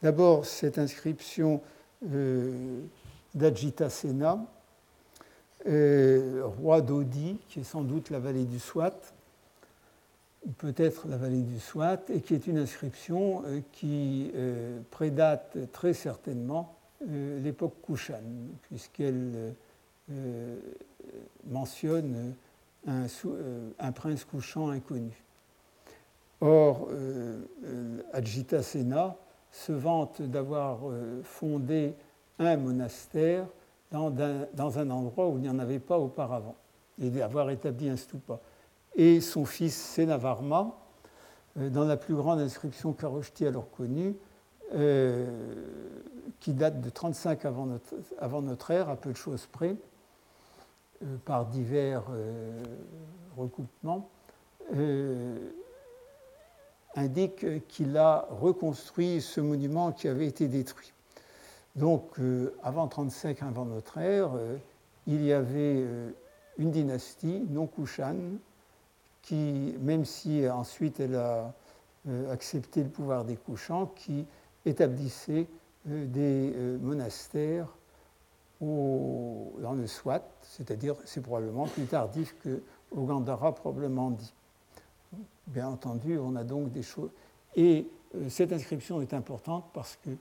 [0.02, 1.60] D'abord, cette inscription
[2.10, 2.80] euh,
[3.34, 4.44] d'Ajita Sena,
[5.68, 9.14] euh, roi d'Odi, qui est sans doute la vallée du Swat,
[10.44, 14.32] ou peut-être la vallée du Swat, et qui est une inscription euh, qui
[14.90, 18.22] prédate très certainement l'époque Kushan,
[18.62, 19.54] puisqu'elle
[21.44, 22.34] mentionne
[22.86, 25.12] un, prince couchant inconnu.
[26.40, 26.88] Or,
[28.12, 29.16] Ajita Sena
[29.52, 31.94] se vante d'avoir euh, fondé
[32.38, 33.46] un monastère
[33.90, 36.56] dans un, endroit où il n'y en avait pas auparavant,
[36.98, 38.40] et d'avoir établi un stupa.
[38.96, 40.74] Et son fils Senavarma,
[41.58, 44.14] euh, dans la plus grande inscription qu'Aroshti alors connue,
[44.74, 45.26] euh,
[46.40, 49.76] qui date de 35 avant notre, avant notre ère, à peu de choses près,
[51.24, 52.04] par divers
[53.36, 54.08] recoupements,
[56.94, 60.92] indique qu'il a reconstruit ce monument qui avait été détruit.
[61.74, 64.56] Donc, euh, avant 35, avant notre ère, euh,
[65.06, 66.10] il y avait euh,
[66.58, 68.16] une dynastie, non Kushan,
[69.22, 71.52] qui, même si ensuite elle a
[72.32, 74.26] accepté le pouvoir des Kushans, qui
[74.66, 75.46] établissait
[75.84, 77.68] des monastères
[78.60, 82.62] dans le Swat, c'est-à-dire c'est probablement plus tardif que
[82.96, 84.32] au Gandhara probablement dit.
[85.48, 87.10] Bien entendu, on a donc des choses.
[87.56, 90.16] Et euh, cette inscription est importante parce qu'elle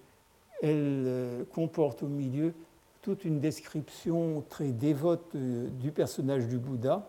[0.63, 2.53] euh, comporte au milieu
[3.01, 7.05] toute une description très dévote euh, du personnage du Bouddha,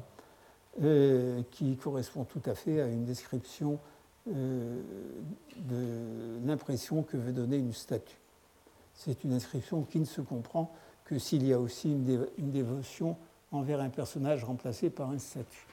[1.51, 3.79] qui correspond tout à fait à une description
[4.27, 4.33] de
[6.53, 8.19] l'impression que veut donner une statue.
[8.95, 10.73] C'est une inscription qui ne se comprend
[11.05, 13.17] que s'il y a aussi une dévotion
[13.51, 15.67] envers un personnage remplacé par une statue.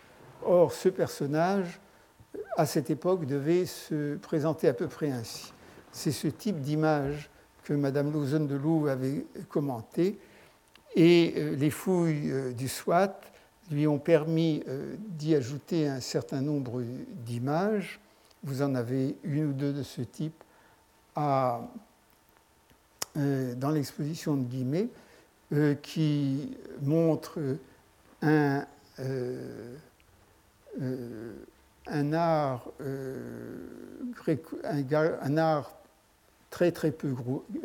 [0.44, 1.80] Or, ce personnage
[2.58, 5.54] à cette époque, devait se présenter à peu près ainsi.
[5.92, 7.30] C'est ce type d'image
[7.64, 10.20] que Mme Lausanne de Loup avait commenté,
[10.96, 13.20] et euh, les fouilles euh, du SWAT
[13.70, 16.82] lui ont permis euh, d'y ajouter un certain nombre
[17.26, 18.00] d'images.
[18.44, 20.44] Vous en avez une ou deux de ce type
[21.20, 21.62] à,
[23.16, 24.88] dans l'exposition de Guimet,
[25.82, 27.40] qui montre
[28.22, 28.66] un,
[31.90, 33.58] un art, euh,
[34.66, 35.74] un, art
[36.50, 37.14] très très peu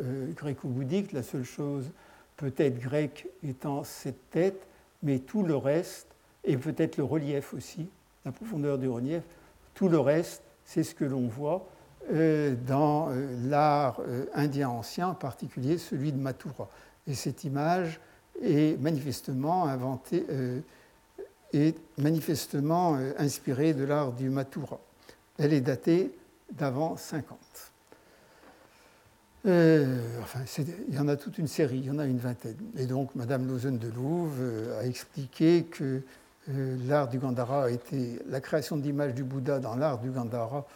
[0.01, 1.89] euh, gréco-bouddhique, la seule chose
[2.37, 4.67] peut-être grecque étant cette tête,
[5.03, 6.07] mais tout le reste,
[6.43, 7.87] et peut-être le relief aussi,
[8.25, 9.23] la profondeur du relief,
[9.73, 11.57] tout le reste, c'est ce que l'on voit.
[11.57, 11.74] euh,
[12.67, 13.09] dans
[13.45, 13.99] l'art
[14.33, 16.69] indien ancien, en particulier celui de Mathura.
[17.07, 17.99] Et cette image
[18.41, 18.79] est
[21.97, 24.79] manifestement euh, inspirée de l'art du Mathura.
[25.37, 26.11] Elle est datée
[26.51, 27.37] d'avant 50.
[29.47, 30.39] Euh, enfin,
[30.89, 32.57] il y en a toute une série, il y en a une vingtaine.
[32.77, 36.01] Et donc, Madame Lausanne de Louvre euh, a expliqué que
[36.87, 40.67] l'art du Gandhara a été la création d'images du Bouddha dans l'art du Gandhara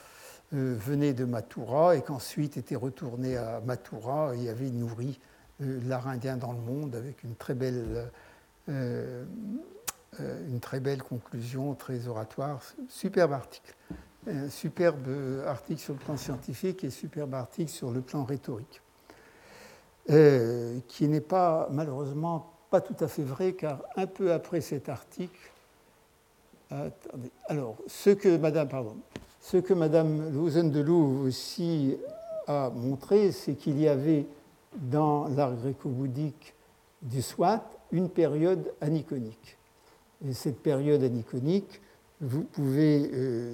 [0.52, 5.20] venait de Mathura et qu'ensuite était retourné à Mathura et avait nourri
[5.60, 8.10] l'art indien dans le monde avec une très belle
[10.20, 13.76] euh, une très belle conclusion, très oratoire, superbe article.
[14.50, 15.08] Superbe
[15.46, 18.82] article sur le plan scientifique et superbe article sur le plan rhétorique.
[20.10, 24.90] Euh, qui n'est pas, malheureusement, pas tout à fait vrai, car un peu après cet
[24.90, 25.40] article,
[26.72, 28.98] attendez, alors, ce que Madame, pardon,
[29.42, 30.76] ce que Madame Lausanne
[31.26, 31.98] aussi
[32.48, 34.26] a montré, c'est qu'il y avait
[34.76, 36.54] dans l'art gréco-bouddhique
[37.02, 39.58] du Swat une période aniconique.
[40.28, 41.82] Et cette période aniconique,
[42.22, 43.54] vous pouvez euh,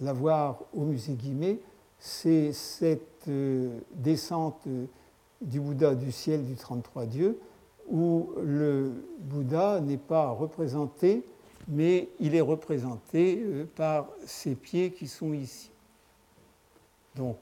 [0.00, 1.58] la voir au musée Guimet,
[1.98, 4.68] c'est cette euh, descente
[5.40, 7.38] du Bouddha du ciel du 33 dieux,
[7.88, 11.24] où le Bouddha n'est pas représenté,
[11.68, 15.70] mais il est représenté euh, par ses pieds qui sont ici.
[17.16, 17.38] Donc,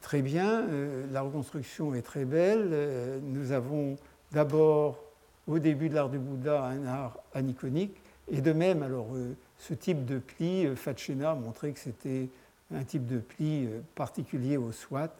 [0.00, 0.64] très bien,
[1.10, 3.20] la reconstruction est très belle.
[3.24, 3.96] Nous avons
[4.32, 5.02] d'abord,
[5.46, 7.96] au début de l'art du Bouddha, un art aniconique,
[8.28, 12.28] et de même, alors, euh, ce type de pli, euh, Fatshena montrait que c'était
[12.74, 15.14] un type de pli euh, particulier au Swat,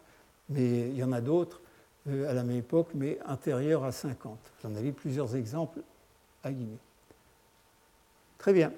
[0.49, 1.61] mais il y en a d'autres
[2.09, 4.39] à la même époque, mais intérieurs à 50.
[4.63, 5.81] J'en avais plusieurs exemples
[6.41, 6.77] à Guinée.
[8.37, 8.71] Très bien.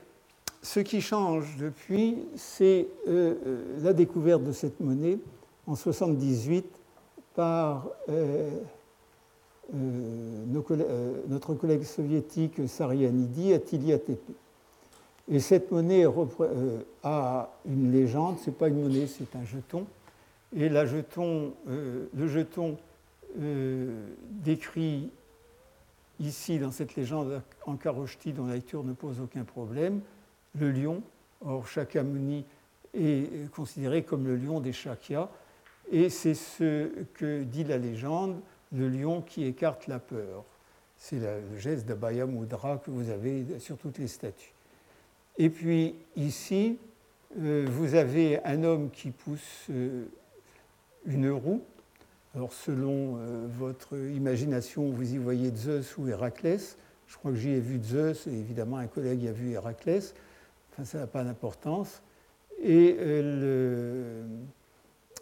[0.61, 5.17] Ce qui change depuis, c'est la découverte de cette monnaie
[5.67, 6.65] en 78
[7.33, 7.87] par
[9.73, 13.93] notre collègue soviétique Sarianidi à Tili
[15.27, 19.85] Et cette monnaie euh, a une légende, ce n'est pas une monnaie, c'est un jeton.
[20.55, 22.77] Et euh, le jeton
[23.39, 24.07] euh,
[24.43, 25.11] décrit
[26.19, 30.01] ici dans cette légende en Karoshti, dont la lecture ne pose aucun problème,
[30.57, 31.01] le lion.
[31.45, 32.45] Or, Shakyamuni
[32.93, 35.29] est considéré comme le lion des Shakyas,
[35.91, 38.41] et c'est ce que dit la légende
[38.71, 40.43] le lion qui écarte la peur.
[40.97, 44.53] C'est le geste d'Abhaya Mudra que vous avez sur toutes les statues.
[45.37, 46.77] Et puis ici,
[47.39, 50.05] euh, vous avez un homme qui pousse euh,
[51.05, 51.63] une roue.
[52.35, 56.77] Alors selon euh, votre imagination, vous y voyez Zeus ou Héraclès.
[57.07, 60.13] Je crois que j'y ai vu Zeus et évidemment un collègue y a vu Héraclès.
[60.71, 62.03] Enfin, ça n'a pas d'importance.
[62.61, 62.97] Et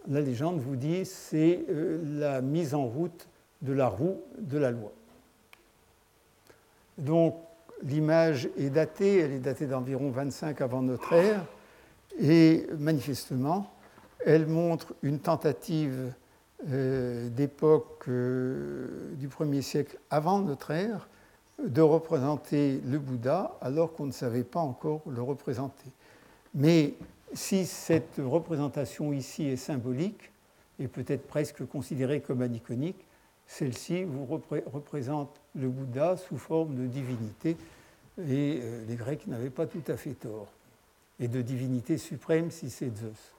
[0.08, 3.28] la légende vous dit c'est la mise en route
[3.62, 4.92] de la roue de la loi.
[6.98, 7.36] Donc
[7.84, 11.46] l'image est datée, elle est datée d'environ 25 avant notre ère,
[12.20, 13.72] et manifestement,
[14.26, 16.12] elle montre une tentative
[16.66, 21.08] euh, d'époque euh, du 1er siècle avant notre ère
[21.64, 25.92] de représenter le Bouddha alors qu'on ne savait pas encore le représenter.
[26.56, 26.96] Mais
[27.34, 30.32] si cette représentation ici est symbolique,
[30.80, 33.06] et peut-être presque considérée comme aniconique,
[33.46, 37.56] celle-ci vous représente le Bouddha sous forme de divinité,
[38.18, 40.48] et euh, les Grecs n'avaient pas tout à fait tort,
[41.20, 43.34] et de divinité suprême si c'est Zeus.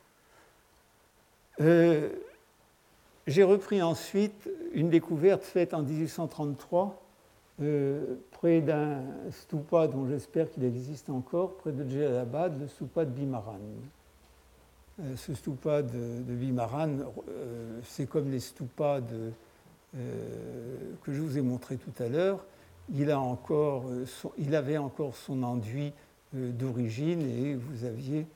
[3.29, 7.03] Euh, j'ai repris ensuite une découverte faite en 1833
[7.61, 9.03] euh, près d'un
[9.33, 13.59] stupa dont j'espère qu'il existe encore, près de Djellalabad, le stupa de Bimaran.
[15.17, 16.91] ce stupa de, Bimaran,
[17.85, 19.01] c'est comme les stupas
[19.97, 22.45] euh, que je vous ai montré tout à l'heure,
[22.95, 24.05] il, euh,
[24.37, 25.95] il, avait encore son enduit
[26.37, 28.27] euh, d'origine et vous aviez,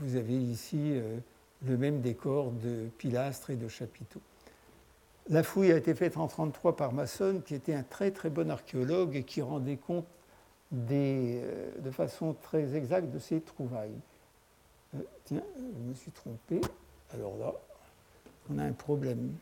[0.00, 1.00] vous aviez ici
[1.66, 4.20] le même décor de pilastres et de chapiteaux.
[5.28, 8.50] La fouille a été faite en 1933 par Masson, qui était un très très bon
[8.50, 10.06] archéologue et qui rendait compte
[10.70, 11.42] des,
[11.78, 13.98] de façon très exacte de ses trouvailles.
[15.24, 16.60] tiens, je me suis trompé.
[17.12, 17.54] Alors là,
[18.50, 19.34] on a un problème.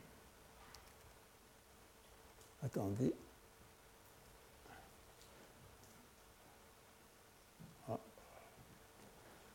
[2.63, 3.13] Attendez.
[7.89, 7.97] Ah.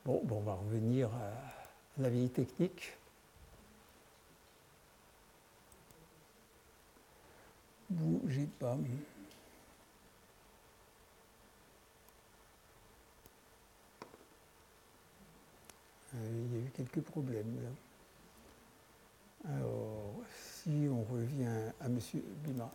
[0.05, 1.62] Bon, on va revenir à
[1.99, 2.97] la vieille technique.
[7.91, 8.79] Bougez pas.
[16.15, 17.59] Euh, il y a eu quelques problèmes.
[19.45, 20.15] Alors,
[20.63, 21.99] si on revient à M.
[22.45, 22.71] Bima.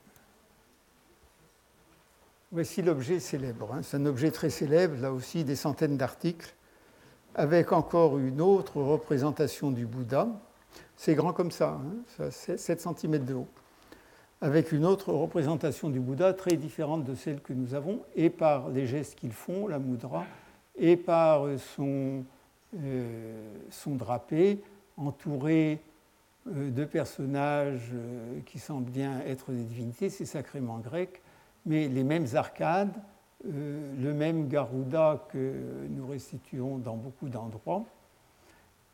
[2.51, 3.73] Voici l'objet célèbre.
[3.73, 3.81] Hein.
[3.83, 6.53] C'est un objet très célèbre, là aussi des centaines d'articles,
[7.37, 10.27] avec encore une autre représentation du Bouddha.
[10.95, 11.79] C'est grand comme ça,
[12.19, 13.47] hein, 7 cm de haut.
[14.41, 18.69] Avec une autre représentation du Bouddha très différente de celle que nous avons, et par
[18.69, 20.25] les gestes qu'ils font, la mudra,
[20.75, 21.45] et par
[21.75, 22.23] son,
[22.83, 23.51] euh,
[23.85, 24.63] drapé,
[24.97, 25.79] entouré
[26.47, 31.21] euh, de personnages euh, qui semblent bien être des divinités, c'est sacrément grec,
[31.67, 32.95] mais les mêmes arcades,
[33.45, 35.53] euh, le même Garuda que
[35.89, 37.85] nous restituons dans beaucoup d'endroits.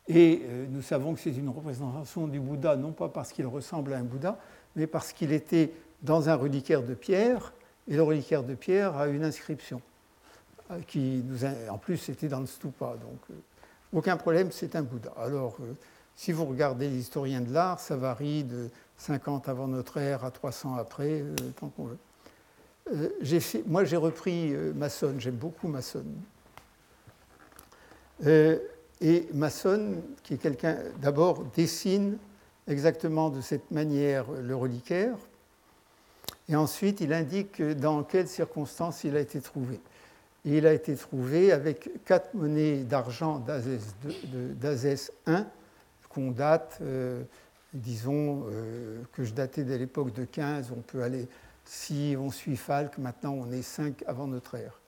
[0.06, 3.96] Et nous savons que c'est une représentation du Bouddha, non pas parce qu'il ressemble à
[3.96, 4.38] un Bouddha,
[4.76, 5.72] mais parce qu'il était
[6.02, 7.54] dans un reliquaire de pierre,
[7.88, 9.80] et le reliquaire de pierre a une inscription,
[10.86, 13.38] qui nous en plus c'était dans le stupa, donc
[13.94, 15.12] aucun problème, c'est un Bouddha.
[15.16, 15.56] Alors
[16.16, 18.68] Si vous regardez l'historien de l'art, ça varie de
[18.98, 21.98] 50 avant notre ère à 300 après, euh, tant qu'on veut.
[22.92, 23.08] Euh,
[23.66, 26.04] moi, j'ai repris euh, Masson, j'aime beaucoup Masson.
[28.26, 32.18] et Masson, qui est quelqu'un, d'abord, dessine
[32.68, 35.16] exactement de cette manière le reliquaire,
[36.48, 39.80] et ensuite il indique dans quelles circonstances il a été trouvé.
[40.44, 45.46] Et il a été trouvé avec quatre monnaies d'argent d'Azès 1
[46.14, 47.22] qu'on date, euh,
[47.72, 51.26] disons, euh, que je datais dès l'époque de 15, on peut aller,
[51.64, 54.80] si on suit Falk, maintenant on est 5 avant notre ère.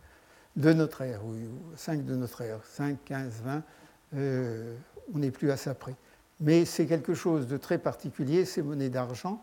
[0.56, 3.62] De notre ère, oui, 5 de notre ère, 5, 15, 20,
[5.14, 5.94] on n'est plus à ça près.
[6.40, 9.40] Mais c'est quelque chose de très particulier, ces monnaies d'argent.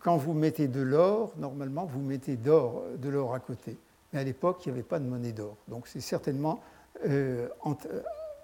[0.00, 3.78] Quand vous mettez de l'or, normalement, vous mettez d'or, de l'or à côté.
[4.12, 5.56] Mais à l'époque, il n'y avait pas de monnaie d'or.
[5.68, 6.60] Donc c'est certainement
[7.06, 7.48] euh,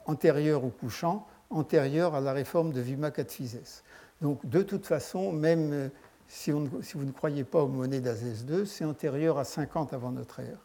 [0.07, 3.83] antérieur au couchant, antérieur à la réforme de Vima Catphizès.
[4.21, 5.91] Donc de toute façon, même
[6.29, 10.41] si, vous ne croyez pas aux monnaies d'Azès II, c'est antérieur à 50 avant notre
[10.41, 10.59] ère.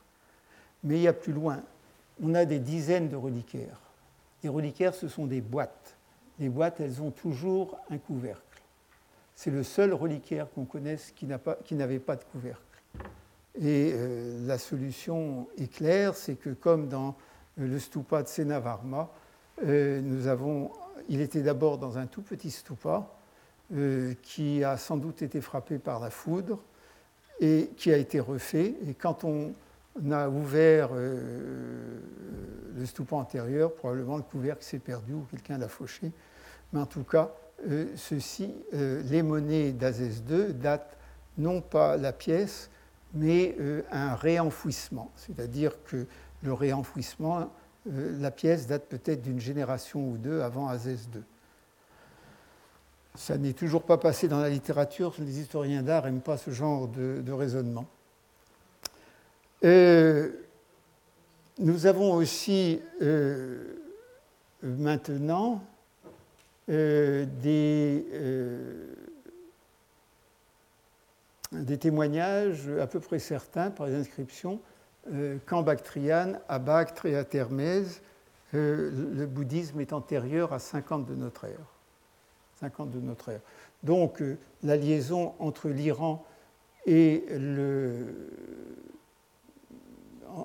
[0.84, 1.62] Mais il y a plus loin,
[2.22, 3.80] on a des dizaines de reliquaires.
[4.44, 5.96] Les reliquaires, ce sont des boîtes.
[6.40, 8.42] Les boîtes, elles ont toujours un couvercle.
[9.36, 12.62] C'est le seul reliquaire qu'on connaisse qui n'avait pas, de couvercle.
[13.56, 17.16] Et euh, la solution est claire, c'est que comme dans
[17.60, 19.10] euh, le stupa de Senavarma,
[19.64, 20.72] euh, nous avons,
[21.08, 23.08] il était d'abord dans un tout petit stupa
[24.22, 26.60] qui a sans doute été frappé par la foudre
[27.40, 28.76] et qui a été refait.
[28.88, 29.54] Et quand on
[30.12, 36.12] a ouvert le stupa antérieur, probablement le couvercle s'est perdu ou quelqu'un l'a fauché.
[36.72, 37.32] Mais en tout cas,
[37.96, 40.98] ceci, les monnaies d'Azès II datent
[41.38, 42.70] non pas la pièce,
[43.14, 45.12] mais euh, un réenfouissement.
[45.16, 46.06] C'est-à-dire que
[46.42, 47.52] le réenfouissement,
[47.92, 51.22] euh, la pièce date peut-être d'une génération ou deux avant Azès II.
[53.16, 56.88] Ça n'est toujours pas passé dans la littérature, les historiens d'art n'aiment pas ce genre
[56.88, 57.86] de, raisonnement.
[59.64, 60.32] Euh,
[61.60, 62.82] nous avons aussi
[64.64, 65.64] maintenant
[66.68, 68.06] des
[71.54, 74.60] des témoignages à peu près certains par les inscriptions
[75.12, 77.40] euh, qu'en Bactriane, à Bactria et
[78.56, 81.73] euh, le bouddhisme est antérieur à 50 de notre ère.
[82.64, 83.42] 50 de notre ère.
[83.84, 86.26] Donc euh, la liaison entre l'Iran
[86.86, 88.30] et le,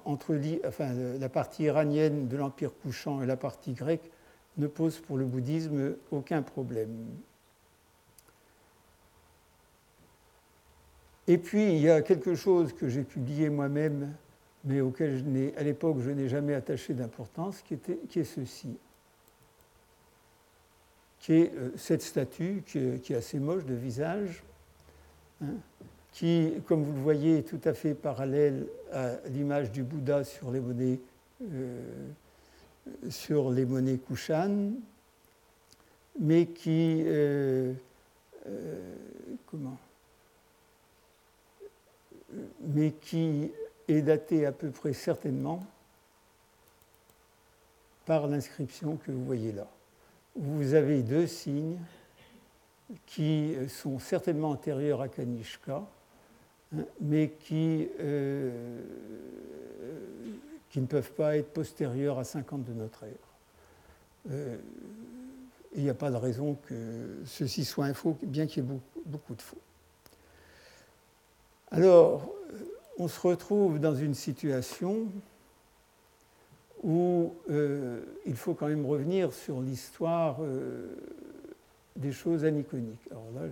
[0.05, 0.39] entre
[1.21, 4.11] la partie iranienne de l'Empire couchant et la partie grecque
[4.57, 7.07] ne pose pour le bouddhisme aucun problème.
[11.29, 14.15] Et puis, il y a quelque chose que j'ai publié moi-même,
[14.65, 18.79] mais auquel, à l'époque, je n'ai jamais attaché d'importance, qui, est ceci.
[21.21, 24.43] Qui est euh, cette statue, qui est, assez moche de visage,
[25.43, 25.55] hein,
[26.13, 30.51] qui, comme vous le voyez, est tout à fait parallèle à l'image du Bouddha sur
[30.51, 31.01] les monnaies,
[31.53, 31.81] euh,
[34.09, 34.73] Kushan,
[36.21, 37.03] mais qui.
[37.07, 37.73] Euh,
[43.89, 45.65] est daté à peu près certainement
[48.07, 49.67] par l'inscription que vous voyez là.
[50.41, 51.79] Vous avez deux signes
[53.07, 55.83] qui sont certainement antérieurs à Kanishka,
[56.77, 58.81] hein, mais qui, euh,
[60.71, 63.11] qui, ne peuvent pas être postérieurs à 50 de notre ère.
[64.31, 64.57] Euh,
[65.75, 68.79] il n'y a pas de raison que ceci soit un faux, bien qu'il y ait
[69.07, 69.59] beaucoup de faux.
[71.73, 72.33] Alors,
[72.97, 75.09] on se retrouve dans une situation
[76.83, 80.87] où euh, il faut quand même revenir sur l'histoire euh,
[81.97, 83.09] des choses aniconiques.
[83.11, 83.43] Alors là,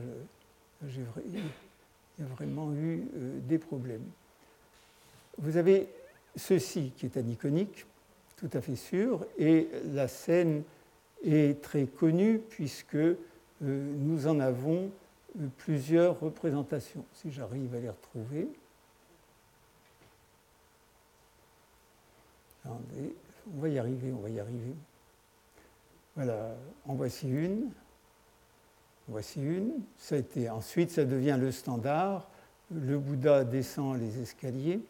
[0.87, 1.35] il
[2.19, 4.05] y a vraiment eu euh, des problèmes.
[5.39, 5.89] Vous avez
[6.37, 7.87] ceci qui est aniconique,
[8.37, 10.63] tout à fait sûr, et la scène
[11.25, 12.99] est très connue puisque
[13.61, 14.91] nous en avons
[15.57, 17.05] plusieurs représentations.
[17.15, 18.49] Si j'arrive à les retrouver.
[22.69, 24.75] On va y arriver, on va y arriver.
[26.15, 26.57] Voilà,
[26.87, 27.71] en voici une.
[29.09, 29.83] Voici une.
[29.99, 32.29] Ça a ensuite, ça devient le standard.
[32.75, 34.81] Le Bouddha descend les escaliers.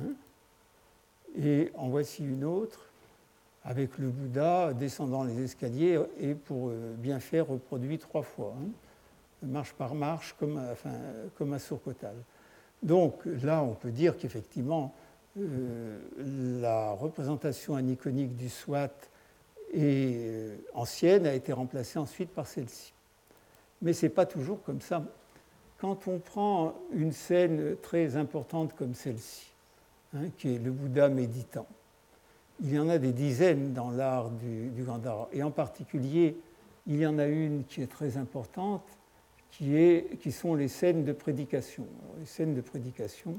[0.00, 0.12] Hein?
[1.36, 2.86] et en voici une autre
[3.64, 8.68] avec le Bouddha descendant les escaliers et pour euh, bien faire reproduit trois fois, hein.
[9.42, 10.94] marche par marche comme, enfin,
[11.36, 12.14] comme à Sourkotal.
[12.82, 14.94] Donc là, on peut dire qu'effectivement,
[15.38, 18.90] la représentation aniconique du Swat
[19.72, 22.92] et euh, ancienne a été remplacée ensuite par celle-ci.
[23.82, 25.04] Mais ce n'est pas toujours comme ça.
[25.78, 29.52] Quand on prend une scène très importante comme celle-ci,
[30.14, 31.66] hein, qui est le Bouddha méditant,
[32.60, 35.28] il y en a des dizaines dans l'art du, du, Gandhara.
[35.32, 36.36] Et en particulier,
[36.86, 38.82] il y en a une qui est très importante,
[39.52, 41.86] qui, est, qui sont les scènes de prédication.
[42.18, 43.38] les scènes de prédication,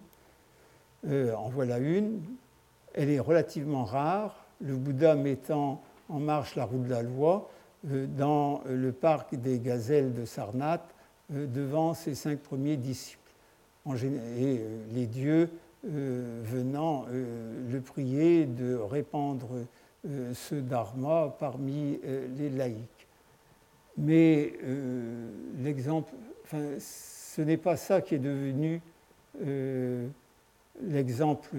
[1.07, 2.21] euh, en voilà une.
[2.93, 7.49] Elle est relativement rare, le Bouddha mettant en marche la roue de la loi
[7.89, 10.93] euh, dans le parc des gazelles de Sarnath
[11.33, 13.17] euh, devant ses cinq premiers disciples.
[14.37, 14.61] Et
[14.91, 15.49] les dieux
[15.83, 19.47] venant le prier de répandre
[20.05, 21.97] ce dharma parmi
[22.37, 23.07] les laïcs.
[23.97, 24.53] Mais
[25.63, 26.13] l'exemple,
[26.51, 28.81] ce n'est pas ça qui est devenu
[30.81, 31.55] l'exemple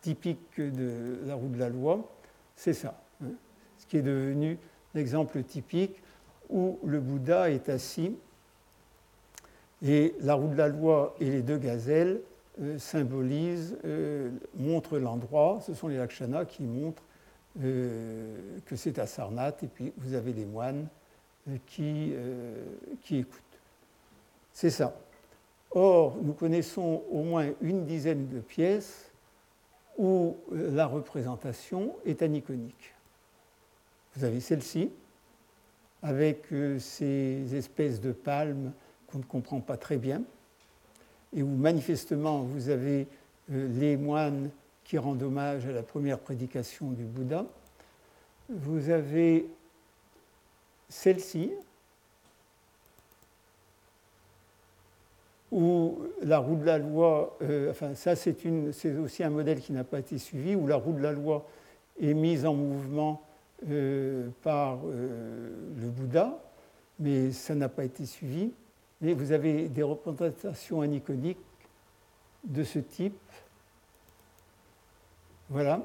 [0.00, 2.12] typique de la roue de la loi,
[2.56, 3.30] c'est ça, hein.
[3.78, 4.58] ce qui est devenu
[4.94, 6.02] l'exemple typique
[6.50, 8.14] où le Bouddha est assis
[9.82, 12.20] et la roue de la loi et les deux gazelles
[12.60, 17.02] euh, symbolisent, euh, montrent l'endroit, ce sont les lakshanas qui montrent
[17.62, 20.86] euh, que c'est à Sarnath, et puis vous avez les moines
[21.66, 22.14] qui,
[23.02, 23.40] qui écoutent.
[24.52, 24.94] C'est ça.
[25.74, 29.10] Or, nous connaissons au moins une dizaine de pièces
[29.96, 32.94] où euh, la représentation est aniconique.
[34.14, 34.90] Vous avez celle-ci,
[36.02, 38.72] avec euh, ces espèces de palmes
[39.06, 40.22] qu'on ne comprend pas très bien,
[41.34, 43.06] et où manifestement vous avez
[43.50, 44.50] euh, les moines
[44.84, 47.46] qui rendent hommage à la première prédication du Bouddha.
[48.50, 49.46] Vous avez
[50.88, 51.52] celle-ci,
[55.52, 58.34] où la roue de la loi, euh, enfin ça c'est
[58.98, 61.46] aussi un modèle qui n'a pas été suivi, où la roue de la loi
[62.00, 63.22] est mise en mouvement
[63.68, 66.42] euh, par euh, le Bouddha,
[66.98, 68.50] mais ça n'a pas été suivi.
[69.02, 71.36] Mais vous avez des représentations aniconiques
[72.44, 73.18] de ce type.
[75.50, 75.82] Voilà.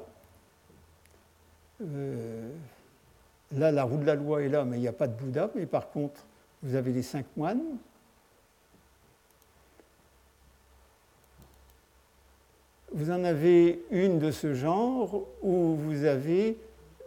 [3.52, 5.50] là, la roue de la loi est là, mais il n'y a pas de Bouddha.
[5.56, 6.26] Mais par contre,
[6.62, 7.64] vous avez les cinq moines
[12.98, 16.58] vous en avez une de ce genre où vous avez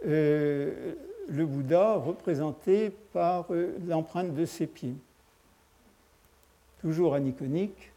[0.07, 0.93] euh,
[1.27, 4.95] le Bouddha représenté par euh, l'empreinte de ses pieds.
[6.79, 7.91] Toujours aniconique.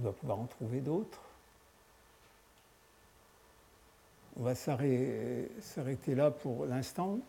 [0.00, 1.20] On va pouvoir en trouver d'autres.
[4.36, 7.20] On va s'arrêter là pour l'instant.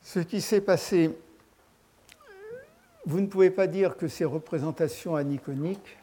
[0.00, 1.10] Ce qui s'est passé,
[3.04, 5.96] vous ne pouvez pas dire que ces représentations aniconiques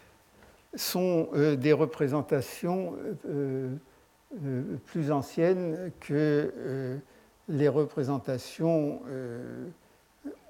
[0.76, 2.96] sont euh, des représentations
[3.28, 3.76] euh,
[4.44, 7.00] euh, plus anciennes que
[7.50, 9.02] les représentations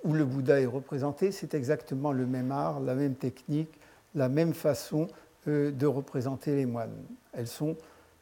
[0.04, 1.32] où le Bouddha est représenté.
[1.32, 3.80] C'est exactement le même art, la même technique,
[4.16, 5.08] la même façon
[5.48, 7.04] de représenter les moines.
[7.34, 7.76] Elles sont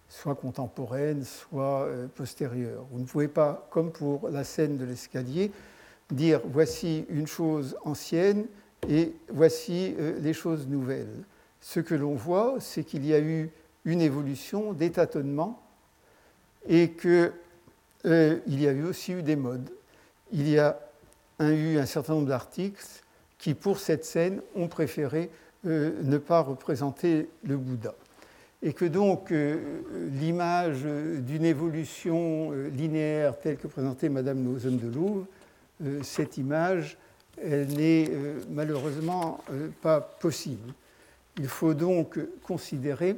[0.08, 2.86] soit contemporaines, soit postérieures.
[2.92, 5.52] Vous ne pouvez pas, comme pour la scène de l'escalier,
[6.10, 8.46] dire voici une chose ancienne
[8.90, 11.24] et voici les choses nouvelles
[11.62, 13.50] ce que l'on voit, c'est qu'il y a eu
[13.86, 15.62] une évolution, des tâtonnements,
[16.68, 17.32] et qu'il
[18.06, 19.70] euh, y a eu aussi eu des modes.
[20.32, 20.80] Il y a
[21.40, 22.84] eu un certain nombre d'articles
[23.38, 25.30] qui, pour cette scène, ont préféré
[25.66, 27.96] euh, ne pas représenter le Bouddha.
[28.64, 29.82] Et que donc euh,
[30.12, 35.26] l'image d'une évolution linéaire telle que présentait Madame Nozen de Louvre,
[36.04, 36.96] cette image,
[37.42, 38.12] elle n'est
[38.52, 39.44] malheureusement
[39.82, 40.76] pas possible.
[41.38, 43.18] Il faut donc considérer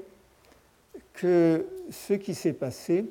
[1.14, 3.06] que ce qui s'est passé,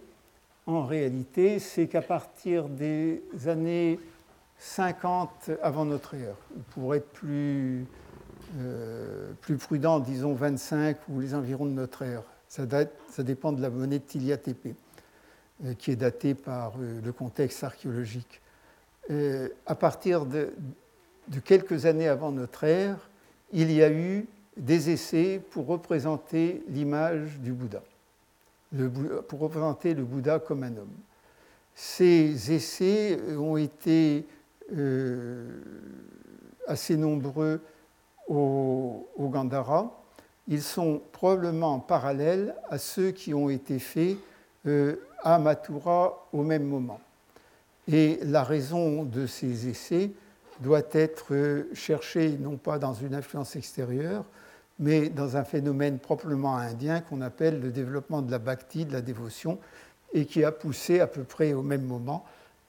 [0.66, 3.99] en réalité, c'est qu'à partir des années
[4.59, 6.37] 50 avant notre ère,
[6.70, 7.85] pour être plus,
[8.59, 12.65] euh, prudent, disons 25 ou les environs de notre ère, ça,
[13.24, 14.74] dépend de la monnaie de Tilia TP,
[15.65, 18.41] euh, qui est datée par euh, le contexte archéologique.
[19.66, 20.53] à partir de
[21.45, 23.11] quelques années avant notre ère,
[23.53, 24.27] il y a eu
[24.57, 27.83] des essais pour représenter l'image du Bouddha,
[29.29, 30.97] pour représenter le Bouddha comme un homme.
[31.74, 34.27] Ces essais ont été
[34.77, 35.61] euh,
[36.66, 37.61] assez nombreux
[38.29, 40.03] au, Gandhara.
[40.49, 44.16] Ils sont probablement parallèles à ceux qui ont été faits
[44.66, 47.01] euh, à Mathura au même moment.
[47.91, 50.11] Et la raison de ces essais
[50.61, 54.24] doit être cherchée non pas dans une influence extérieure,
[54.82, 59.00] mais dans un phénomène proprement indien qu'on appelle le développement de la bhakti, de la
[59.00, 59.60] dévotion,
[60.12, 62.24] et qui a poussé à peu près au même moment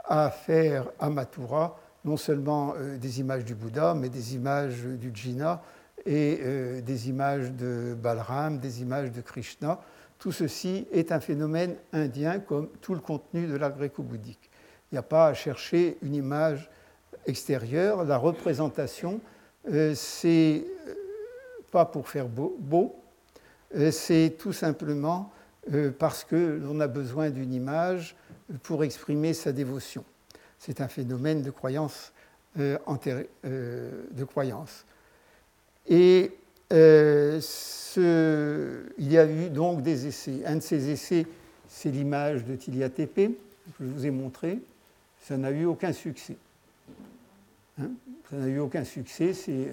[0.06, 5.12] à faire à Mathura non seulement euh, des images du Bouddha, mais des images du
[5.14, 5.64] Jina
[6.06, 9.80] et euh, des images de Balram, des images de Krishna.
[10.20, 14.52] Tout ceci est un phénomène indien comme tout le contenu de l'art gréco-bouddhique.
[14.92, 16.70] Il n'y a pas à chercher une image
[17.26, 18.04] extérieure.
[18.04, 19.20] La représentation,
[19.72, 20.64] euh, c'est
[21.74, 22.96] pas pour faire beau, beau
[23.92, 25.32] c'est tout simplement
[25.98, 28.16] parce que l'on a besoin d'une image
[28.62, 30.06] pour exprimer sa dévotion.
[30.60, 32.14] C'est un phénomène de croyance.
[32.60, 32.78] Euh,
[33.46, 34.86] euh, de croyance.
[35.88, 36.32] Et
[36.72, 37.42] euh,
[39.00, 40.46] il y a eu donc des essais.
[40.46, 41.26] Un de ces essais,
[41.68, 43.32] c'est l'image de Tilia que
[43.80, 44.60] je vous ai montré.
[45.20, 46.38] Ça n'a eu aucun succès.
[47.82, 47.90] Hein?
[48.30, 49.34] ça n'a eu aucun succès.
[49.34, 49.70] C'est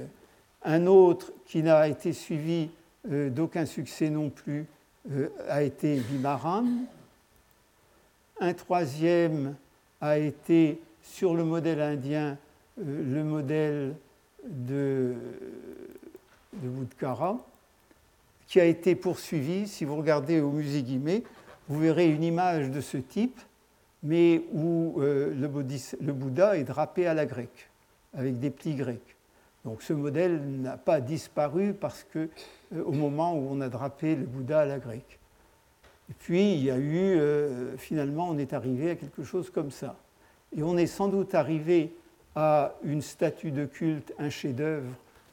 [0.62, 2.70] un autre qui n'a été suivi
[3.08, 4.66] d'aucun succès non plus
[5.48, 6.66] a été Vimaran.
[8.40, 9.54] Un troisième
[10.00, 12.38] a été sur le modèle indien,
[12.78, 13.94] euh, le modèle
[14.46, 15.14] de,
[16.54, 16.86] de
[18.46, 19.68] qui a été poursuivi.
[19.68, 21.22] Si vous regardez au musée Guimet,
[21.68, 23.40] vous verrez une image de ce type,
[24.02, 27.68] mais où euh, le, Bouddha est drapé à la grecque,
[28.14, 29.16] avec des plis grecs.
[29.64, 32.28] Donc ce modèle n'a pas disparu parce que
[32.74, 35.18] euh, au moment où on a drapé le Bouddha à la grecque.
[36.10, 39.70] Et puis, il y a eu, euh, finalement, on est arrivé à quelque chose comme
[39.70, 39.96] ça.
[40.56, 41.94] Et on est sans doute arrivé
[42.34, 44.90] à une statue de culte, un chef-d'œuvre,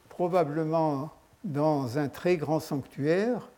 [0.08, 1.10] probablement
[1.42, 3.48] dans un très grand sanctuaire,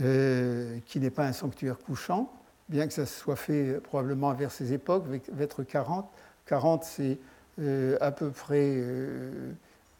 [0.00, 2.32] euh, qui n'est pas un sanctuaire couchant,
[2.68, 6.08] bien que ça soit fait probablement vers ces époques, vers 40.
[6.46, 7.18] 40, c'est
[7.58, 8.76] à peu près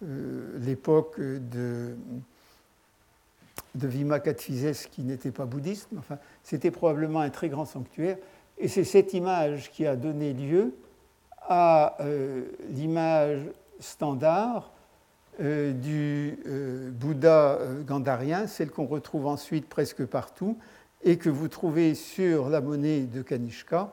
[0.01, 1.97] l'époque de
[3.75, 3.89] de
[4.91, 8.19] qui n'était pas bouddhiste, mais enfin, c'était probablement un très grand sanctuaire.
[8.59, 10.75] Et c'est cette image qui a donné lieu
[11.49, 13.41] à euh, l'image
[13.81, 14.71] standard
[15.41, 20.59] euh, du euh, Bouddha gandharien, celle qu'on retrouve ensuite presque partout,
[21.03, 23.91] et que vous trouvez sur la monnaie de Kanishka,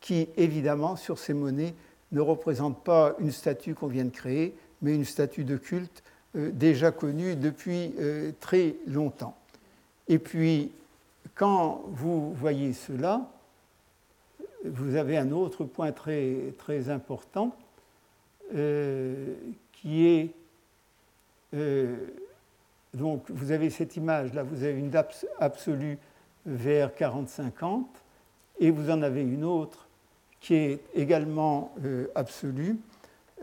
[0.00, 1.74] qui évidemment, sur ces monnaies,
[2.12, 6.02] ne représente pas une statue qu'on vient de créer, mais une statue de culte
[6.36, 9.36] euh, déjà connu depuis euh, très longtemps.
[10.08, 10.70] Et puis,
[11.34, 13.28] quand vous voyez cela,
[14.64, 17.56] vous avez un autre point très, très important
[18.54, 19.34] euh,
[19.72, 20.30] qui est
[22.94, 25.98] donc vous avez cette image là, vous avez une date absolue
[26.46, 27.82] vers 40-50
[28.60, 29.88] et vous en avez une autre
[30.40, 31.74] qui est également
[32.14, 32.76] absolue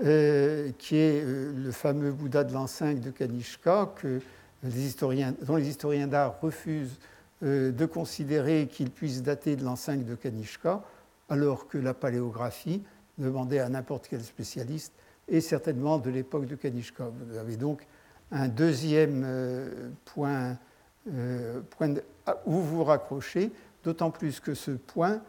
[0.06, 4.22] euh, qui est euh, le fameux Bouddha de l'an 5 de Kanishka, que
[4.61, 6.99] les historiens, dont les historiens d'art refusent
[7.41, 10.84] euh, de considérer qu'il puisse dater de l'an 5 de Kanishka,
[11.30, 12.84] alors que la paléographie
[13.18, 14.94] demandait à n'importe quel spécialiste,
[15.28, 17.10] et certainement de l'époque de Kanishka.
[17.10, 17.82] Vous avez donc
[18.32, 19.26] un deuxième
[20.06, 20.57] point,
[21.72, 21.95] point
[22.45, 23.52] où vous vous raccrochez,
[23.84, 25.22] d'autant plus que ce point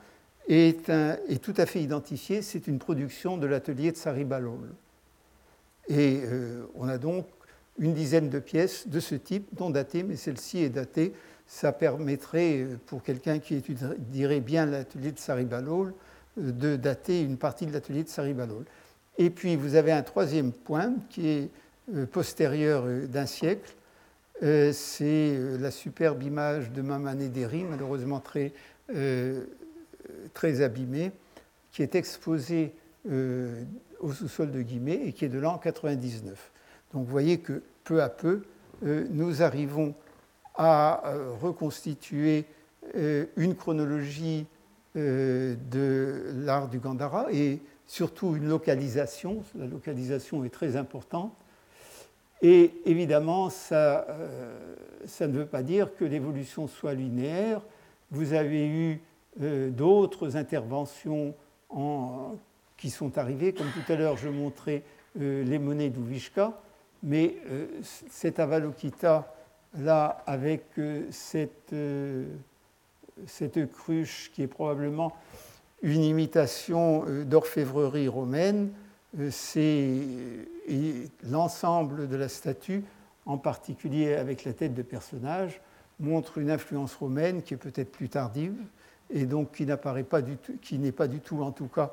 [0.48, 4.70] est, tout à fait identifié, c'est une production de l'atelier de Saribalol.
[5.88, 7.26] Et euh, on a donc
[7.78, 11.12] une dizaine de pièces de ce type, non datées, mais celle-ci est datée.
[11.46, 15.94] Ça permettrait, euh, pour quelqu'un qui étudierait bien l'atelier de Saribalol,
[16.38, 18.64] euh, de dater une partie de l'atelier de Saribalol.
[19.18, 21.50] Et puis vous avez un troisième point qui est
[22.12, 23.74] postérieur d'un siècle.
[24.40, 28.52] C'est la superbe image de Mamanederi, malheureusement très
[30.34, 31.12] très abîmé,
[31.72, 32.74] qui est exposé
[33.10, 33.62] euh,
[34.00, 36.52] au sous-sol de Guimet et qui est de l'an 99.
[36.92, 38.42] Donc vous voyez que peu à peu,
[38.84, 39.94] euh, nous arrivons
[40.54, 42.44] à euh, reconstituer
[43.36, 44.46] une chronologie
[44.94, 49.42] de l'art du Gandhara et surtout une localisation.
[49.58, 51.34] La localisation est très importante.
[52.40, 54.06] Et évidemment, ça,
[55.04, 57.60] ça ne veut pas dire que l'évolution soit linéaire.
[58.10, 59.02] Vous avez eu
[59.40, 61.34] euh, d'autres interventions
[62.76, 63.52] qui sont arrivées.
[63.52, 64.82] Comme tout à l'heure, je montrais
[65.20, 66.60] euh, les monnaies d'Uvishka,
[67.02, 69.34] mais euh, cet Avalokita,
[69.78, 70.64] là, avec
[71.10, 71.74] cette,
[73.26, 75.14] cette cruche qui est probablement
[75.82, 78.70] une imitation d'orfèvrerie romaine,
[79.30, 79.98] c'est
[81.30, 82.82] l'ensemble de la statue,
[83.26, 85.60] en particulier avec la tête de personnage,
[86.00, 88.56] montre une influence romaine qui est peut-être plus tardive,
[89.10, 91.92] et donc qui n'apparaît pas du tout, qui n'est pas du tout en tout cas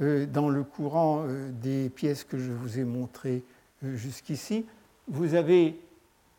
[0.00, 3.42] euh, dans le courant euh, des pièces que je vous ai montrées
[3.84, 4.66] euh, jusqu'ici.
[5.08, 5.78] Vous avez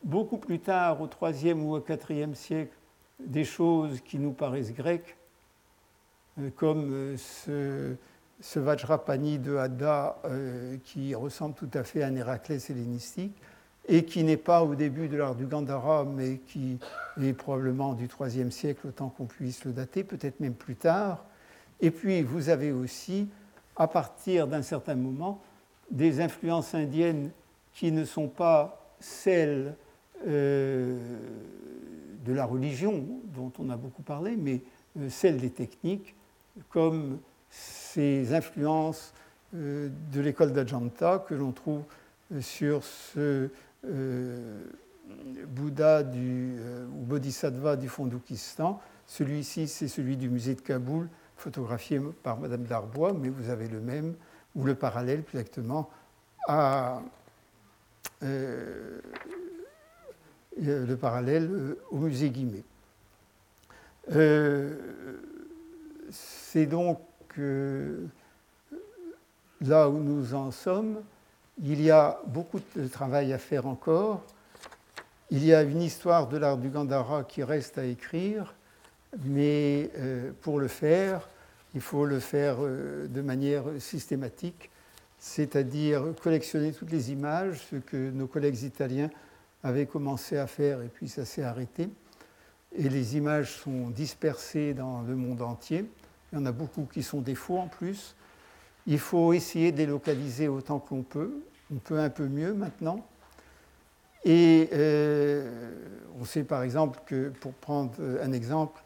[0.04, 2.74] beaucoup plus tard, au IIIe ou au IVe siècle,
[3.20, 5.18] des choses qui nous paraissent grecques,
[6.56, 7.96] comme ce,
[8.40, 10.22] ce Vajrapani de Hadda
[10.84, 13.36] qui ressemble tout à fait à un Héraclès hellénistique
[13.88, 16.78] et qui n'est pas au début de l'art du Gandhara, mais qui
[17.22, 21.26] est probablement du IIIe siècle, autant qu'on puisse le dater, peut-être même plus tard.
[21.80, 23.28] Et puis, vous avez aussi,
[23.76, 25.42] à partir d'un certain moment,
[25.90, 27.32] des influences indiennes
[27.74, 29.76] qui ne sont pas celles
[30.26, 30.98] euh,
[32.26, 33.06] de la religion,
[33.36, 34.62] dont on a beaucoup parlé, mais
[35.00, 36.14] euh, celles des techniques,
[36.70, 37.20] comme
[37.50, 39.14] ces influences
[39.56, 41.84] euh, de l'école d'Ajanta que l'on trouve
[42.42, 43.50] sur ce
[45.48, 46.58] Bouddha du,
[46.94, 48.82] ou Bodhisattva du Fondukistan.
[49.06, 53.80] Celui-ci, c'est celui du musée de Kaboul, photographié par Madame Darbois, mais vous avez le
[53.80, 54.16] même,
[54.56, 55.90] ou le parallèle exactement,
[56.48, 57.02] à,
[58.24, 59.00] euh,
[60.60, 62.64] le parallèle euh, au musée Guimet.
[64.12, 64.76] Euh,
[66.10, 67.00] c'est donc
[69.62, 71.04] là où nous en sommes.
[71.64, 74.24] Il y a beaucoup de travail à faire encore.
[75.32, 78.54] Il y a une histoire de l'art du Gandhara qui reste à écrire
[79.26, 81.28] mais euh, pour le faire,
[81.74, 84.70] il faut le faire euh, de manière systématique,
[85.20, 89.10] c'est-à-dire collectionner toutes les images, ce que nos collègues italiens
[89.64, 91.90] avaient commencé à faire et puis ça s'est arrêté.
[92.76, 95.86] Et les images sont dispersées dans le monde entier.
[96.32, 98.16] Il y en a beaucoup qui sont des faux en plus.
[98.88, 101.44] Il faut essayer de localiser autant qu'on peut.
[101.72, 103.06] On peut un peu mieux maintenant.
[104.24, 105.72] Et euh,
[106.20, 108.82] on sait par exemple que, pour prendre un exemple,